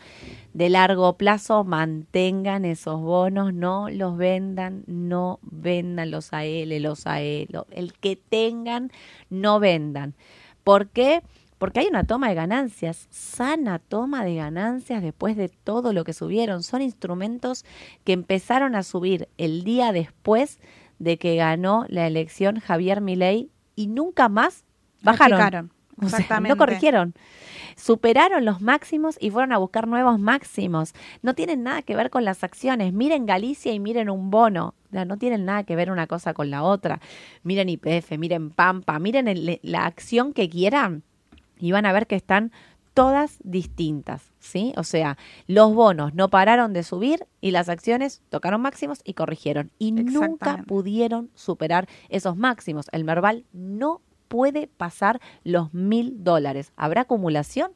De 0.53 0.68
largo 0.68 1.16
plazo, 1.16 1.64
mantengan 1.64 2.64
esos 2.64 3.01
bonos, 3.01 3.55
no 3.55 3.88
los 3.88 4.16
vendan, 4.16 4.83
no 4.87 5.38
vendan 5.42 6.11
los 6.11 6.33
AL, 6.33 6.83
los 6.83 7.07
AL 7.07 7.49
el 7.71 7.92
que 7.94 8.16
tengan, 8.48 8.90
no 9.30 9.61
vendan. 9.61 10.14
¿Por 10.64 10.88
qué? 10.88 11.22
Porque 11.58 11.80
hay 11.80 11.87
una 11.87 12.04
toma 12.04 12.28
de 12.28 12.34
ganancias, 12.34 13.08
sana 13.11 13.78
toma 13.78 14.24
de 14.24 14.37
ganancias 14.37 15.02
después 15.02 15.37
de 15.37 15.48
todo 15.48 15.92
lo 15.92 16.04
que 16.04 16.12
subieron. 16.12 16.62
Son 16.62 16.82
instrumentos 16.82 17.64
que 18.04 18.12
empezaron 18.12 18.74
a 18.74 18.82
subir 18.82 19.28
el 19.38 19.64
día 19.64 19.92
después 19.92 20.61
de 20.98 21.18
que 21.18 21.37
ganó 21.37 21.84
la 21.88 22.06
elección 22.06 22.61
Javier 22.61 23.00
Milei 23.00 23.50
y 23.74 23.88
nunca 23.88 24.28
más 24.28 24.64
bajaron. 25.02 25.72
no 26.42 26.56
corrigieron 26.56 27.14
superaron 27.78 28.44
los 28.44 28.60
máximos 28.60 29.16
y 29.20 29.30
fueron 29.30 29.52
a 29.52 29.58
buscar 29.58 29.86
nuevos 29.86 30.18
máximos. 30.18 30.94
No 31.22 31.34
tienen 31.34 31.62
nada 31.62 31.82
que 31.82 31.96
ver 31.96 32.10
con 32.10 32.24
las 32.24 32.44
acciones. 32.44 32.92
Miren 32.92 33.24
Galicia 33.24 33.72
y 33.72 33.80
miren 33.80 34.10
un 34.10 34.30
bono. 34.30 34.74
No 34.90 35.16
tienen 35.16 35.44
nada 35.44 35.62
que 35.64 35.76
ver 35.76 35.90
una 35.90 36.06
cosa 36.06 36.34
con 36.34 36.50
la 36.50 36.62
otra. 36.62 37.00
Miren 37.42 37.68
IPF, 37.68 38.18
miren 38.18 38.50
Pampa, 38.50 38.98
miren 38.98 39.58
la 39.62 39.86
acción 39.86 40.32
que 40.32 40.50
quieran 40.50 41.04
y 41.58 41.72
van 41.72 41.86
a 41.86 41.92
ver 41.92 42.06
que 42.06 42.16
están 42.16 42.52
todas 42.94 43.38
distintas, 43.44 44.32
¿sí? 44.40 44.72
O 44.76 44.82
sea, 44.82 45.18
los 45.46 45.72
bonos 45.72 46.14
no 46.14 46.30
pararon 46.30 46.72
de 46.72 46.82
subir 46.82 47.26
y 47.40 47.52
las 47.52 47.68
acciones 47.68 48.22
tocaron 48.28 48.60
máximos 48.60 49.02
y 49.04 49.14
corrigieron 49.14 49.70
y 49.78 49.92
nunca 49.92 50.64
pudieron 50.66 51.30
superar 51.34 51.86
esos 52.08 52.36
máximos. 52.36 52.86
El 52.90 53.04
Merval 53.04 53.44
no 53.52 54.00
puede 54.28 54.68
pasar 54.68 55.20
los 55.44 55.74
mil 55.74 56.22
dólares. 56.22 56.72
¿Habrá 56.76 57.02
acumulación? 57.02 57.72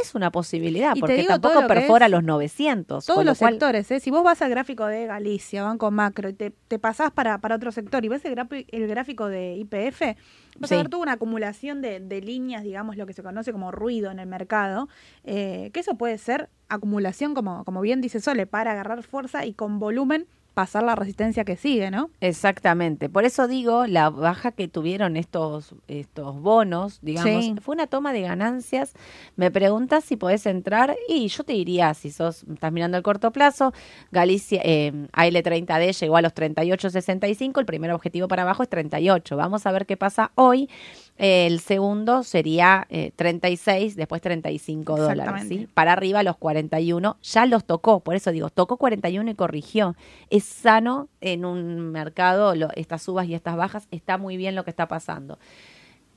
Es 0.00 0.14
una 0.14 0.30
posibilidad, 0.30 0.94
porque 0.98 1.24
tampoco 1.24 1.66
perfora 1.66 2.08
los 2.08 2.22
900. 2.22 3.04
Todos 3.06 3.24
los 3.24 3.38
sectores, 3.38 3.90
¿eh? 3.90 4.00
si 4.00 4.10
vos 4.10 4.22
vas 4.22 4.42
al 4.42 4.50
gráfico 4.50 4.84
de 4.86 5.06
Galicia, 5.06 5.62
Banco 5.62 5.90
Macro, 5.90 6.28
y 6.28 6.34
te, 6.34 6.50
te 6.50 6.78
pasás 6.78 7.10
para, 7.12 7.38
para 7.38 7.56
otro 7.56 7.72
sector 7.72 8.04
y 8.04 8.08
ves 8.08 8.22
el, 8.26 8.36
el 8.68 8.88
gráfico 8.88 9.26
de 9.28 9.56
IPF, 9.56 10.18
vas 10.58 10.72
a 10.72 10.76
ver 10.76 10.88
toda 10.90 11.02
una 11.02 11.12
acumulación 11.12 11.80
de, 11.80 12.00
de, 12.00 12.20
líneas, 12.20 12.62
digamos, 12.62 12.96
lo 12.96 13.06
que 13.06 13.14
se 13.14 13.22
conoce 13.22 13.52
como 13.52 13.72
ruido 13.72 14.10
en 14.10 14.18
el 14.18 14.26
mercado, 14.26 14.88
eh, 15.24 15.70
que 15.72 15.80
eso 15.80 15.96
puede 15.96 16.18
ser 16.18 16.50
acumulación, 16.68 17.34
como, 17.34 17.64
como 17.64 17.80
bien 17.80 18.02
dice 18.02 18.20
Sole, 18.20 18.46
para 18.46 18.72
agarrar 18.72 19.02
fuerza 19.02 19.46
y 19.46 19.54
con 19.54 19.78
volumen 19.78 20.26
pasar 20.56 20.84
la 20.84 20.94
resistencia 20.94 21.44
que 21.44 21.54
sigue, 21.54 21.90
¿no? 21.90 22.08
Exactamente. 22.22 23.10
Por 23.10 23.26
eso 23.26 23.46
digo, 23.46 23.86
la 23.86 24.08
baja 24.08 24.52
que 24.52 24.68
tuvieron 24.68 25.18
estos, 25.18 25.74
estos 25.86 26.40
bonos, 26.40 26.98
digamos, 27.02 27.60
fue 27.60 27.74
una 27.74 27.86
toma 27.86 28.14
de 28.14 28.22
ganancias. 28.22 28.94
Me 29.36 29.50
preguntas 29.50 30.04
si 30.04 30.16
podés 30.16 30.46
entrar 30.46 30.96
y 31.10 31.28
yo 31.28 31.44
te 31.44 31.52
diría, 31.52 31.92
si 31.92 32.10
sos, 32.10 32.44
estás 32.44 32.72
mirando 32.72 32.96
el 32.96 33.02
corto 33.02 33.32
plazo, 33.32 33.74
Galicia, 34.10 34.62
eh, 34.64 34.92
AL30D 35.12 35.92
llegó 36.00 36.16
a 36.16 36.22
los 36.22 36.34
38.65, 36.34 37.60
el 37.60 37.66
primer 37.66 37.92
objetivo 37.92 38.26
para 38.26 38.40
abajo 38.40 38.62
es 38.62 38.70
38. 38.70 39.36
Vamos 39.36 39.66
a 39.66 39.72
ver 39.72 39.84
qué 39.84 39.98
pasa 39.98 40.32
hoy. 40.36 40.70
El 41.18 41.60
segundo 41.60 42.22
sería 42.22 42.86
36, 43.16 43.92
eh, 43.92 43.96
después 43.96 44.20
35 44.20 44.96
dólares. 44.96 45.44
¿sí? 45.48 45.66
Para 45.72 45.92
arriba 45.92 46.22
los 46.22 46.36
41, 46.36 47.16
ya 47.22 47.46
los 47.46 47.64
tocó, 47.64 48.00
por 48.00 48.14
eso 48.14 48.32
digo, 48.32 48.50
tocó 48.50 48.76
41 48.76 49.30
y 49.30 49.34
corrigió. 49.34 49.96
Es 50.28 50.44
sano 50.44 51.08
en 51.20 51.44
un 51.44 51.90
mercado, 51.90 52.52
estas 52.74 53.02
subas 53.02 53.26
y 53.26 53.34
estas 53.34 53.56
bajas, 53.56 53.88
está 53.90 54.18
muy 54.18 54.36
bien 54.36 54.54
lo 54.54 54.64
que 54.64 54.70
está 54.70 54.88
pasando. 54.88 55.38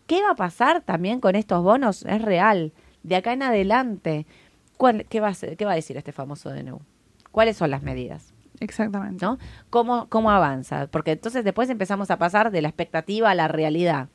¿Qué 0.06 0.22
va 0.22 0.32
a 0.32 0.36
pasar 0.36 0.82
también 0.82 1.20
con 1.20 1.36
estos 1.36 1.64
bonos? 1.64 2.04
Es 2.04 2.22
real. 2.22 2.74
De 3.04 3.16
acá 3.16 3.32
en 3.32 3.44
adelante, 3.44 4.26
qué, 5.08 5.20
va 5.22 5.30
a 5.30 5.34
¿qué 5.34 5.66
va 5.66 5.72
a 5.72 5.76
decir 5.76 5.96
este 5.98 6.12
famoso 6.12 6.50
DNU? 6.50 6.82
¿Cuáles 7.32 7.58
son 7.58 7.70
las 7.70 7.84
medidas? 7.84 8.34
Exactamente. 8.60 9.24
¿No? 9.24 9.38
¿Cómo, 9.70 10.08
¿Cómo 10.10 10.32
avanza? 10.32 10.88
Porque 10.88 11.12
entonces 11.12 11.44
después 11.44 11.70
empezamos 11.70 12.12
a 12.12 12.18
pasar 12.18 12.52
de 12.52 12.62
la 12.62 12.68
expectativa 12.68 13.30
a 13.30 13.36
la 13.36 13.48
realidad. 13.48 14.10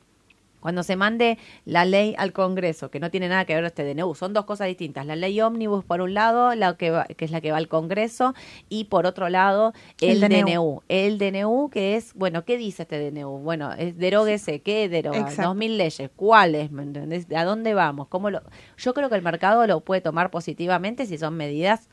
Cuando 0.65 0.81
se 0.81 0.95
mande 0.95 1.37
la 1.65 1.85
ley 1.85 2.15
al 2.17 2.33
Congreso, 2.33 2.89
que 2.89 2.99
no 2.99 3.11
tiene 3.11 3.29
nada 3.29 3.45
que 3.45 3.53
ver 3.53 3.63
este 3.65 3.83
DNU, 3.83 4.15
son 4.15 4.33
dos 4.33 4.45
cosas 4.45 4.65
distintas. 4.65 5.05
La 5.05 5.15
ley 5.15 5.39
ómnibus, 5.39 5.85
por 5.85 6.01
un 6.01 6.15
lado, 6.15 6.55
la 6.55 6.75
que, 6.75 7.03
que 7.15 7.25
es 7.25 7.29
la 7.29 7.39
que 7.39 7.51
va 7.51 7.57
al 7.57 7.67
Congreso, 7.67 8.33
y 8.67 8.85
por 8.85 9.05
otro 9.05 9.29
lado, 9.29 9.73
el, 10.01 10.21
DNU. 10.21 10.81
El 10.89 11.19
DNU, 11.19 11.69
que 11.69 11.95
es, 11.97 12.15
bueno, 12.15 12.45
¿qué 12.45 12.57
dice 12.57 12.81
este 12.81 13.11
DNU? 13.11 13.41
Bueno, 13.43 13.73
es 13.73 13.95
deróguese, 13.95 14.63
¿qué 14.63 14.89
deroga? 14.89 15.29
Dos 15.37 15.55
mil 15.55 15.77
leyes, 15.77 16.09
¿cuáles? 16.15 16.71
¿Me 16.71 16.81
entendés? 16.81 17.27
¿A 17.35 17.43
dónde 17.43 17.75
vamos? 17.75 18.07
¿Cómo 18.07 18.31
lo? 18.31 18.41
Yo 18.75 18.95
creo 18.95 19.07
que 19.07 19.15
el 19.17 19.21
mercado 19.21 19.67
lo 19.67 19.81
puede 19.81 20.01
tomar 20.01 20.31
positivamente 20.31 21.05
si 21.05 21.19
son 21.19 21.37
medidas 21.37 21.89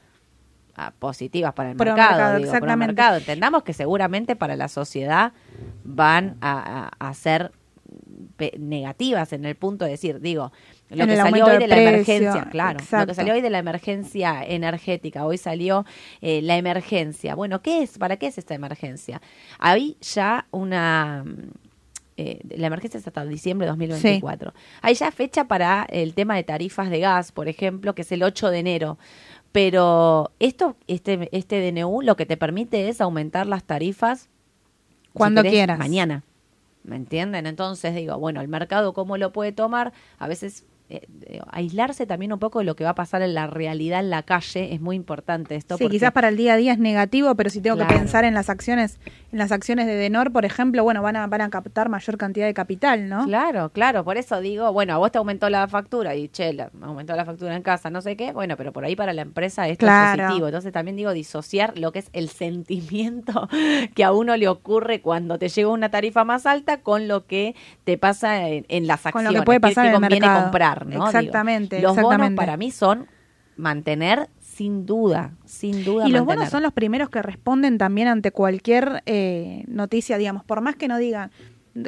ah, 0.76 0.94
positivas 0.98 1.52
para 1.52 1.72
el 1.72 1.76
mercado, 1.76 2.38
digo, 2.38 2.54
el 2.54 2.76
mercado. 2.78 3.18
Entendamos 3.18 3.64
que 3.64 3.74
seguramente 3.74 4.34
para 4.34 4.56
la 4.56 4.68
sociedad 4.68 5.34
van 5.84 6.38
a, 6.40 6.88
a, 6.98 7.08
a 7.10 7.12
ser 7.12 7.52
negativas 8.58 9.32
en 9.32 9.44
el 9.44 9.56
punto 9.56 9.84
de 9.84 9.92
decir, 9.92 10.20
digo, 10.20 10.52
lo 10.90 11.04
En 11.04 11.08
que 11.08 11.16
salió 11.16 11.46
hoy 11.46 11.52
de 11.52 11.58
de 11.58 11.68
la 11.68 11.76
precio, 11.76 11.90
emergencia, 11.90 12.50
claro, 12.50 12.78
lo 12.90 13.06
que 13.06 13.14
salió 13.14 13.34
hoy 13.34 13.40
de 13.40 13.50
la 13.50 13.58
emergencia 13.58 14.44
energética, 14.44 15.24
hoy 15.24 15.38
salió 15.38 15.84
eh, 16.20 16.42
la 16.42 16.56
emergencia. 16.56 17.34
Bueno, 17.34 17.62
¿qué 17.62 17.82
es? 17.82 17.98
¿Para 17.98 18.16
qué 18.16 18.26
es 18.26 18.38
esta 18.38 18.54
emergencia? 18.54 19.22
Hay 19.58 19.96
ya 20.00 20.46
una... 20.50 21.24
eh, 22.16 22.40
la 22.56 22.66
emergencia 22.66 22.98
es 22.98 23.06
hasta 23.06 23.24
diciembre 23.24 23.66
de 23.66 23.70
2024. 23.70 24.52
Hay 24.82 24.94
ya 24.94 25.10
fecha 25.10 25.44
para 25.48 25.86
el 25.88 26.14
tema 26.14 26.36
de 26.36 26.44
tarifas 26.44 26.90
de 26.90 27.00
gas, 27.00 27.32
por 27.32 27.48
ejemplo, 27.48 27.94
que 27.94 28.02
es 28.02 28.12
el 28.12 28.22
8 28.22 28.50
de 28.50 28.58
enero. 28.58 28.98
Pero 29.50 30.32
esto, 30.38 30.76
este, 30.86 31.28
este 31.32 31.72
DNU 31.72 32.02
lo 32.02 32.16
que 32.16 32.24
te 32.26 32.36
permite 32.36 32.88
es 32.88 33.00
aumentar 33.00 33.46
las 33.46 33.64
tarifas 33.64 34.28
Cuando 35.12 35.42
quieras. 35.42 35.78
Mañana. 35.78 36.22
¿Me 36.84 36.96
entienden? 36.96 37.46
Entonces 37.46 37.94
digo, 37.94 38.18
bueno, 38.18 38.40
el 38.40 38.48
mercado 38.48 38.92
cómo 38.92 39.16
lo 39.16 39.32
puede 39.32 39.52
tomar, 39.52 39.92
a 40.18 40.26
veces 40.28 40.64
eh, 40.88 41.06
eh, 41.22 41.40
aislarse 41.50 42.06
también 42.06 42.32
un 42.32 42.38
poco 42.38 42.58
de 42.58 42.64
lo 42.66 42.76
que 42.76 42.84
va 42.84 42.90
a 42.90 42.94
pasar 42.94 43.22
en 43.22 43.32
la 43.34 43.46
realidad 43.46 44.00
en 44.00 44.10
la 44.10 44.24
calle 44.24 44.74
es 44.74 44.80
muy 44.80 44.96
importante 44.96 45.54
esto. 45.54 45.76
Sí, 45.78 45.84
porque- 45.84 45.96
quizás 45.96 46.12
para 46.12 46.28
el 46.28 46.36
día 46.36 46.54
a 46.54 46.56
día 46.56 46.72
es 46.72 46.78
negativo, 46.78 47.34
pero 47.36 47.48
si 47.50 47.60
tengo 47.62 47.76
que 47.78 47.84
pensar 47.86 48.24
en 48.24 48.34
las 48.34 48.50
acciones, 48.50 48.98
en 49.32 49.38
las 49.38 49.50
acciones 49.50 49.86
de 49.86 49.94
Denor, 49.96 50.30
por 50.30 50.44
ejemplo, 50.44 50.84
bueno, 50.84 51.00
van 51.02 51.16
a, 51.16 51.26
van 51.26 51.40
a 51.40 51.50
captar 51.50 51.88
mayor 51.88 52.18
cantidad 52.18 52.46
de 52.46 52.52
capital, 52.54 53.08
¿no? 53.08 53.24
Claro, 53.24 53.70
claro, 53.70 54.04
por 54.04 54.18
eso 54.18 54.40
digo, 54.40 54.72
bueno, 54.72 54.92
a 54.94 54.98
vos 54.98 55.10
te 55.10 55.18
aumentó 55.18 55.48
la 55.48 55.66
factura 55.68 56.14
y 56.14 56.28
che, 56.28 56.52
la- 56.52 56.70
me 56.74 56.86
aumentó 56.86 57.16
la 57.16 57.24
factura 57.24 57.56
en 57.56 57.62
casa, 57.62 57.88
no 57.90 58.02
sé 58.02 58.16
qué, 58.16 58.32
bueno, 58.32 58.56
pero 58.58 58.72
por 58.72 58.84
ahí 58.84 58.94
para 58.94 59.12
la 59.12 59.22
empresa 59.22 59.66
esto 59.68 59.86
Claro. 59.86 60.20
es 60.22 60.26
positivo. 60.26 60.46
Entonces 60.48 60.72
también 60.72 60.96
digo 60.96 61.12
disociar 61.12 61.76
lo 61.78 61.92
que 61.92 62.00
es 62.00 62.10
el 62.12 62.28
sentimiento 62.28 63.48
que 63.94 64.04
a 64.04 64.12
uno 64.12 64.36
le 64.36 64.48
ocurre 64.48 65.00
cuando 65.00 65.38
te 65.38 65.48
llega 65.48 65.68
una 65.70 65.90
tarifa 65.90 66.24
más 66.24 66.44
alta 66.46 66.82
con 66.82 67.08
lo 67.08 67.26
que 67.26 67.54
te 67.84 67.96
pasa 67.98 68.48
en, 68.48 68.66
en 68.68 68.86
las 68.86 69.00
Con 69.00 69.08
acciones. 69.08 69.32
lo 69.32 69.40
que 69.40 69.46
puede 69.46 69.60
pasar 69.60 69.84
que 69.84 69.88
en 69.88 69.94
el 69.94 70.00
conviene 70.00 70.26
mercado. 70.26 70.42
comprar, 70.42 70.84
¿no? 70.86 70.90
Digo, 70.92 71.06
Exactamente, 71.06 71.80
los 71.80 71.92
bonos 71.96 72.04
exactamente. 72.10 72.36
para 72.36 72.56
mí 72.58 72.70
son 72.70 73.06
mantener 73.56 74.28
sin 74.54 74.86
duda, 74.86 75.32
sin 75.44 75.84
duda 75.84 76.08
Y 76.08 76.12
los 76.12 76.24
bonos 76.24 76.50
son 76.50 76.62
los 76.62 76.72
primeros 76.72 77.08
que 77.08 77.22
responden 77.22 77.78
también 77.78 78.08
ante 78.08 78.32
cualquier 78.32 79.02
eh, 79.06 79.64
noticia, 79.66 80.18
digamos, 80.18 80.44
por 80.44 80.60
más 80.60 80.76
que 80.76 80.88
no 80.88 80.98
digan 80.98 81.30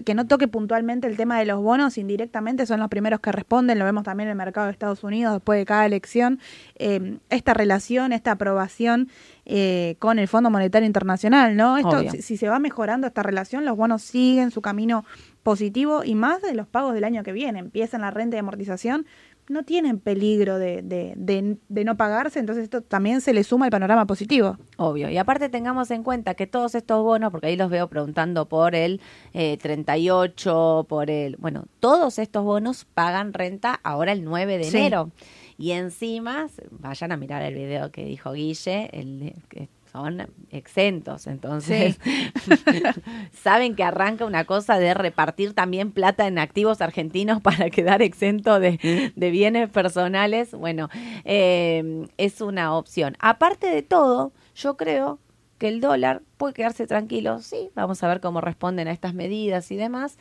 que 0.04 0.14
no 0.14 0.26
toque 0.26 0.48
puntualmente 0.48 1.06
el 1.06 1.18
tema 1.18 1.38
de 1.38 1.44
los 1.44 1.62
bonos, 1.62 1.98
indirectamente 1.98 2.64
son 2.64 2.80
los 2.80 2.88
primeros 2.88 3.20
que 3.20 3.32
responden, 3.32 3.78
lo 3.78 3.84
vemos 3.84 4.04
también 4.04 4.28
en 4.28 4.32
el 4.32 4.38
mercado 4.38 4.66
de 4.66 4.72
Estados 4.72 5.04
Unidos 5.04 5.34
después 5.34 5.58
de 5.58 5.66
cada 5.66 5.84
elección, 5.84 6.40
eh, 6.76 7.18
esta 7.28 7.52
relación, 7.52 8.12
esta 8.12 8.32
aprobación 8.32 9.10
eh, 9.44 9.96
con 9.98 10.18
el 10.18 10.26
Fondo 10.26 10.48
Monetario 10.48 10.86
Internacional, 10.86 11.54
¿no? 11.54 11.76
Esto, 11.76 12.00
si, 12.12 12.22
si 12.22 12.36
se 12.38 12.48
va 12.48 12.58
mejorando 12.58 13.06
esta 13.06 13.22
relación, 13.22 13.66
los 13.66 13.76
bonos 13.76 14.00
siguen 14.00 14.50
su 14.50 14.62
camino 14.62 15.04
positivo 15.42 16.02
y 16.02 16.14
más 16.14 16.40
de 16.40 16.54
los 16.54 16.66
pagos 16.66 16.94
del 16.94 17.04
año 17.04 17.22
que 17.22 17.32
viene, 17.32 17.58
empiezan 17.58 18.00
la 18.00 18.10
renta 18.10 18.36
de 18.36 18.40
amortización, 18.40 19.04
no 19.48 19.62
tienen 19.62 19.98
peligro 19.98 20.58
de, 20.58 20.82
de, 20.82 21.12
de- 21.16 21.56
de 21.68 21.84
no 21.84 21.96
pagarse, 21.96 22.38
entonces 22.38 22.64
esto 22.64 22.80
también 22.80 23.20
se 23.20 23.34
le 23.34 23.44
suma 23.44 23.66
al 23.66 23.70
panorama 23.70 24.06
positivo. 24.06 24.56
Obvio. 24.78 25.10
Y 25.10 25.18
aparte 25.18 25.48
tengamos 25.48 25.90
en 25.90 26.02
cuenta 26.02 26.34
que 26.34 26.46
todos 26.46 26.74
estos 26.74 27.02
bonos, 27.02 27.30
porque 27.30 27.48
ahí 27.48 27.56
los 27.56 27.68
veo 27.70 27.88
preguntando 27.88 28.46
por 28.48 28.74
el 28.74 29.00
eh, 29.34 29.58
38, 29.60 30.86
por 30.88 31.10
el... 31.10 31.36
Bueno, 31.36 31.66
todos 31.80 32.18
estos 32.18 32.44
bonos 32.44 32.84
pagan 32.94 33.32
renta 33.32 33.78
ahora 33.82 34.12
el 34.12 34.24
9 34.24 34.58
de 34.58 34.64
Sí. 34.64 34.76
enero. 34.78 35.10
Y 35.56 35.70
encima, 35.70 36.48
vayan 36.70 37.12
a 37.12 37.16
mirar 37.16 37.42
el 37.42 37.54
video 37.54 37.90
que 37.92 38.04
dijo 38.04 38.32
Guille, 38.32 38.90
el, 38.92 39.34
son 39.94 40.26
exentos. 40.50 41.28
Entonces, 41.28 42.00
saben 43.32 43.76
que 43.76 43.84
arranca 43.84 44.24
una 44.24 44.44
cosa 44.44 44.78
de 44.80 44.92
repartir 44.92 45.54
también 45.54 45.92
plata 45.92 46.26
en 46.26 46.38
activos 46.38 46.80
argentinos 46.80 47.40
para 47.42 47.70
quedar 47.70 48.02
exento 48.02 48.58
de, 48.58 49.12
de 49.14 49.30
bienes 49.30 49.70
personales. 49.70 50.50
Bueno, 50.50 50.88
eh, 51.24 52.06
es 52.16 52.40
una 52.40 52.74
opción. 52.74 53.16
Aparte 53.20 53.68
de 53.68 53.82
todo, 53.82 54.32
yo 54.56 54.76
creo 54.76 55.20
que 55.58 55.68
el 55.68 55.80
dólar 55.80 56.22
puede 56.38 56.54
quedarse 56.54 56.88
tranquilo. 56.88 57.38
Sí, 57.40 57.70
vamos 57.76 58.02
a 58.02 58.08
ver 58.08 58.20
cómo 58.20 58.40
responden 58.40 58.88
a 58.88 58.92
estas 58.92 59.14
medidas 59.14 59.70
y 59.70 59.76
demás. 59.76 60.18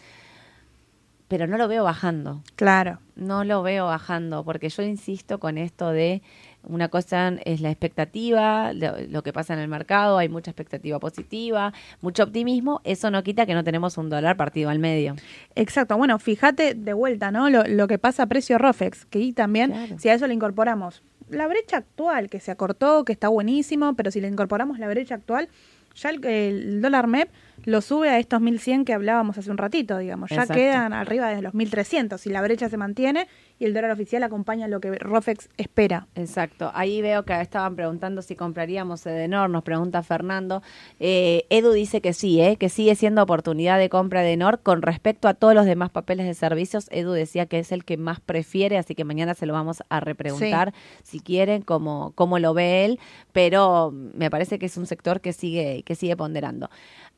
Pero 1.27 1.47
no 1.47 1.57
lo 1.57 1.67
veo 1.67 1.83
bajando 1.83 2.43
Claro. 2.55 2.99
no 3.15 3.43
lo 3.43 3.63
veo 3.63 3.87
bajando, 3.87 4.43
porque 4.43 4.69
yo 4.69 4.83
insisto 4.83 5.39
con 5.39 5.57
esto 5.57 5.89
de 5.89 6.21
una 6.63 6.87
cosa 6.89 7.33
es 7.45 7.61
la 7.61 7.69
expectativa, 7.69 8.73
lo, 8.73 8.93
lo 9.09 9.23
que 9.23 9.33
pasa 9.33 9.53
en 9.53 9.59
el 9.59 9.67
mercado, 9.67 10.17
hay 10.17 10.29
mucha 10.29 10.51
expectativa 10.51 10.99
positiva, 10.99 11.73
mucho 12.01 12.23
optimismo, 12.23 12.81
eso 12.83 13.11
no 13.11 13.23
quita 13.23 13.45
que 13.45 13.53
no 13.53 13.63
tenemos 13.63 13.97
un 13.97 14.09
dólar 14.09 14.37
partido 14.37 14.69
al 14.69 14.79
medio. 14.79 15.15
Exacto. 15.55 15.97
Bueno, 15.97 16.19
fíjate 16.19 16.73
de 16.73 16.93
vuelta, 16.93 17.31
¿no? 17.31 17.49
Lo, 17.49 17.63
lo 17.63 17.87
que 17.87 17.97
pasa 17.97 18.23
a 18.23 18.25
precio 18.27 18.57
ROFEX, 18.57 19.05
que 19.05 19.19
ahí 19.19 19.33
también, 19.33 19.71
Claro. 19.71 19.99
si 19.99 20.09
a 20.09 20.13
eso 20.13 20.27
le 20.27 20.33
incorporamos 20.33 21.03
la 21.29 21.47
brecha 21.47 21.77
actual, 21.77 22.29
que 22.29 22.39
se 22.39 22.51
acortó, 22.51 23.05
que 23.05 23.13
está 23.13 23.27
buenísimo, 23.29 23.95
pero 23.95 24.11
si 24.11 24.21
le 24.21 24.27
incorporamos 24.27 24.77
la 24.79 24.87
brecha 24.87 25.15
actual, 25.15 25.49
ya 25.95 26.09
el, 26.09 26.23
el 26.25 26.81
dólar 26.81 27.07
MEP 27.07 27.29
lo 27.65 27.81
sube 27.81 28.09
a 28.09 28.19
estos 28.19 28.41
1100 28.41 28.85
que 28.85 28.93
hablábamos 28.93 29.37
hace 29.37 29.51
un 29.51 29.57
ratito, 29.57 29.97
digamos. 29.97 30.29
Ya 30.29 30.37
Exacto. 30.37 30.55
quedan 30.55 30.93
arriba 30.93 31.29
de 31.29 31.41
los 31.41 31.53
1300 31.53 32.19
si 32.19 32.29
la 32.29 32.41
brecha 32.41 32.69
se 32.69 32.77
mantiene 32.77 33.27
y 33.59 33.65
el 33.65 33.73
dólar 33.73 33.91
oficial 33.91 34.23
acompaña 34.23 34.67
lo 34.67 34.79
que 34.81 34.91
ROFEX 34.97 35.49
espera. 35.57 36.07
Exacto, 36.15 36.71
ahí 36.73 37.01
veo 37.01 37.23
que 37.23 37.39
estaban 37.39 37.75
preguntando 37.75 38.21
si 38.21 38.35
compraríamos 38.35 39.05
Edenor, 39.05 39.49
nos 39.49 39.63
pregunta 39.63 40.03
Fernando. 40.03 40.61
Eh, 40.99 41.45
Edu 41.49 41.71
dice 41.71 42.01
que 42.01 42.13
sí, 42.13 42.41
¿eh? 42.41 42.57
que 42.57 42.69
sigue 42.69 42.95
siendo 42.95 43.23
oportunidad 43.23 43.77
de 43.79 43.89
compra 43.89 44.21
de 44.21 44.29
Edenor. 44.29 44.59
Con 44.61 44.81
respecto 44.81 45.27
a 45.27 45.33
todos 45.33 45.53
los 45.53 45.65
demás 45.65 45.91
papeles 45.91 46.25
de 46.25 46.33
servicios, 46.33 46.87
Edu 46.91 47.11
decía 47.11 47.45
que 47.45 47.59
es 47.59 47.71
el 47.71 47.85
que 47.85 47.97
más 47.97 48.19
prefiere, 48.19 48.77
así 48.77 48.95
que 48.95 49.03
mañana 49.03 49.33
se 49.33 49.45
lo 49.45 49.53
vamos 49.53 49.83
a 49.89 49.99
repreguntar 49.99 50.73
si 51.03 51.19
quieren, 51.19 51.61
cómo, 51.61 52.13
cómo 52.15 52.39
lo 52.39 52.53
ve 52.53 52.85
él, 52.85 52.99
pero 53.31 53.91
me 53.91 54.29
parece 54.29 54.59
que 54.59 54.65
es 54.65 54.77
un 54.77 54.85
sector 54.85 55.21
que 55.21 55.33
sigue, 55.33 55.83
que 55.83 55.95
sigue 55.95 56.17
ponderando. 56.17 56.69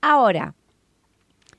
Ahora, 0.01 0.55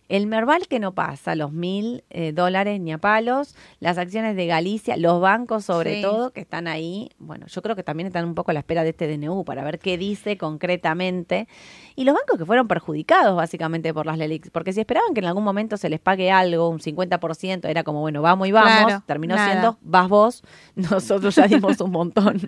el 0.09 0.27
Merval 0.27 0.69
que 0.69 0.79
no 0.79 0.92
pasa 0.95 1.35
los 1.35 1.53
mil 1.53 2.05
eh, 2.11 2.33
dólares 2.33 2.81
ni 2.81 2.92
a 2.92 2.99
palos, 2.99 3.55
las 3.81 3.99
acciones 3.99 4.37
de 4.37 4.47
Galicia, 4.47 4.97
los 4.97 5.21
bancos 5.21 5.64
sobre 5.64 5.97
Sí. 5.97 6.03
todo 6.03 6.31
que 6.33 6.40
están 6.40 6.69
ahí, 6.69 7.11
bueno, 7.19 7.47
yo 7.47 7.62
creo 7.62 7.75
que 7.77 7.83
también 7.83 8.07
están 8.07 8.25
un 8.25 8.35
poco 8.35 8.51
a 8.51 8.55
la 8.55 8.61
espera 8.61 8.83
de 8.85 8.90
este 8.90 9.09
DNU 9.09 9.45
para 9.45 9.64
ver 9.64 9.79
qué 9.79 9.99
dice 9.99 10.37
concretamente. 10.37 11.49
Y 11.95 12.05
los 12.05 12.14
bancos 12.14 12.38
que 12.38 12.45
fueron 12.45 12.69
perjudicados 12.69 13.35
básicamente 13.37 13.92
por 13.95 14.07
las 14.07 14.19
LELIX, 14.19 14.51
porque 14.51 14.73
si 14.73 14.81
esperaban 14.81 15.14
que 15.14 15.21
en 15.21 15.27
algún 15.27 15.45
momento 15.45 15.77
se 15.77 15.88
les 15.88 15.99
pague 16.01 16.31
algo, 16.31 16.69
un 16.69 16.79
50%, 16.79 17.69
era 17.69 17.83
como, 17.85 18.01
bueno, 18.01 18.21
vamos 18.23 18.47
y 18.49 18.53
vamos, 18.53 18.85
Claro, 18.87 19.03
terminó 19.07 19.35
nada. 19.35 19.51
siendo, 19.51 19.79
vas 19.83 20.09
vos, 20.09 20.42
nosotros 20.77 21.35
ya 21.35 21.47
dimos 21.49 21.81
un 21.81 21.90
montón. 21.90 22.38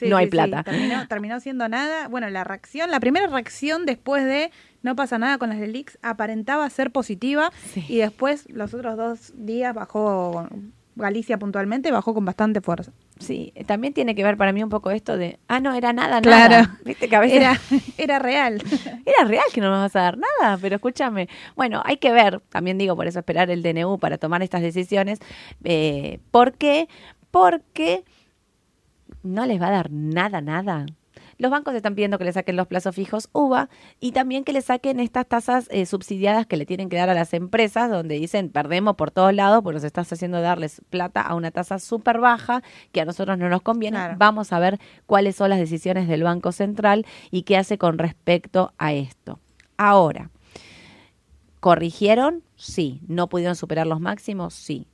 Sí, 0.00 0.06
no 0.08 0.16
hay 0.16 0.26
sí, 0.26 0.30
plata. 0.30 0.62
Terminó, 0.62 1.06
terminó 1.08 1.40
siendo 1.40 1.68
nada. 1.68 2.08
Bueno, 2.08 2.28
la 2.30 2.44
reacción, 2.44 2.90
la 2.90 3.00
primera 3.00 3.26
reacción 3.26 3.86
después 3.86 4.24
de 4.24 4.50
no 4.86 4.96
pasa 4.96 5.18
nada 5.18 5.36
con 5.36 5.50
las 5.50 5.58
LELIX 5.58 5.98
aparentaba 6.00 6.68
ser 6.70 6.90
positiva 6.90 7.50
Sí. 7.74 7.84
y 7.88 7.96
después 7.98 8.48
los 8.50 8.72
otros 8.72 8.96
dos 8.96 9.32
días 9.36 9.74
bajó 9.74 10.48
Galicia 10.98 11.36
puntualmente, 11.38 11.90
bajó 11.92 12.14
con 12.14 12.24
bastante 12.24 12.62
fuerza. 12.62 12.90
Sí, 13.18 13.52
también 13.66 13.92
tiene 13.92 14.14
que 14.14 14.24
ver 14.24 14.38
para 14.38 14.52
mí 14.54 14.62
un 14.62 14.70
poco 14.70 14.90
esto 14.90 15.18
de, 15.18 15.38
ah, 15.46 15.60
no, 15.60 15.74
era 15.74 15.92
nada, 15.92 16.22
Claro. 16.22 16.54
nada. 16.54 16.78
Viste 16.86 17.06
que 17.10 17.16
a 17.16 17.20
veces 17.20 17.36
Era, 17.36 17.60
era 17.98 18.18
real. 18.18 18.62
Era 19.04 19.28
real 19.28 19.44
que 19.52 19.60
no 19.60 19.68
nos 19.68 19.80
vas 19.80 19.96
a 19.96 20.00
dar 20.00 20.16
nada, 20.18 20.56
pero 20.58 20.76
escúchame. 20.76 21.28
Bueno, 21.54 21.82
hay 21.84 21.98
que 21.98 22.12
ver, 22.12 22.40
también 22.48 22.78
digo, 22.78 22.96
por 22.96 23.06
eso 23.06 23.18
esperar 23.18 23.50
el 23.50 23.62
DNU 23.62 23.98
para 23.98 24.16
tomar 24.16 24.42
estas 24.42 24.62
decisiones. 24.62 25.18
Eh, 25.64 26.18
¿Por 26.30 26.54
qué? 26.54 26.88
Porque 27.30 28.04
no 29.22 29.44
les 29.44 29.60
va 29.60 29.66
a 29.68 29.72
dar 29.72 29.90
nada, 29.90 30.40
nada. 30.40 30.86
Los 31.38 31.50
bancos 31.50 31.74
están 31.74 31.94
pidiendo 31.94 32.18
que 32.18 32.24
le 32.24 32.32
saquen 32.32 32.56
los 32.56 32.66
plazos 32.66 32.94
fijos 32.94 33.28
UVA 33.32 33.68
y 34.00 34.12
también 34.12 34.44
que 34.44 34.52
le 34.52 34.62
saquen 34.62 35.00
estas 35.00 35.26
tasas 35.26 35.68
eh, 35.70 35.86
subsidiadas 35.86 36.46
que 36.46 36.56
le 36.56 36.66
tienen 36.66 36.88
que 36.88 36.96
dar 36.96 37.10
a 37.10 37.14
las 37.14 37.34
empresas, 37.34 37.90
donde 37.90 38.16
dicen 38.16 38.48
perdemos 38.50 38.96
por 38.96 39.10
todos 39.10 39.34
lados, 39.34 39.62
porque 39.62 39.76
nos 39.76 39.84
estás 39.84 40.12
haciendo 40.12 40.40
darles 40.40 40.80
plata 40.90 41.20
a 41.20 41.34
una 41.34 41.50
tasa 41.50 41.78
súper 41.78 42.20
baja 42.20 42.62
que 42.92 43.00
a 43.00 43.04
nosotros 43.04 43.36
no 43.38 43.48
nos 43.48 43.62
conviene. 43.62 43.96
Claro. 43.96 44.14
Vamos 44.18 44.52
a 44.52 44.58
ver 44.58 44.78
cuáles 45.06 45.36
son 45.36 45.50
las 45.50 45.58
decisiones 45.58 46.08
del 46.08 46.22
Banco 46.22 46.52
Central 46.52 47.06
y 47.30 47.42
qué 47.42 47.56
hace 47.56 47.78
con 47.78 47.98
respecto 47.98 48.72
a 48.78 48.92
esto. 48.92 49.40
Ahora, 49.76 50.30
¿corrigieron? 51.60 52.42
Sí. 52.56 53.00
¿No 53.06 53.28
pudieron 53.28 53.56
superar 53.56 53.86
los 53.86 54.00
máximos? 54.00 54.54
Sí. 54.54 54.86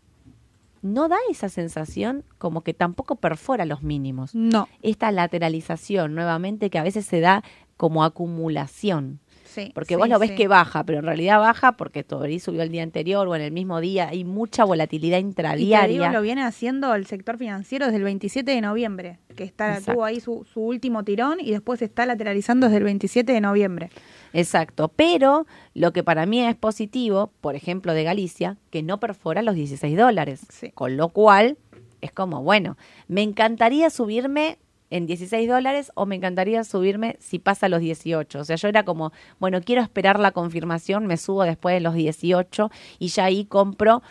¿No 0.82 1.08
da 1.08 1.16
esa 1.30 1.48
sensación 1.48 2.24
como 2.38 2.62
que 2.62 2.74
tampoco 2.74 3.16
perfora 3.16 3.64
los 3.64 3.82
mínimos? 3.82 4.34
No. 4.34 4.68
esta 4.82 5.10
lateralización 5.12 6.14
nuevamente 6.14 6.70
que 6.70 6.78
a 6.78 6.82
veces 6.82 7.06
se 7.06 7.20
da 7.20 7.42
como 7.76 8.04
acumulación. 8.04 9.20
Sí, 9.44 9.70
Porque 9.74 9.94
sí, 9.94 9.98
vos 9.98 10.08
lo 10.08 10.18
ves 10.18 10.30
sí. 10.30 10.36
que 10.36 10.48
baja, 10.48 10.82
pero 10.84 11.00
en 11.00 11.04
realidad 11.04 11.38
baja 11.38 11.72
porque 11.72 12.02
todavía 12.04 12.40
subió 12.40 12.62
el 12.62 12.70
día 12.70 12.82
anterior 12.82 13.28
o 13.28 13.36
en 13.36 13.42
el 13.42 13.52
mismo 13.52 13.80
día. 13.80 14.08
Hay 14.08 14.24
mucha 14.24 14.64
volatilidad 14.64 15.18
Y 15.18 15.22
te 15.22 15.26
intradiaria. 15.28 15.86
digo, 16.00 16.08
lo 16.12 16.22
viene 16.22 16.42
haciendo 16.42 16.94
el 16.94 17.04
sector 17.04 17.36
financiero 17.36 17.84
desde 17.84 17.98
el 17.98 18.04
27 18.04 18.50
de 18.50 18.60
noviembre, 18.62 19.18
que 19.36 19.44
está 19.44 19.72
Exacto. 19.74 19.92
tuvo 19.92 20.04
ahí 20.06 20.20
su, 20.20 20.46
su 20.50 20.60
último 20.62 21.04
tirón 21.04 21.38
y 21.38 21.50
después 21.50 21.80
se 21.80 21.84
está 21.84 22.06
lateralizando 22.06 22.66
desde 22.68 22.78
el 22.78 22.84
27 22.84 23.30
de 23.30 23.40
noviembre. 23.42 23.90
Exacto, 24.32 24.88
pero 24.88 25.46
lo 25.74 25.92
que 25.92 26.02
para 26.02 26.26
mí 26.26 26.40
es 26.40 26.54
positivo, 26.54 27.32
por 27.40 27.54
ejemplo, 27.54 27.94
de 27.94 28.04
Galicia, 28.04 28.56
que 28.70 28.82
no 28.82 28.98
perfora 28.98 29.42
los 29.42 29.54
16 29.54 29.96
dólares. 29.96 30.46
Sí. 30.48 30.70
Con 30.70 30.96
lo 30.96 31.10
cual, 31.10 31.58
es 32.00 32.12
como, 32.12 32.42
bueno, 32.42 32.76
me 33.08 33.22
encantaría 33.22 33.90
subirme 33.90 34.58
en 34.90 35.06
16 35.06 35.48
dólares 35.48 35.90
o 35.94 36.04
me 36.04 36.16
encantaría 36.16 36.64
subirme 36.64 37.16
si 37.18 37.38
pasa 37.38 37.68
los 37.68 37.80
18. 37.80 38.40
O 38.40 38.44
sea, 38.44 38.56
yo 38.56 38.68
era 38.68 38.84
como, 38.84 39.12
bueno, 39.38 39.60
quiero 39.62 39.80
esperar 39.80 40.20
la 40.20 40.32
confirmación, 40.32 41.06
me 41.06 41.16
subo 41.16 41.44
después 41.44 41.74
de 41.74 41.80
los 41.80 41.94
18 41.94 42.70
y 42.98 43.08
ya 43.08 43.24
ahí 43.24 43.46
compro, 43.46 44.02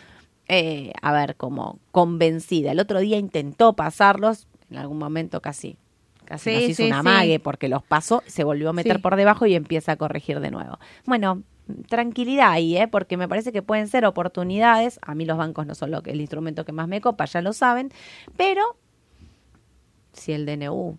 eh, 0.48 0.92
a 1.00 1.12
ver, 1.12 1.36
como 1.36 1.78
convencida. 1.92 2.72
El 2.72 2.80
otro 2.80 2.98
día 2.98 3.16
intentó 3.16 3.74
pasarlos, 3.74 4.48
en 4.70 4.78
algún 4.78 4.98
momento 4.98 5.40
casi. 5.40 5.76
Casi 6.24 6.50
Sí, 6.50 6.54
nos 6.54 6.70
hizo 6.70 6.82
sí, 6.84 6.92
mague 7.02 7.40
porque 7.40 7.68
los 7.68 7.82
pasó, 7.82 8.22
se 8.26 8.44
volvió 8.44 8.70
a 8.70 8.72
meter 8.72 9.02
por 9.02 9.16
debajo 9.16 9.46
y 9.46 9.54
empieza 9.54 9.92
a 9.92 9.96
corregir 9.96 10.40
de 10.40 10.50
nuevo. 10.50 10.78
Bueno, 11.04 11.42
tranquilidad 11.88 12.50
ahí, 12.50 12.76
¿eh? 12.76 12.88
porque 12.88 13.16
me 13.16 13.28
parece 13.28 13.52
que 13.52 13.62
pueden 13.62 13.88
ser 13.88 14.04
oportunidades. 14.04 14.98
A 15.02 15.14
mí 15.14 15.24
los 15.24 15.36
bancos 15.38 15.66
no 15.66 15.74
son 15.74 15.90
lo 15.90 16.02
que, 16.02 16.10
el 16.10 16.20
instrumento 16.20 16.64
que 16.64 16.72
más 16.72 16.88
me 16.88 17.00
copa, 17.00 17.24
ya 17.24 17.42
lo 17.42 17.52
saben, 17.52 17.90
pero 18.36 18.76
si 20.12 20.32
el 20.32 20.46
DNU 20.46 20.98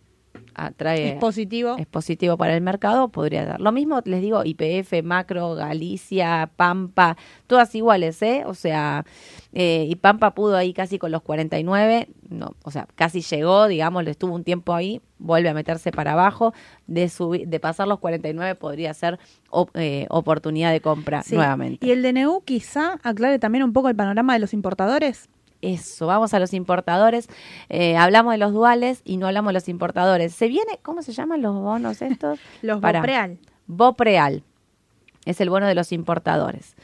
atrae 0.55 1.09
Es 1.13 1.15
positivo. 1.15 1.75
es 1.77 1.85
positivo 1.87 2.37
para 2.37 2.55
el 2.55 2.61
mercado, 2.61 3.09
podría 3.09 3.45
dar. 3.45 3.61
Lo 3.61 3.71
mismo 3.71 4.01
les 4.05 4.21
digo, 4.21 4.43
IPF, 4.45 5.03
Macro, 5.03 5.55
Galicia, 5.55 6.49
Pampa, 6.55 7.17
todas 7.47 7.73
iguales, 7.75 8.21
¿eh? 8.21 8.43
O 8.45 8.53
sea, 8.53 9.05
eh, 9.53 9.85
y 9.89 9.95
Pampa 9.95 10.31
pudo 10.35 10.55
ahí 10.57 10.73
casi 10.73 10.97
con 10.99 11.11
los 11.11 11.21
49, 11.21 12.07
no, 12.29 12.55
o 12.63 12.71
sea, 12.71 12.87
casi 12.95 13.21
llegó, 13.21 13.67
digamos, 13.67 14.03
le 14.03 14.11
estuvo 14.11 14.33
un 14.33 14.43
tiempo 14.43 14.73
ahí, 14.73 15.01
vuelve 15.19 15.49
a 15.49 15.53
meterse 15.53 15.91
para 15.91 16.13
abajo, 16.13 16.53
de 16.87 17.07
subir, 17.09 17.47
de 17.47 17.59
pasar 17.59 17.87
los 17.87 17.99
49 17.99 18.55
podría 18.55 18.93
ser 18.93 19.19
op- 19.49 19.69
eh, 19.75 20.07
oportunidad 20.09 20.71
de 20.71 20.81
compra 20.81 21.21
Sí. 21.23 21.35
nuevamente. 21.35 21.85
Y 21.85 21.91
el 21.91 22.01
DNU 22.01 22.41
quizá 22.43 22.99
aclare 23.03 23.39
también 23.39 23.63
un 23.63 23.73
poco 23.73 23.89
el 23.89 23.95
panorama 23.95 24.33
de 24.33 24.39
los 24.39 24.53
importadores. 24.53 25.29
Eso, 25.63 26.07
vamos 26.07 26.33
a 26.33 26.39
los 26.39 26.53
importadores. 26.53 27.29
Eh, 27.69 27.95
hablamos 27.95 28.33
de 28.33 28.37
los 28.37 28.51
duales 28.51 29.01
y 29.05 29.15
no 29.15 29.27
hablamos 29.27 29.49
de 29.49 29.53
los 29.53 29.69
importadores. 29.69 30.35
Se 30.35 30.49
viene, 30.49 30.79
¿cómo 30.81 31.01
se 31.01 31.13
llaman 31.13 31.41
los 31.41 31.55
bonos 31.55 32.01
estos? 32.01 32.37
Los 32.61 32.81
Pará. 32.81 32.99
Bopreal. 32.99 33.37
Bopreal. 33.67 34.43
Es 35.25 35.39
el 35.39 35.49
bono 35.49 35.65
de 35.65 35.73
los 35.73 35.93
importadores. 35.93 36.75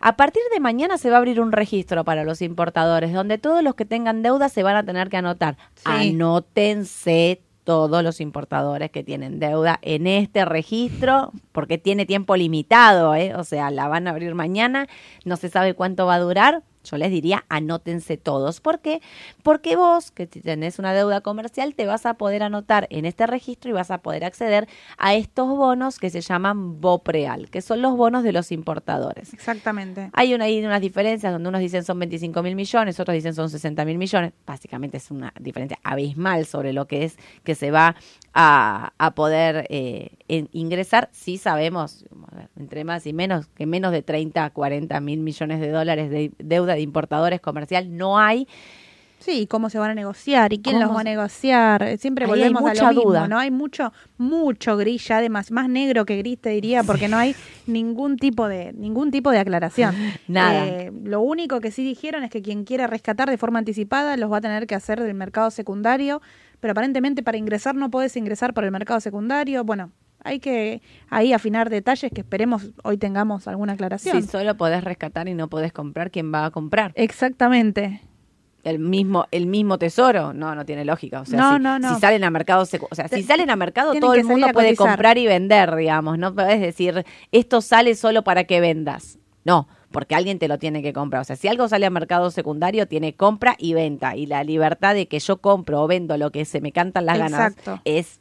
A 0.00 0.16
partir 0.16 0.42
de 0.54 0.60
mañana 0.60 0.96
se 0.96 1.10
va 1.10 1.16
a 1.16 1.18
abrir 1.18 1.38
un 1.38 1.52
registro 1.52 2.02
para 2.04 2.24
los 2.24 2.40
importadores, 2.40 3.12
donde 3.12 3.36
todos 3.36 3.62
los 3.62 3.74
que 3.74 3.84
tengan 3.84 4.22
deuda 4.22 4.48
se 4.48 4.62
van 4.62 4.76
a 4.76 4.84
tener 4.84 5.10
que 5.10 5.18
anotar. 5.18 5.56
Sí. 5.74 5.82
Anótense 5.84 7.42
todos 7.64 8.02
los 8.02 8.20
importadores 8.20 8.90
que 8.90 9.02
tienen 9.02 9.38
deuda 9.38 9.78
en 9.82 10.06
este 10.06 10.44
registro, 10.44 11.32
porque 11.52 11.78
tiene 11.78 12.06
tiempo 12.06 12.36
limitado, 12.36 13.14
¿eh? 13.14 13.34
o 13.34 13.44
sea, 13.44 13.70
la 13.70 13.88
van 13.88 14.06
a 14.06 14.10
abrir 14.10 14.34
mañana, 14.34 14.86
no 15.24 15.36
se 15.36 15.48
sabe 15.48 15.74
cuánto 15.74 16.06
va 16.06 16.14
a 16.14 16.20
durar. 16.20 16.62
Yo 16.84 16.96
les 16.98 17.10
diría, 17.10 17.44
anótense 17.48 18.16
todos. 18.16 18.60
¿Por 18.60 18.80
qué? 18.80 19.00
Porque 19.42 19.76
vos, 19.76 20.10
que 20.10 20.26
tenés 20.26 20.78
una 20.78 20.92
deuda 20.94 21.20
comercial, 21.20 21.74
te 21.74 21.86
vas 21.86 22.06
a 22.06 22.14
poder 22.14 22.42
anotar 22.42 22.86
en 22.90 23.04
este 23.04 23.26
registro 23.26 23.70
y 23.70 23.72
vas 23.72 23.90
a 23.90 23.98
poder 23.98 24.24
acceder 24.24 24.68
a 24.98 25.14
estos 25.14 25.48
bonos 25.48 25.98
que 25.98 26.10
se 26.10 26.20
llaman 26.20 26.80
BOPREAL, 26.80 27.50
que 27.50 27.62
son 27.62 27.82
los 27.82 27.96
bonos 27.96 28.22
de 28.22 28.32
los 28.32 28.52
importadores. 28.52 29.32
Exactamente. 29.32 30.10
Hay 30.12 30.34
una, 30.34 30.44
hay 30.44 30.64
unas 30.64 30.80
diferencias 30.80 31.32
donde 31.32 31.48
unos 31.48 31.60
dicen 31.60 31.84
son 31.84 31.98
25 31.98 32.42
mil 32.42 32.54
millones, 32.54 33.00
otros 33.00 33.14
dicen 33.14 33.34
son 33.34 33.50
60 33.50 33.84
mil 33.84 33.98
millones. 33.98 34.32
Básicamente 34.46 34.98
es 34.98 35.10
una 35.10 35.32
diferencia 35.40 35.78
abismal 35.82 36.46
sobre 36.46 36.72
lo 36.72 36.86
que 36.86 37.04
es 37.04 37.16
que 37.42 37.54
se 37.54 37.70
va 37.70 37.96
a, 38.34 38.92
a 38.98 39.14
poder 39.14 39.66
eh, 39.70 40.10
en- 40.28 40.48
ingresar. 40.52 41.08
Sí 41.12 41.38
sabemos, 41.38 42.04
entre 42.56 42.84
más 42.84 43.06
y 43.06 43.12
menos, 43.12 43.46
que 43.48 43.64
menos 43.66 43.92
de 43.92 44.02
30 44.02 44.44
a 44.44 44.50
40 44.50 45.00
mil 45.00 45.20
millones 45.20 45.60
de 45.60 45.70
dólares 45.70 46.10
de 46.10 46.32
deuda 46.38 46.74
de 46.74 46.80
importadores 46.80 47.40
comercial 47.40 47.96
no 47.96 48.18
hay. 48.18 48.48
Sí, 49.20 49.40
¿y 49.42 49.46
cómo 49.46 49.70
se 49.70 49.78
van 49.78 49.90
a 49.90 49.94
negociar 49.94 50.52
y 50.52 50.58
quién 50.58 50.74
¿Cómo 50.76 50.86
los 50.88 50.96
va 50.96 51.00
a 51.00 51.04
negociar. 51.04 51.82
Eh, 51.84 51.96
Siempre 51.96 52.26
Ahí 52.26 52.32
hay 52.32 52.38
volvemos 52.40 52.60
a 52.62 52.68
mucha 52.68 52.82
lo 52.82 52.88
mismo, 52.90 53.02
duda. 53.04 53.26
¿no? 53.28 53.38
Hay 53.38 53.50
mucho, 53.50 53.90
mucho 54.18 54.76
gris 54.76 55.06
ya, 55.08 55.16
además, 55.16 55.50
más 55.50 55.66
negro 55.70 56.04
que 56.04 56.18
gris 56.18 56.38
te 56.38 56.50
diría, 56.50 56.82
porque 56.82 57.08
no 57.08 57.16
hay 57.16 57.34
ningún 57.66 58.18
tipo 58.18 58.48
de, 58.48 58.74
ningún 58.74 59.10
tipo 59.10 59.30
de 59.30 59.38
aclaración. 59.38 59.94
Nada. 60.28 60.66
Eh, 60.66 60.92
lo 61.04 61.22
único 61.22 61.60
que 61.60 61.70
sí 61.70 61.82
dijeron 61.82 62.22
es 62.22 62.30
que 62.30 62.42
quien 62.42 62.64
quiera 62.64 62.86
rescatar 62.86 63.30
de 63.30 63.38
forma 63.38 63.58
anticipada 63.60 64.18
los 64.18 64.30
va 64.30 64.38
a 64.38 64.40
tener 64.42 64.66
que 64.66 64.74
hacer 64.74 65.00
del 65.00 65.14
mercado 65.14 65.50
secundario, 65.50 66.20
pero 66.64 66.72
aparentemente 66.72 67.22
para 67.22 67.36
ingresar 67.36 67.74
no 67.74 67.90
podés 67.90 68.16
ingresar 68.16 68.54
por 68.54 68.64
el 68.64 68.70
mercado 68.70 68.98
secundario. 68.98 69.64
Bueno, 69.64 69.90
hay 70.20 70.40
que 70.40 70.80
ahí 71.10 71.34
afinar 71.34 71.68
detalles 71.68 72.10
que 72.10 72.22
esperemos 72.22 72.70
hoy 72.84 72.96
tengamos 72.96 73.46
alguna 73.48 73.74
aclaración. 73.74 74.22
Si 74.22 74.26
solo 74.28 74.56
podés 74.56 74.82
rescatar 74.82 75.28
y 75.28 75.34
no 75.34 75.48
podés 75.50 75.74
comprar, 75.74 76.10
¿quién 76.10 76.32
va 76.32 76.46
a 76.46 76.50
comprar? 76.50 76.92
Exactamente. 76.94 78.00
el 78.62 78.78
mismo 78.78 79.26
el 79.30 79.44
mismo 79.46 79.76
tesoro 79.78 80.32
no 80.32 80.54
no 80.54 80.64
tiene 80.64 80.86
lógica 80.86 81.20
o 81.20 81.26
sea 81.26 81.38
No, 81.38 81.56
si, 81.58 81.62
no, 81.62 81.78
no. 81.78 81.94
si 81.96 82.00
salen 82.00 82.24
a 82.24 82.30
mercado 82.30 82.62
secu- 82.64 82.88
o 82.90 82.94
sea 82.94 83.08
si 83.08 83.22
salen 83.22 83.50
a 83.50 83.56
mercado 83.56 83.90
tienen 83.90 84.00
todo 84.08 84.14
el 84.14 84.24
mundo 84.24 84.48
puede 84.54 84.74
comprar 84.74 85.18
y 85.18 85.26
vender 85.26 85.76
digamos 85.76 86.16
no 86.18 86.34
puedes 86.34 86.62
decir 86.62 87.04
esto 87.30 87.60
sale 87.60 87.94
solo 87.94 88.24
para 88.24 88.44
que 88.44 88.60
vendas 88.62 89.18
no 89.44 89.68
porque 89.94 90.14
alguien 90.14 90.38
te 90.38 90.48
lo 90.48 90.58
tiene 90.58 90.82
que 90.82 90.92
comprar 90.92 91.22
o 91.22 91.24
sea 91.24 91.36
si 91.36 91.48
algo 91.48 91.68
sale 91.68 91.86
a 91.86 91.90
mercado 91.90 92.30
secundario 92.30 92.86
tiene 92.86 93.14
compra 93.14 93.54
y 93.58 93.72
venta 93.72 94.14
y 94.16 94.26
la 94.26 94.44
libertad 94.44 94.92
de 94.94 95.06
que 95.06 95.18
yo 95.20 95.38
compro 95.38 95.80
o 95.82 95.86
vendo 95.86 96.18
lo 96.18 96.30
que 96.30 96.44
se 96.44 96.60
me 96.60 96.72
cantan 96.72 97.06
las 97.06 97.18
ganas 97.18 97.54
es 97.86 98.20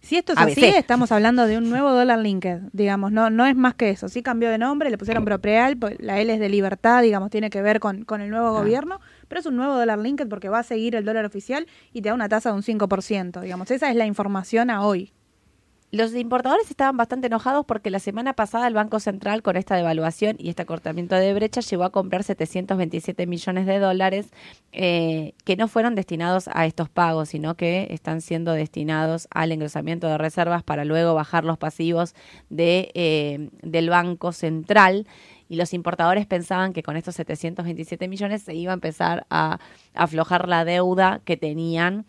Si 0.00 0.16
esto 0.16 0.32
es 0.34 0.38
ABC. 0.38 0.52
así, 0.52 0.64
estamos 0.66 1.10
hablando 1.10 1.46
de 1.46 1.58
un 1.58 1.68
nuevo 1.68 1.90
dólar 1.92 2.20
linked, 2.20 2.60
digamos, 2.72 3.10
no, 3.10 3.28
no 3.28 3.44
es 3.44 3.56
más 3.56 3.74
que 3.74 3.90
eso. 3.90 4.08
Sí 4.08 4.22
cambió 4.22 4.48
de 4.50 4.56
nombre, 4.58 4.88
le 4.88 4.98
pusieron 4.98 5.24
Propreal, 5.24 5.76
pues, 5.76 5.96
la 5.98 6.20
L 6.20 6.32
es 6.32 6.38
de 6.38 6.48
libertad, 6.48 7.02
digamos, 7.02 7.28
tiene 7.30 7.50
que 7.50 7.60
ver 7.60 7.80
con, 7.80 8.04
con 8.04 8.20
el 8.20 8.30
nuevo 8.30 8.48
Ah. 8.48 8.60
gobierno, 8.60 9.00
pero 9.26 9.40
es 9.40 9.46
un 9.46 9.56
nuevo 9.56 9.74
dólar 9.74 9.98
linked 9.98 10.28
porque 10.28 10.48
va 10.48 10.60
a 10.60 10.62
seguir 10.62 10.94
el 10.94 11.04
dólar 11.04 11.24
oficial 11.24 11.66
y 11.92 12.02
te 12.02 12.10
da 12.10 12.14
una 12.14 12.28
tasa 12.28 12.50
de 12.50 12.54
un 12.56 12.62
5%, 12.62 13.40
digamos. 13.40 13.68
Esa 13.72 13.90
es 13.90 13.96
la 13.96 14.06
información 14.06 14.70
a 14.70 14.82
hoy. 14.86 15.10
Los 15.92 16.12
importadores 16.16 16.68
estaban 16.68 16.96
bastante 16.96 17.28
enojados 17.28 17.64
porque 17.64 17.90
la 17.90 18.00
semana 18.00 18.32
pasada 18.32 18.66
el 18.66 18.74
Banco 18.74 18.98
Central, 18.98 19.42
con 19.42 19.56
esta 19.56 19.76
devaluación 19.76 20.34
y 20.36 20.48
este 20.48 20.62
acortamiento 20.62 21.14
de 21.14 21.32
brecha, 21.32 21.60
llegó 21.60 21.84
a 21.84 21.90
comprar 21.90 22.24
727 22.24 23.24
millones 23.28 23.66
de 23.66 23.78
dólares 23.78 24.26
eh, 24.72 25.34
que 25.44 25.56
no 25.56 25.68
fueron 25.68 25.94
destinados 25.94 26.48
a 26.52 26.66
estos 26.66 26.88
pagos, 26.88 27.28
sino 27.28 27.56
que 27.56 27.86
están 27.90 28.20
siendo 28.20 28.52
destinados 28.52 29.28
al 29.30 29.52
engrosamiento 29.52 30.08
de 30.08 30.18
reservas 30.18 30.64
para 30.64 30.84
luego 30.84 31.14
bajar 31.14 31.44
los 31.44 31.56
pasivos 31.56 32.16
de, 32.50 32.90
eh, 32.94 33.48
del 33.62 33.88
Banco 33.88 34.32
Central. 34.32 35.06
Y 35.48 35.54
los 35.54 35.72
importadores 35.72 36.26
pensaban 36.26 36.72
que 36.72 36.82
con 36.82 36.96
estos 36.96 37.14
727 37.14 38.08
millones 38.08 38.42
se 38.42 38.54
iba 38.54 38.72
a 38.72 38.74
empezar 38.74 39.24
a 39.30 39.60
aflojar 39.94 40.48
la 40.48 40.64
deuda 40.64 41.20
que 41.24 41.36
tenían 41.36 42.06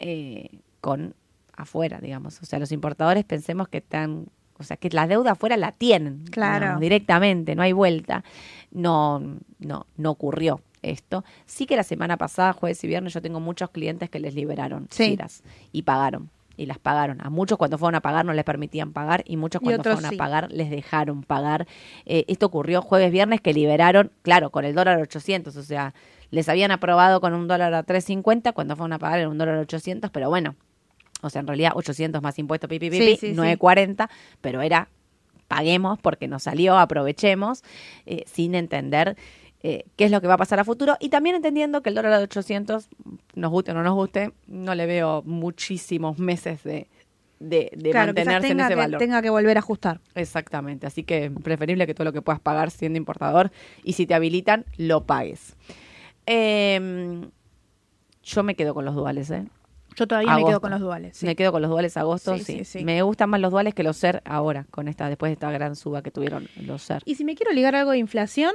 eh, 0.00 0.48
con 0.80 1.14
afuera, 1.62 1.98
digamos. 2.00 2.40
O 2.42 2.46
sea, 2.46 2.58
los 2.58 2.72
importadores 2.72 3.24
pensemos 3.24 3.68
que 3.68 3.78
están, 3.78 4.26
o 4.58 4.62
sea, 4.62 4.76
que 4.76 4.90
la 4.90 5.06
deuda 5.06 5.32
afuera 5.32 5.56
la 5.56 5.72
tienen, 5.72 6.24
Claro. 6.30 6.60
digamos, 6.60 6.80
directamente, 6.80 7.54
no 7.54 7.62
hay 7.62 7.72
vuelta. 7.72 8.24
No, 8.70 9.20
no, 9.58 9.86
no 9.96 10.10
ocurrió 10.10 10.60
esto. 10.82 11.24
Sí 11.46 11.66
que 11.66 11.76
la 11.76 11.82
semana 11.82 12.16
pasada, 12.16 12.52
jueves 12.52 12.82
y 12.84 12.86
viernes, 12.86 13.12
yo 13.12 13.22
tengo 13.22 13.40
muchos 13.40 13.70
clientes 13.70 14.08
que 14.10 14.18
les 14.20 14.34
liberaron 14.34 14.86
Sí. 14.90 15.10
giras 15.10 15.42
y 15.72 15.82
pagaron. 15.82 16.30
Y 16.56 16.66
las 16.66 16.78
pagaron. 16.78 17.20
A 17.22 17.30
muchos 17.30 17.56
cuando 17.56 17.78
fueron 17.78 17.94
a 17.94 18.00
pagar 18.02 18.26
no 18.26 18.34
les 18.34 18.44
permitían 18.44 18.92
pagar 18.92 19.22
y 19.26 19.38
muchos 19.38 19.62
cuando 19.62 19.82
fueron 19.82 20.04
sí. 20.10 20.14
a 20.14 20.18
pagar 20.18 20.52
les 20.52 20.68
dejaron 20.68 21.22
pagar. 21.22 21.66
Eh, 22.04 22.24
esto 22.28 22.46
ocurrió 22.46 22.82
jueves, 22.82 23.10
viernes 23.12 23.40
que 23.40 23.54
liberaron, 23.54 24.10
claro, 24.22 24.50
con 24.50 24.66
el 24.66 24.74
dólar 24.74 25.00
800, 25.00 25.56
o 25.56 25.62
sea, 25.62 25.94
les 26.30 26.48
habían 26.50 26.70
aprobado 26.70 27.20
con 27.22 27.32
un 27.32 27.48
dólar 27.48 27.72
a 27.72 27.82
3.50, 27.82 28.52
cuando 28.52 28.76
fueron 28.76 28.92
a 28.92 28.98
pagar 28.98 29.20
era 29.20 29.28
un 29.30 29.38
dólar 29.38 29.56
800, 29.56 30.10
pero 30.10 30.28
bueno, 30.28 30.54
o 31.22 31.30
sea, 31.30 31.40
en 31.40 31.46
realidad 31.46 31.72
800 31.74 32.22
más 32.22 32.38
impuestos, 32.38 32.68
pipi, 32.68 32.90
pipi, 32.90 33.04
Sí, 33.04 33.16
sí, 33.20 33.26
sí. 33.28 33.32
940, 33.34 34.08
pero 34.40 34.62
era 34.62 34.88
paguemos 35.48 35.98
porque 35.98 36.28
nos 36.28 36.44
salió, 36.44 36.78
aprovechemos, 36.78 37.62
eh, 38.06 38.22
sin 38.26 38.54
entender 38.54 39.16
eh, 39.62 39.84
qué 39.96 40.04
es 40.04 40.10
lo 40.12 40.20
que 40.20 40.28
va 40.28 40.34
a 40.34 40.38
pasar 40.38 40.60
a 40.60 40.64
futuro 40.64 40.96
y 41.00 41.08
también 41.08 41.34
entendiendo 41.36 41.82
que 41.82 41.88
el 41.88 41.96
dólar 41.96 42.16
de 42.18 42.24
800, 42.24 42.88
nos 43.34 43.50
guste 43.50 43.72
o 43.72 43.74
no 43.74 43.82
nos 43.82 43.94
guste, 43.94 44.32
no 44.46 44.74
le 44.74 44.86
veo 44.86 45.22
muchísimos 45.26 46.18
meses 46.18 46.62
de, 46.62 46.86
de, 47.40 47.70
de 47.76 47.90
claro, 47.90 48.14
quizás 48.14 48.26
mantenerse 48.26 48.46
en 48.46 48.52
tenga 48.52 48.64
ese 48.66 48.74
que, 48.74 48.80
valor. 48.80 48.98
tenga 48.98 49.22
que 49.22 49.30
volver 49.30 49.56
a 49.56 49.60
ajustar. 49.60 50.00
Exactamente, 50.14 50.86
así 50.86 51.02
que 51.02 51.30
preferible 51.30 51.86
que 51.86 51.94
todo 51.94 52.04
lo 52.04 52.12
que 52.12 52.22
puedas 52.22 52.40
pagar 52.40 52.70
siendo 52.70 52.96
importador 52.96 53.50
y 53.82 53.94
si 53.94 54.06
te 54.06 54.14
habilitan, 54.14 54.64
lo 54.76 55.04
pagues. 55.04 55.56
Eh, 56.26 57.20
yo 58.22 58.42
me 58.44 58.54
quedo 58.54 58.72
con 58.72 58.84
los 58.84 58.94
duales, 58.94 59.30
¿eh? 59.30 59.46
Yo 60.00 60.06
todavía 60.08 60.34
me 60.34 60.44
quedo 60.46 60.60
con 60.60 60.70
los 60.70 60.80
duales. 60.80 61.16
sí. 61.16 61.26
Me 61.26 61.36
quedo 61.36 61.52
con 61.52 61.60
los 61.60 61.70
duales 61.70 61.96
agosto, 61.96 62.34
Sí, 62.38 62.42
sí, 62.44 62.58
sí, 62.58 62.64
sí. 62.64 62.84
Me 62.84 63.02
gustan 63.02 63.28
más 63.30 63.40
los 63.40 63.50
duales 63.50 63.74
que 63.74 63.82
los 63.82 63.96
SER 63.98 64.22
ahora, 64.24 64.66
con 64.70 64.88
esta, 64.88 65.08
después 65.08 65.28
de 65.28 65.34
esta 65.34 65.50
gran 65.50 65.76
suba 65.76 66.02
que 66.02 66.10
tuvieron 66.10 66.48
los 66.56 66.82
SER. 66.82 67.02
Y 67.04 67.16
si 67.16 67.24
me 67.24 67.34
quiero 67.34 67.52
ligar 67.52 67.74
algo 67.74 67.90
de 67.90 67.98
inflación, 67.98 68.52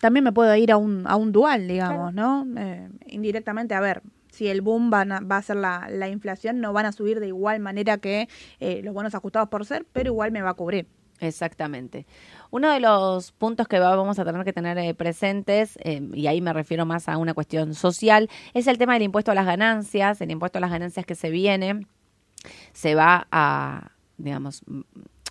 también 0.00 0.22
me 0.24 0.32
puedo 0.32 0.54
ir 0.54 0.70
a 0.70 0.76
un, 0.76 1.04
a 1.06 1.16
un 1.16 1.32
dual, 1.32 1.66
digamos, 1.66 2.12
¿no? 2.12 2.46
Eh, 2.58 2.88
indirectamente, 3.06 3.74
a 3.74 3.80
ver, 3.80 4.02
si 4.30 4.48
el 4.48 4.60
boom 4.60 4.90
van 4.90 5.12
a- 5.12 5.20
va 5.20 5.38
a 5.38 5.42
ser 5.42 5.56
la, 5.56 5.88
la 5.90 6.08
inflación, 6.10 6.60
no 6.60 6.74
van 6.74 6.84
a 6.84 6.92
subir 6.92 7.20
de 7.20 7.28
igual 7.28 7.60
manera 7.60 7.96
que 7.96 8.28
eh, 8.60 8.82
los 8.84 8.92
bonos 8.92 9.14
ajustados 9.14 9.48
por 9.48 9.64
ser, 9.64 9.86
pero 9.94 10.10
igual 10.10 10.30
me 10.32 10.42
va 10.42 10.50
a 10.50 10.54
cubrir. 10.54 10.86
Exactamente. 11.18 12.04
Uno 12.50 12.70
de 12.70 12.80
los 12.80 13.32
puntos 13.32 13.68
que 13.68 13.78
vamos 13.78 14.18
a 14.18 14.24
tener 14.24 14.44
que 14.44 14.52
tener 14.52 14.78
eh, 14.78 14.94
presentes, 14.94 15.78
eh, 15.82 16.02
y 16.14 16.26
ahí 16.26 16.40
me 16.40 16.52
refiero 16.52 16.86
más 16.86 17.08
a 17.08 17.16
una 17.18 17.34
cuestión 17.34 17.74
social, 17.74 18.28
es 18.54 18.66
el 18.66 18.78
tema 18.78 18.94
del 18.94 19.02
impuesto 19.02 19.30
a 19.30 19.34
las 19.34 19.46
ganancias. 19.46 20.20
El 20.20 20.30
impuesto 20.30 20.58
a 20.58 20.60
las 20.60 20.70
ganancias 20.70 21.06
que 21.06 21.14
se 21.14 21.30
viene 21.30 21.86
se 22.72 22.94
va 22.94 23.26
a, 23.30 23.90
digamos, 24.18 24.62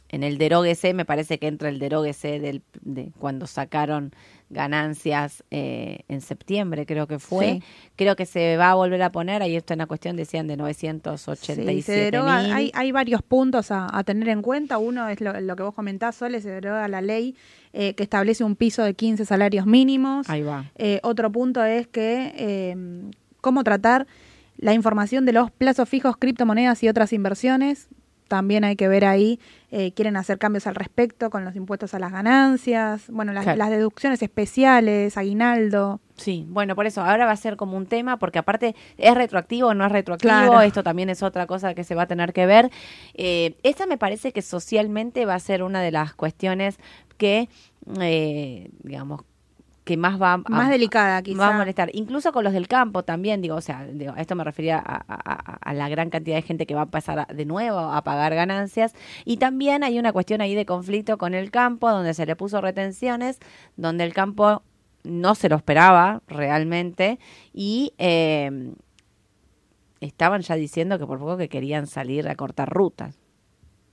en 0.10 0.24
el 0.24 0.38
deróguese, 0.38 0.93
me 0.93 1.06
parece 1.06 1.39
que 1.39 1.47
entra 1.47 1.70
el 1.70 1.80
deróguese 1.80 2.39
del, 2.39 2.62
de 2.82 3.12
cuando 3.20 3.47
sacaron 3.47 4.14
ganancias 4.49 5.43
eh, 5.49 5.99
en 6.08 6.22
septiembre, 6.22 6.86
creo 6.86 7.08
que 7.08 7.20
fue. 7.20 7.53
Sí. 7.53 7.64
Creo 7.95 8.16
que 8.16 8.26
se 8.26 8.58
va 8.58 8.72
a 8.72 8.76
volver 8.76 9.01
a 9.01 9.12
poner, 9.12 9.41
ahí 9.41 9.56
esto 9.56 9.74
es 9.74 9.78
una 9.78 9.88
cuestión, 9.88 10.16
decían, 10.16 10.47
de 10.47 10.53
Sí, 10.53 10.58
987 10.58 11.82
se 11.82 11.91
deroga, 11.91 12.38
hay, 12.38 12.72
hay 12.74 12.91
varios 12.91 13.22
puntos 13.22 13.72
a, 13.72 13.88
a 13.91 14.03
tener 14.03 14.30
en 14.30 14.41
cuenta. 14.41 14.78
Uno 14.78 15.10
es 15.10 15.22
lo, 15.22 15.39
lo 15.41 15.56
que 15.56 15.64
vos 15.64 15.74
comentás, 15.74 16.16
Sole, 16.16 16.39
se 16.41 16.49
deroga 16.49 16.88
la 16.88 17.01
ley 17.01 17.36
eh, 17.74 17.93
que 17.95 18.03
establece 18.03 18.43
un 18.43 18.56
piso 18.56 18.84
de 18.84 18.93
15 18.93 19.26
salarios 19.26 19.66
mínimos. 19.66 20.30
Ahí 20.30 20.43
va. 20.43 20.72
Eh, 20.76 20.99
otro 21.03 21.32
punto 21.32 21.64
es 21.64 21.88
que 21.88 22.34
eh, 22.38 22.76
cómo 23.41 23.64
tratar 23.64 24.08
la 24.58 24.74
información 24.74 25.26
de 25.26 25.34
los 25.34 25.51
plazos 25.51 25.89
fijos, 25.89 26.16
criptomonedas 26.18 26.82
y 26.84 26.88
otras 26.88 27.12
inversiones. 27.12 27.89
También 28.28 28.63
hay 28.63 28.76
que 28.76 28.88
ver 28.88 29.05
ahí, 29.05 29.39
eh, 29.71 29.91
quieren 29.93 30.17
hacer 30.17 30.39
cambios 30.39 30.65
al 30.65 30.73
respecto 30.76 31.30
con 31.30 31.45
los 31.45 31.55
impuestos 31.55 31.93
a 31.93 31.99
las 31.99 32.11
ganancias, 32.11 33.03
bueno, 33.09 33.34
las, 33.34 33.43
Claro. 33.43 33.59
las 33.59 33.69
deducciones 33.69 34.21
especiales, 34.21 35.15
aguinaldo. 35.17 35.99
Sí, 36.15 36.45
bueno, 36.49 36.76
por 36.76 36.86
eso 36.88 37.01
ahora 37.01 37.26
va 37.26 37.32
a 37.34 37.38
ser 37.38 37.55
como 37.55 37.78
un 37.78 37.86
tema, 37.86 38.17
porque 38.17 38.39
aparte 38.39 38.76
es 38.97 39.13
retroactivo 39.15 39.69
o 39.69 39.73
no 39.76 39.86
es 39.86 39.91
retroactivo, 39.91 40.32
Claro. 40.32 40.61
esto 40.61 40.82
también 40.82 41.09
es 41.09 41.21
otra 41.21 41.45
cosa 41.45 41.76
que 41.76 41.84
se 41.84 41.93
va 41.93 42.03
a 42.03 42.07
tener 42.07 42.34
que 42.34 42.45
ver. 42.45 42.71
Eh, 43.13 43.55
esta 43.63 43.86
me 43.86 43.97
parece 43.97 44.32
que 44.32 44.41
socialmente 44.41 45.26
va 45.26 45.36
a 45.36 45.39
ser 45.39 45.61
una 45.61 45.82
de 45.82 45.91
las 45.91 46.13
cuestiones 46.15 46.80
que, 47.17 47.47
eh, 48.01 48.69
digamos, 48.82 49.21
que 49.86 49.95
más 49.97 50.19
va 50.21 50.33
a, 50.33 50.38
Más 50.38 50.69
delicada, 50.69 51.21
quizá. 51.21 51.38
va 51.39 51.55
a 51.55 51.57
molestar. 51.57 51.89
Incluso 51.93 52.33
con 52.33 52.43
los 52.43 52.51
del 52.53 52.67
campo 52.67 53.03
también, 53.03 53.41
digo, 53.41 53.55
o 53.55 53.61
sea, 53.61 53.86
digo, 53.86 54.13
a 54.15 54.19
esto 54.19 54.36
me 54.36 54.43
refería 54.43 54.77
a, 54.77 54.95
a- 54.95 55.05
a- 55.07 55.57
a 55.61 55.73
la 55.73 55.88
gran 55.89 56.09
cantidad 56.09 56.36
de 56.36 56.41
gente 56.41 56.65
que 56.65 56.75
va 56.75 56.81
a 56.81 56.86
pasar 56.88 57.27
de 57.27 57.45
nuevo 57.45 57.77
a 57.79 58.03
pagar 58.03 58.33
ganancias. 58.36 58.93
Y 59.25 59.38
también 59.38 59.83
hay 59.83 59.97
una 59.99 60.11
cuestión 60.11 60.41
ahí 60.41 60.55
de 60.55 60.65
conflicto 60.65 61.17
con 61.17 61.33
el 61.36 61.51
campo, 61.51 61.89
donde 61.89 62.13
se 62.15 62.25
le 62.25 62.36
puso 62.36 62.59
retenciones, 62.61 63.39
donde 63.77 64.03
el 64.03 64.13
campo 64.13 64.63
no 65.03 65.36
se 65.36 65.49
lo 65.49 65.55
esperaba 65.55 66.23
realmente 66.27 67.19
y 67.53 67.93
eh, 67.99 68.73
estaban 70.01 70.41
ya 70.41 70.55
diciendo 70.55 70.97
que 70.99 71.05
por 71.05 71.19
poco 71.19 71.38
que 71.38 71.49
querían 71.49 71.88
salir 71.88 72.27
a 72.27 72.36
cortar 72.36 72.69
rutas. 72.69 73.17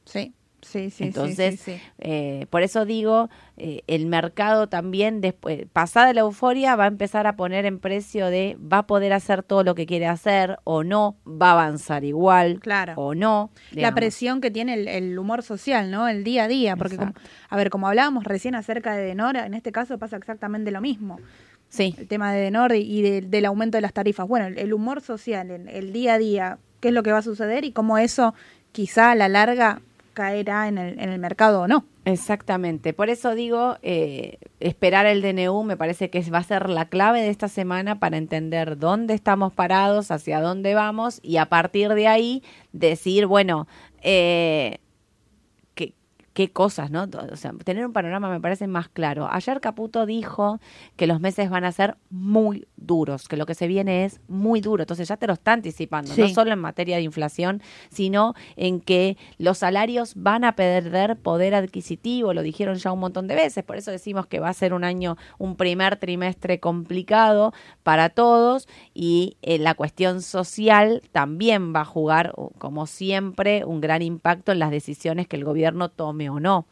Sí, 0.04 0.32
sí, 0.62 0.84
sí. 0.84 0.90
sí, 0.90 1.04
Entonces, 1.04 1.60
sí, 1.60 1.72
sí. 1.74 1.80
eh, 1.98 2.46
por 2.50 2.62
eso 2.62 2.84
digo, 2.86 3.28
eh, 3.56 3.82
el 3.86 4.06
mercado 4.06 4.68
también, 4.68 5.20
después, 5.20 5.66
pasada 5.72 6.12
la 6.14 6.20
euforia, 6.22 6.74
va 6.76 6.84
a 6.84 6.86
empezar 6.88 7.26
a 7.26 7.36
poner 7.36 7.66
en 7.66 7.78
precio 7.78 8.28
de 8.28 8.56
va 8.60 8.78
a 8.78 8.86
poder 8.86 9.12
hacer 9.12 9.42
todo 9.42 9.62
lo 9.64 9.74
que 9.74 9.84
quiere 9.86 10.06
hacer 10.06 10.56
o 10.64 10.82
no, 10.84 11.16
va 11.26 11.50
a 11.50 11.52
avanzar 11.52 12.04
igual 12.04 12.60
Claro. 12.60 12.94
o 12.96 13.14
no. 13.14 13.50
la 13.72 13.94
presión 13.94 14.40
que 14.40 14.50
tiene 14.50 14.74
el, 14.74 14.88
el 14.88 15.18
humor 15.18 15.42
social, 15.42 15.90
¿no? 15.90 16.08
El 16.08 16.24
día 16.24 16.44
a 16.44 16.48
día, 16.48 16.76
porque 16.76 16.96
como- 16.96 17.12
a 17.50 17.56
ver, 17.56 17.68
como 17.68 17.88
hablábamos 17.88 18.24
recién 18.24 18.54
acerca 18.54 18.94
de 18.96 19.04
Denor, 19.04 19.36
en 19.36 19.54
este 19.54 19.72
caso 19.72 19.98
pasa 19.98 20.16
exactamente 20.16 20.70
lo 20.70 20.80
mismo. 20.80 21.18
Sí, 21.68 21.94
El 21.98 22.06
tema 22.06 22.32
de 22.32 22.40
Denor 22.42 22.74
y- 22.74 22.80
y 22.82 23.02
de- 23.02 23.20
del 23.22 23.46
aumento 23.46 23.78
de 23.78 23.82
las 23.82 23.94
tarifas. 23.94 24.28
Bueno, 24.28 24.46
el, 24.46 24.58
el 24.58 24.72
humor 24.74 25.00
social, 25.00 25.50
el, 25.50 25.68
el 25.68 25.92
día 25.92 26.14
a 26.14 26.18
día, 26.18 26.58
qué 26.80 26.88
es 26.88 26.94
lo 26.94 27.02
que 27.02 27.12
va 27.12 27.18
a 27.18 27.22
suceder 27.22 27.64
y 27.64 27.72
cómo 27.72 27.96
eso 27.96 28.34
quizá 28.72 29.10
a 29.10 29.14
la 29.14 29.28
larga 29.28 29.80
caerá 30.12 30.68
en 30.68 30.78
el, 30.78 30.98
en 30.98 31.10
el 31.10 31.18
mercado 31.18 31.62
o 31.62 31.68
no. 31.68 31.84
Exactamente, 32.04 32.92
por 32.92 33.10
eso 33.10 33.34
digo, 33.34 33.76
eh, 33.82 34.38
esperar 34.58 35.06
el 35.06 35.22
DNU 35.22 35.62
me 35.62 35.76
parece 35.76 36.10
que 36.10 36.20
va 36.30 36.38
a 36.38 36.42
ser 36.42 36.68
la 36.68 36.86
clave 36.86 37.20
de 37.20 37.28
esta 37.28 37.46
semana 37.46 38.00
para 38.00 38.16
entender 38.16 38.76
dónde 38.76 39.14
estamos 39.14 39.52
parados, 39.52 40.10
hacia 40.10 40.40
dónde 40.40 40.74
vamos 40.74 41.20
y 41.22 41.36
a 41.36 41.46
partir 41.46 41.90
de 41.90 42.08
ahí 42.08 42.42
decir, 42.72 43.26
bueno, 43.26 43.68
eh, 44.02 44.78
qué, 46.32 46.50
cosas, 46.50 46.90
¿no? 46.90 47.08
O 47.32 47.36
sea, 47.36 47.52
tener 47.64 47.86
un 47.86 47.92
panorama 47.92 48.30
me 48.30 48.40
parece 48.40 48.66
más 48.66 48.88
claro. 48.88 49.28
Ayer 49.30 49.60
Caputo 49.60 50.06
dijo 50.06 50.60
que 50.96 51.06
los 51.06 51.20
meses 51.20 51.50
van 51.50 51.64
a 51.64 51.72
ser 51.72 51.96
muy 52.10 52.66
duros, 52.76 53.28
que 53.28 53.36
lo 53.36 53.46
que 53.46 53.54
se 53.54 53.66
viene 53.66 54.04
es 54.04 54.20
muy 54.28 54.60
duro, 54.60 54.82
entonces 54.82 55.08
ya 55.08 55.16
te 55.16 55.26
lo 55.26 55.34
está 55.34 55.52
anticipando, 55.52 56.14
no 56.16 56.28
solo 56.28 56.52
en 56.52 56.58
materia 56.58 56.96
de 56.96 57.02
inflación, 57.02 57.62
sino 57.90 58.34
en 58.56 58.80
que 58.80 59.16
los 59.38 59.58
salarios 59.58 60.14
van 60.16 60.44
a 60.44 60.56
perder 60.56 61.16
poder 61.16 61.54
adquisitivo, 61.54 62.34
lo 62.34 62.42
dijeron 62.42 62.76
ya 62.76 62.92
un 62.92 63.00
montón 63.00 63.28
de 63.28 63.34
veces, 63.34 63.64
por 63.64 63.76
eso 63.76 63.90
decimos 63.90 64.26
que 64.26 64.40
va 64.40 64.48
a 64.48 64.54
ser 64.54 64.74
un 64.74 64.84
año, 64.84 65.16
un 65.38 65.56
primer 65.56 65.96
trimestre 65.96 66.60
complicado 66.60 67.52
para 67.82 68.10
todos 68.10 68.68
y 68.94 69.36
eh, 69.42 69.58
la 69.58 69.74
cuestión 69.74 70.22
social 70.22 71.02
también 71.12 71.74
va 71.74 71.82
a 71.82 71.84
jugar, 71.84 72.34
como 72.58 72.86
siempre, 72.86 73.64
un 73.64 73.80
gran 73.80 74.02
impacto 74.02 74.52
en 74.52 74.58
las 74.58 74.70
decisiones 74.70 75.28
que 75.28 75.36
el 75.36 75.44
gobierno 75.44 75.88
tome 75.88 76.21
o 76.28 76.40
no. 76.40 76.66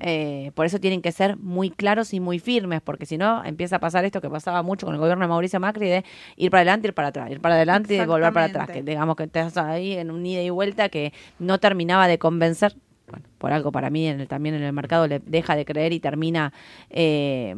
Eh, 0.00 0.52
por 0.54 0.64
eso 0.66 0.78
tienen 0.78 1.02
que 1.02 1.10
ser 1.12 1.36
muy 1.38 1.70
claros 1.70 2.14
y 2.14 2.20
muy 2.20 2.38
firmes, 2.38 2.80
porque 2.80 3.04
si 3.06 3.18
no 3.18 3.44
empieza 3.44 3.76
a 3.76 3.78
pasar 3.80 4.04
esto 4.04 4.20
que 4.20 4.30
pasaba 4.30 4.62
mucho 4.62 4.86
con 4.86 4.94
el 4.94 5.00
gobierno 5.00 5.24
de 5.24 5.28
Mauricio 5.28 5.58
Macri 5.58 5.88
de 5.88 6.04
ir 6.36 6.50
para 6.50 6.60
adelante, 6.60 6.88
ir 6.88 6.94
para 6.94 7.08
atrás, 7.08 7.30
ir 7.30 7.40
para 7.40 7.56
adelante 7.56 7.94
y 7.94 8.06
volver 8.06 8.32
para 8.32 8.46
atrás, 8.46 8.66
que 8.74 8.82
digamos 8.82 9.16
que 9.16 9.24
estás 9.24 9.56
ahí 9.56 9.94
en 9.94 10.10
un 10.10 10.24
ida 10.24 10.42
y 10.42 10.50
vuelta 10.50 10.88
que 10.88 11.12
no 11.40 11.58
terminaba 11.58 12.06
de 12.06 12.18
convencer. 12.18 12.76
Bueno, 13.10 13.24
por 13.38 13.52
algo 13.52 13.72
para 13.72 13.88
mí 13.90 14.06
en 14.06 14.20
el- 14.20 14.28
también 14.28 14.54
en 14.54 14.62
el 14.62 14.72
mercado 14.74 15.06
le 15.08 15.18
deja 15.20 15.56
de 15.56 15.64
creer 15.64 15.92
y 15.94 15.98
termina 16.00 16.52
eh, 16.90 17.54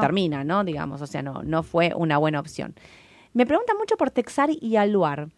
termina, 0.00 0.42
¿no? 0.42 0.64
Digamos, 0.64 1.02
o 1.02 1.06
sea, 1.06 1.22
no, 1.22 1.42
no 1.42 1.62
fue 1.62 1.92
una 1.94 2.16
buena 2.18 2.40
opción. 2.40 2.74
Me 3.34 3.44
preguntan 3.46 3.76
mucho 3.76 3.96
por 3.96 4.10
Texar 4.10 4.48
y 4.50 4.76
Aluar. 4.76 5.28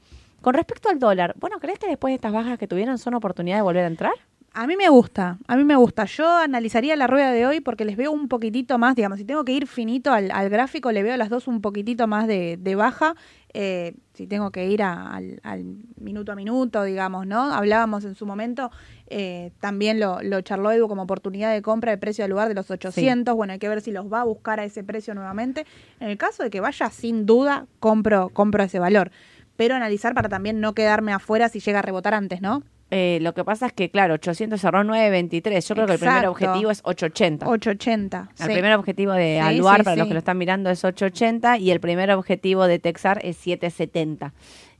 Con 0.42 0.54
respecto 0.54 0.88
al 0.88 0.98
dólar, 1.00 1.34
bueno, 1.40 1.58
¿crees 1.58 1.78
que 1.78 1.88
después 1.88 2.12
de 2.12 2.16
estas 2.16 2.32
bajas 2.32 2.56
que 2.58 2.68
tuvieron 2.68 2.98
son 2.98 3.14
oportunidad 3.14 3.56
de 3.56 3.62
volver 3.62 3.84
a 3.84 3.88
entrar? 3.88 4.12
A 4.58 4.66
mí 4.66 4.74
me 4.74 4.88
gusta, 4.88 5.36
a 5.48 5.54
mí 5.56 5.64
me 5.64 5.76
gusta. 5.76 6.06
Yo 6.06 6.26
analizaría 6.38 6.96
la 6.96 7.06
rueda 7.06 7.30
de 7.30 7.46
hoy 7.46 7.60
porque 7.60 7.84
les 7.84 7.94
veo 7.94 8.10
un 8.10 8.26
poquitito 8.26 8.78
más, 8.78 8.96
digamos, 8.96 9.18
si 9.18 9.26
tengo 9.26 9.44
que 9.44 9.52
ir 9.52 9.66
finito 9.66 10.12
al, 10.12 10.30
al 10.30 10.48
gráfico, 10.48 10.90
le 10.92 11.02
veo 11.02 11.12
a 11.12 11.18
las 11.18 11.28
dos 11.28 11.46
un 11.46 11.60
poquitito 11.60 12.06
más 12.06 12.26
de, 12.26 12.56
de 12.58 12.74
baja. 12.74 13.14
Eh, 13.52 13.96
si 14.14 14.26
tengo 14.26 14.50
que 14.52 14.66
ir 14.70 14.82
a- 14.82 15.10
al, 15.14 15.40
al 15.42 15.62
minuto 16.00 16.32
a 16.32 16.34
minuto, 16.36 16.84
digamos, 16.84 17.26
¿no? 17.26 17.52
Hablábamos 17.52 18.06
en 18.06 18.14
su 18.14 18.24
momento, 18.24 18.70
eh, 19.08 19.52
también 19.60 20.00
lo, 20.00 20.22
lo 20.22 20.40
charló 20.40 20.72
Edu 20.72 20.88
como 20.88 21.02
oportunidad 21.02 21.52
de 21.52 21.60
compra 21.60 21.90
de 21.92 21.98
precio 21.98 22.24
al 22.24 22.30
lugar 22.30 22.48
de 22.48 22.54
los 22.54 22.70
800. 22.70 23.34
Bueno, 23.34 23.52
hay 23.52 23.58
que 23.58 23.68
ver 23.68 23.82
si 23.82 23.92
los 23.92 24.10
va 24.10 24.22
a 24.22 24.24
buscar 24.24 24.58
a 24.58 24.64
ese 24.64 24.82
precio 24.82 25.14
nuevamente. 25.14 25.66
En 26.00 26.08
el 26.08 26.16
caso 26.16 26.42
de 26.42 26.48
que 26.48 26.60
vaya, 26.60 26.88
sin 26.88 27.26
duda, 27.26 27.66
compro, 27.78 28.30
compro 28.30 28.62
ese 28.62 28.78
valor. 28.78 29.10
Pero 29.58 29.74
analizar 29.74 30.14
para 30.14 30.30
también 30.30 30.60
no 30.62 30.72
quedarme 30.74 31.12
afuera 31.12 31.50
si 31.50 31.60
llega 31.60 31.80
a 31.80 31.82
rebotar 31.82 32.14
antes, 32.14 32.40
¿no? 32.40 32.62
Eh, 32.90 33.18
lo 33.20 33.34
que 33.34 33.44
pasa 33.44 33.66
es 33.66 33.72
que, 33.72 33.90
claro, 33.90 34.14
800 34.14 34.60
cerró 34.60 34.84
923. 34.84 35.66
Yo 35.68 35.74
creo 35.74 35.86
que 35.86 35.94
el 35.94 35.98
primer 35.98 36.26
objetivo 36.26 36.70
es 36.70 36.80
880. 36.84 37.48
880. 37.48 38.28
El 38.38 38.46
sí. 38.46 38.52
primer 38.52 38.72
objetivo 38.74 39.12
de 39.12 39.38
Sí, 39.42 39.46
Aluar, 39.46 39.78
sí, 39.80 39.84
para 39.84 39.96
los 39.96 40.06
que 40.06 40.14
lo 40.14 40.18
están 40.18 40.38
mirando, 40.38 40.70
es 40.70 40.84
880 40.84 41.58
y 41.58 41.72
el 41.72 41.80
primer 41.80 42.12
objetivo 42.12 42.66
de 42.66 42.78
Texar 42.78 43.18
es 43.24 43.36
770. 43.38 44.32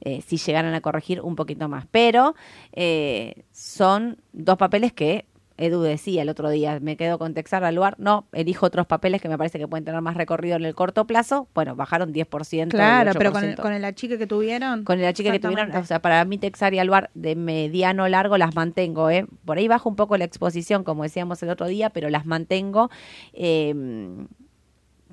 eh, 0.03 0.23
si 0.25 0.37
llegaran 0.37 0.75
a 0.75 0.81
corregir 0.81 1.21
un 1.21 1.35
poquito 1.37 1.69
más. 1.69 1.87
Pero 1.91 2.35
eh, 2.73 3.43
son 3.51 4.19
dos 4.33 4.57
papeles 4.57 4.93
que 4.93 5.25
Edu 5.59 5.83
decía 5.83 6.23
el 6.23 6.29
otro 6.29 6.51
día, 6.51 6.79
me 6.81 6.97
quedo 6.97 7.19
con 7.19 7.35
Texar 7.35 7.65
Aluar. 7.65 7.97
No, 7.99 8.27
elijo 8.33 8.67
otros 8.67 8.87
papeles 8.87 9.21
que 9.21 9.29
me 9.29 9.39
parece 9.39 9.59
que 9.59 9.67
pueden 9.67 9.85
tener 9.85 10.01
más 10.01 10.17
recorrido 10.17 10.57
en 10.57 10.65
el 10.65 10.75
corto 10.75 11.07
plazo. 11.07 11.49
Bueno, 11.55 11.77
bajaron 11.77 12.13
10%. 12.13 12.69
Claro, 12.69 13.13
pero 13.17 13.33
con 13.33 13.45
el, 13.45 13.57
8%. 13.57 13.63
con 13.63 13.73
el 13.73 13.85
achique 13.85 14.19
que 14.19 14.27
tuvieron. 14.27 14.85
Con 14.85 15.01
la 15.01 15.13
chica 15.13 15.33
que 15.33 15.41
tuvieron, 15.41 15.75
o 15.75 15.85
sea, 15.85 16.01
para 16.01 16.25
mí 16.25 16.39
Texar 16.39 16.75
y 16.75 16.79
Aluar 16.79 17.11
de 17.15 17.37
mediano 17.37 18.09
largo 18.09 18.39
las 18.39 18.55
mantengo, 18.55 19.11
¿eh? 19.11 19.27
Por 19.45 19.59
ahí 19.59 19.69
bajo 19.69 19.89
un 19.89 19.97
poco 19.97 20.17
la 20.17 20.25
exposición, 20.25 20.85
como 20.85 21.03
decíamos 21.03 21.43
el 21.43 21.51
otro 21.51 21.67
día, 21.67 21.91
pero 21.91 22.11
las 22.11 22.27
mantengo 22.27 22.91
eh, 23.33 23.75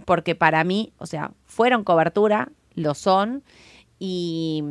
porque 0.05 0.35
para 0.35 0.63
mí, 0.63 0.93
o 0.97 1.05
sea, 1.05 1.31
fueron 1.45 1.83
cobertura, 1.83 2.49
lo 2.75 2.93
son, 2.93 3.43
y, 3.99 4.63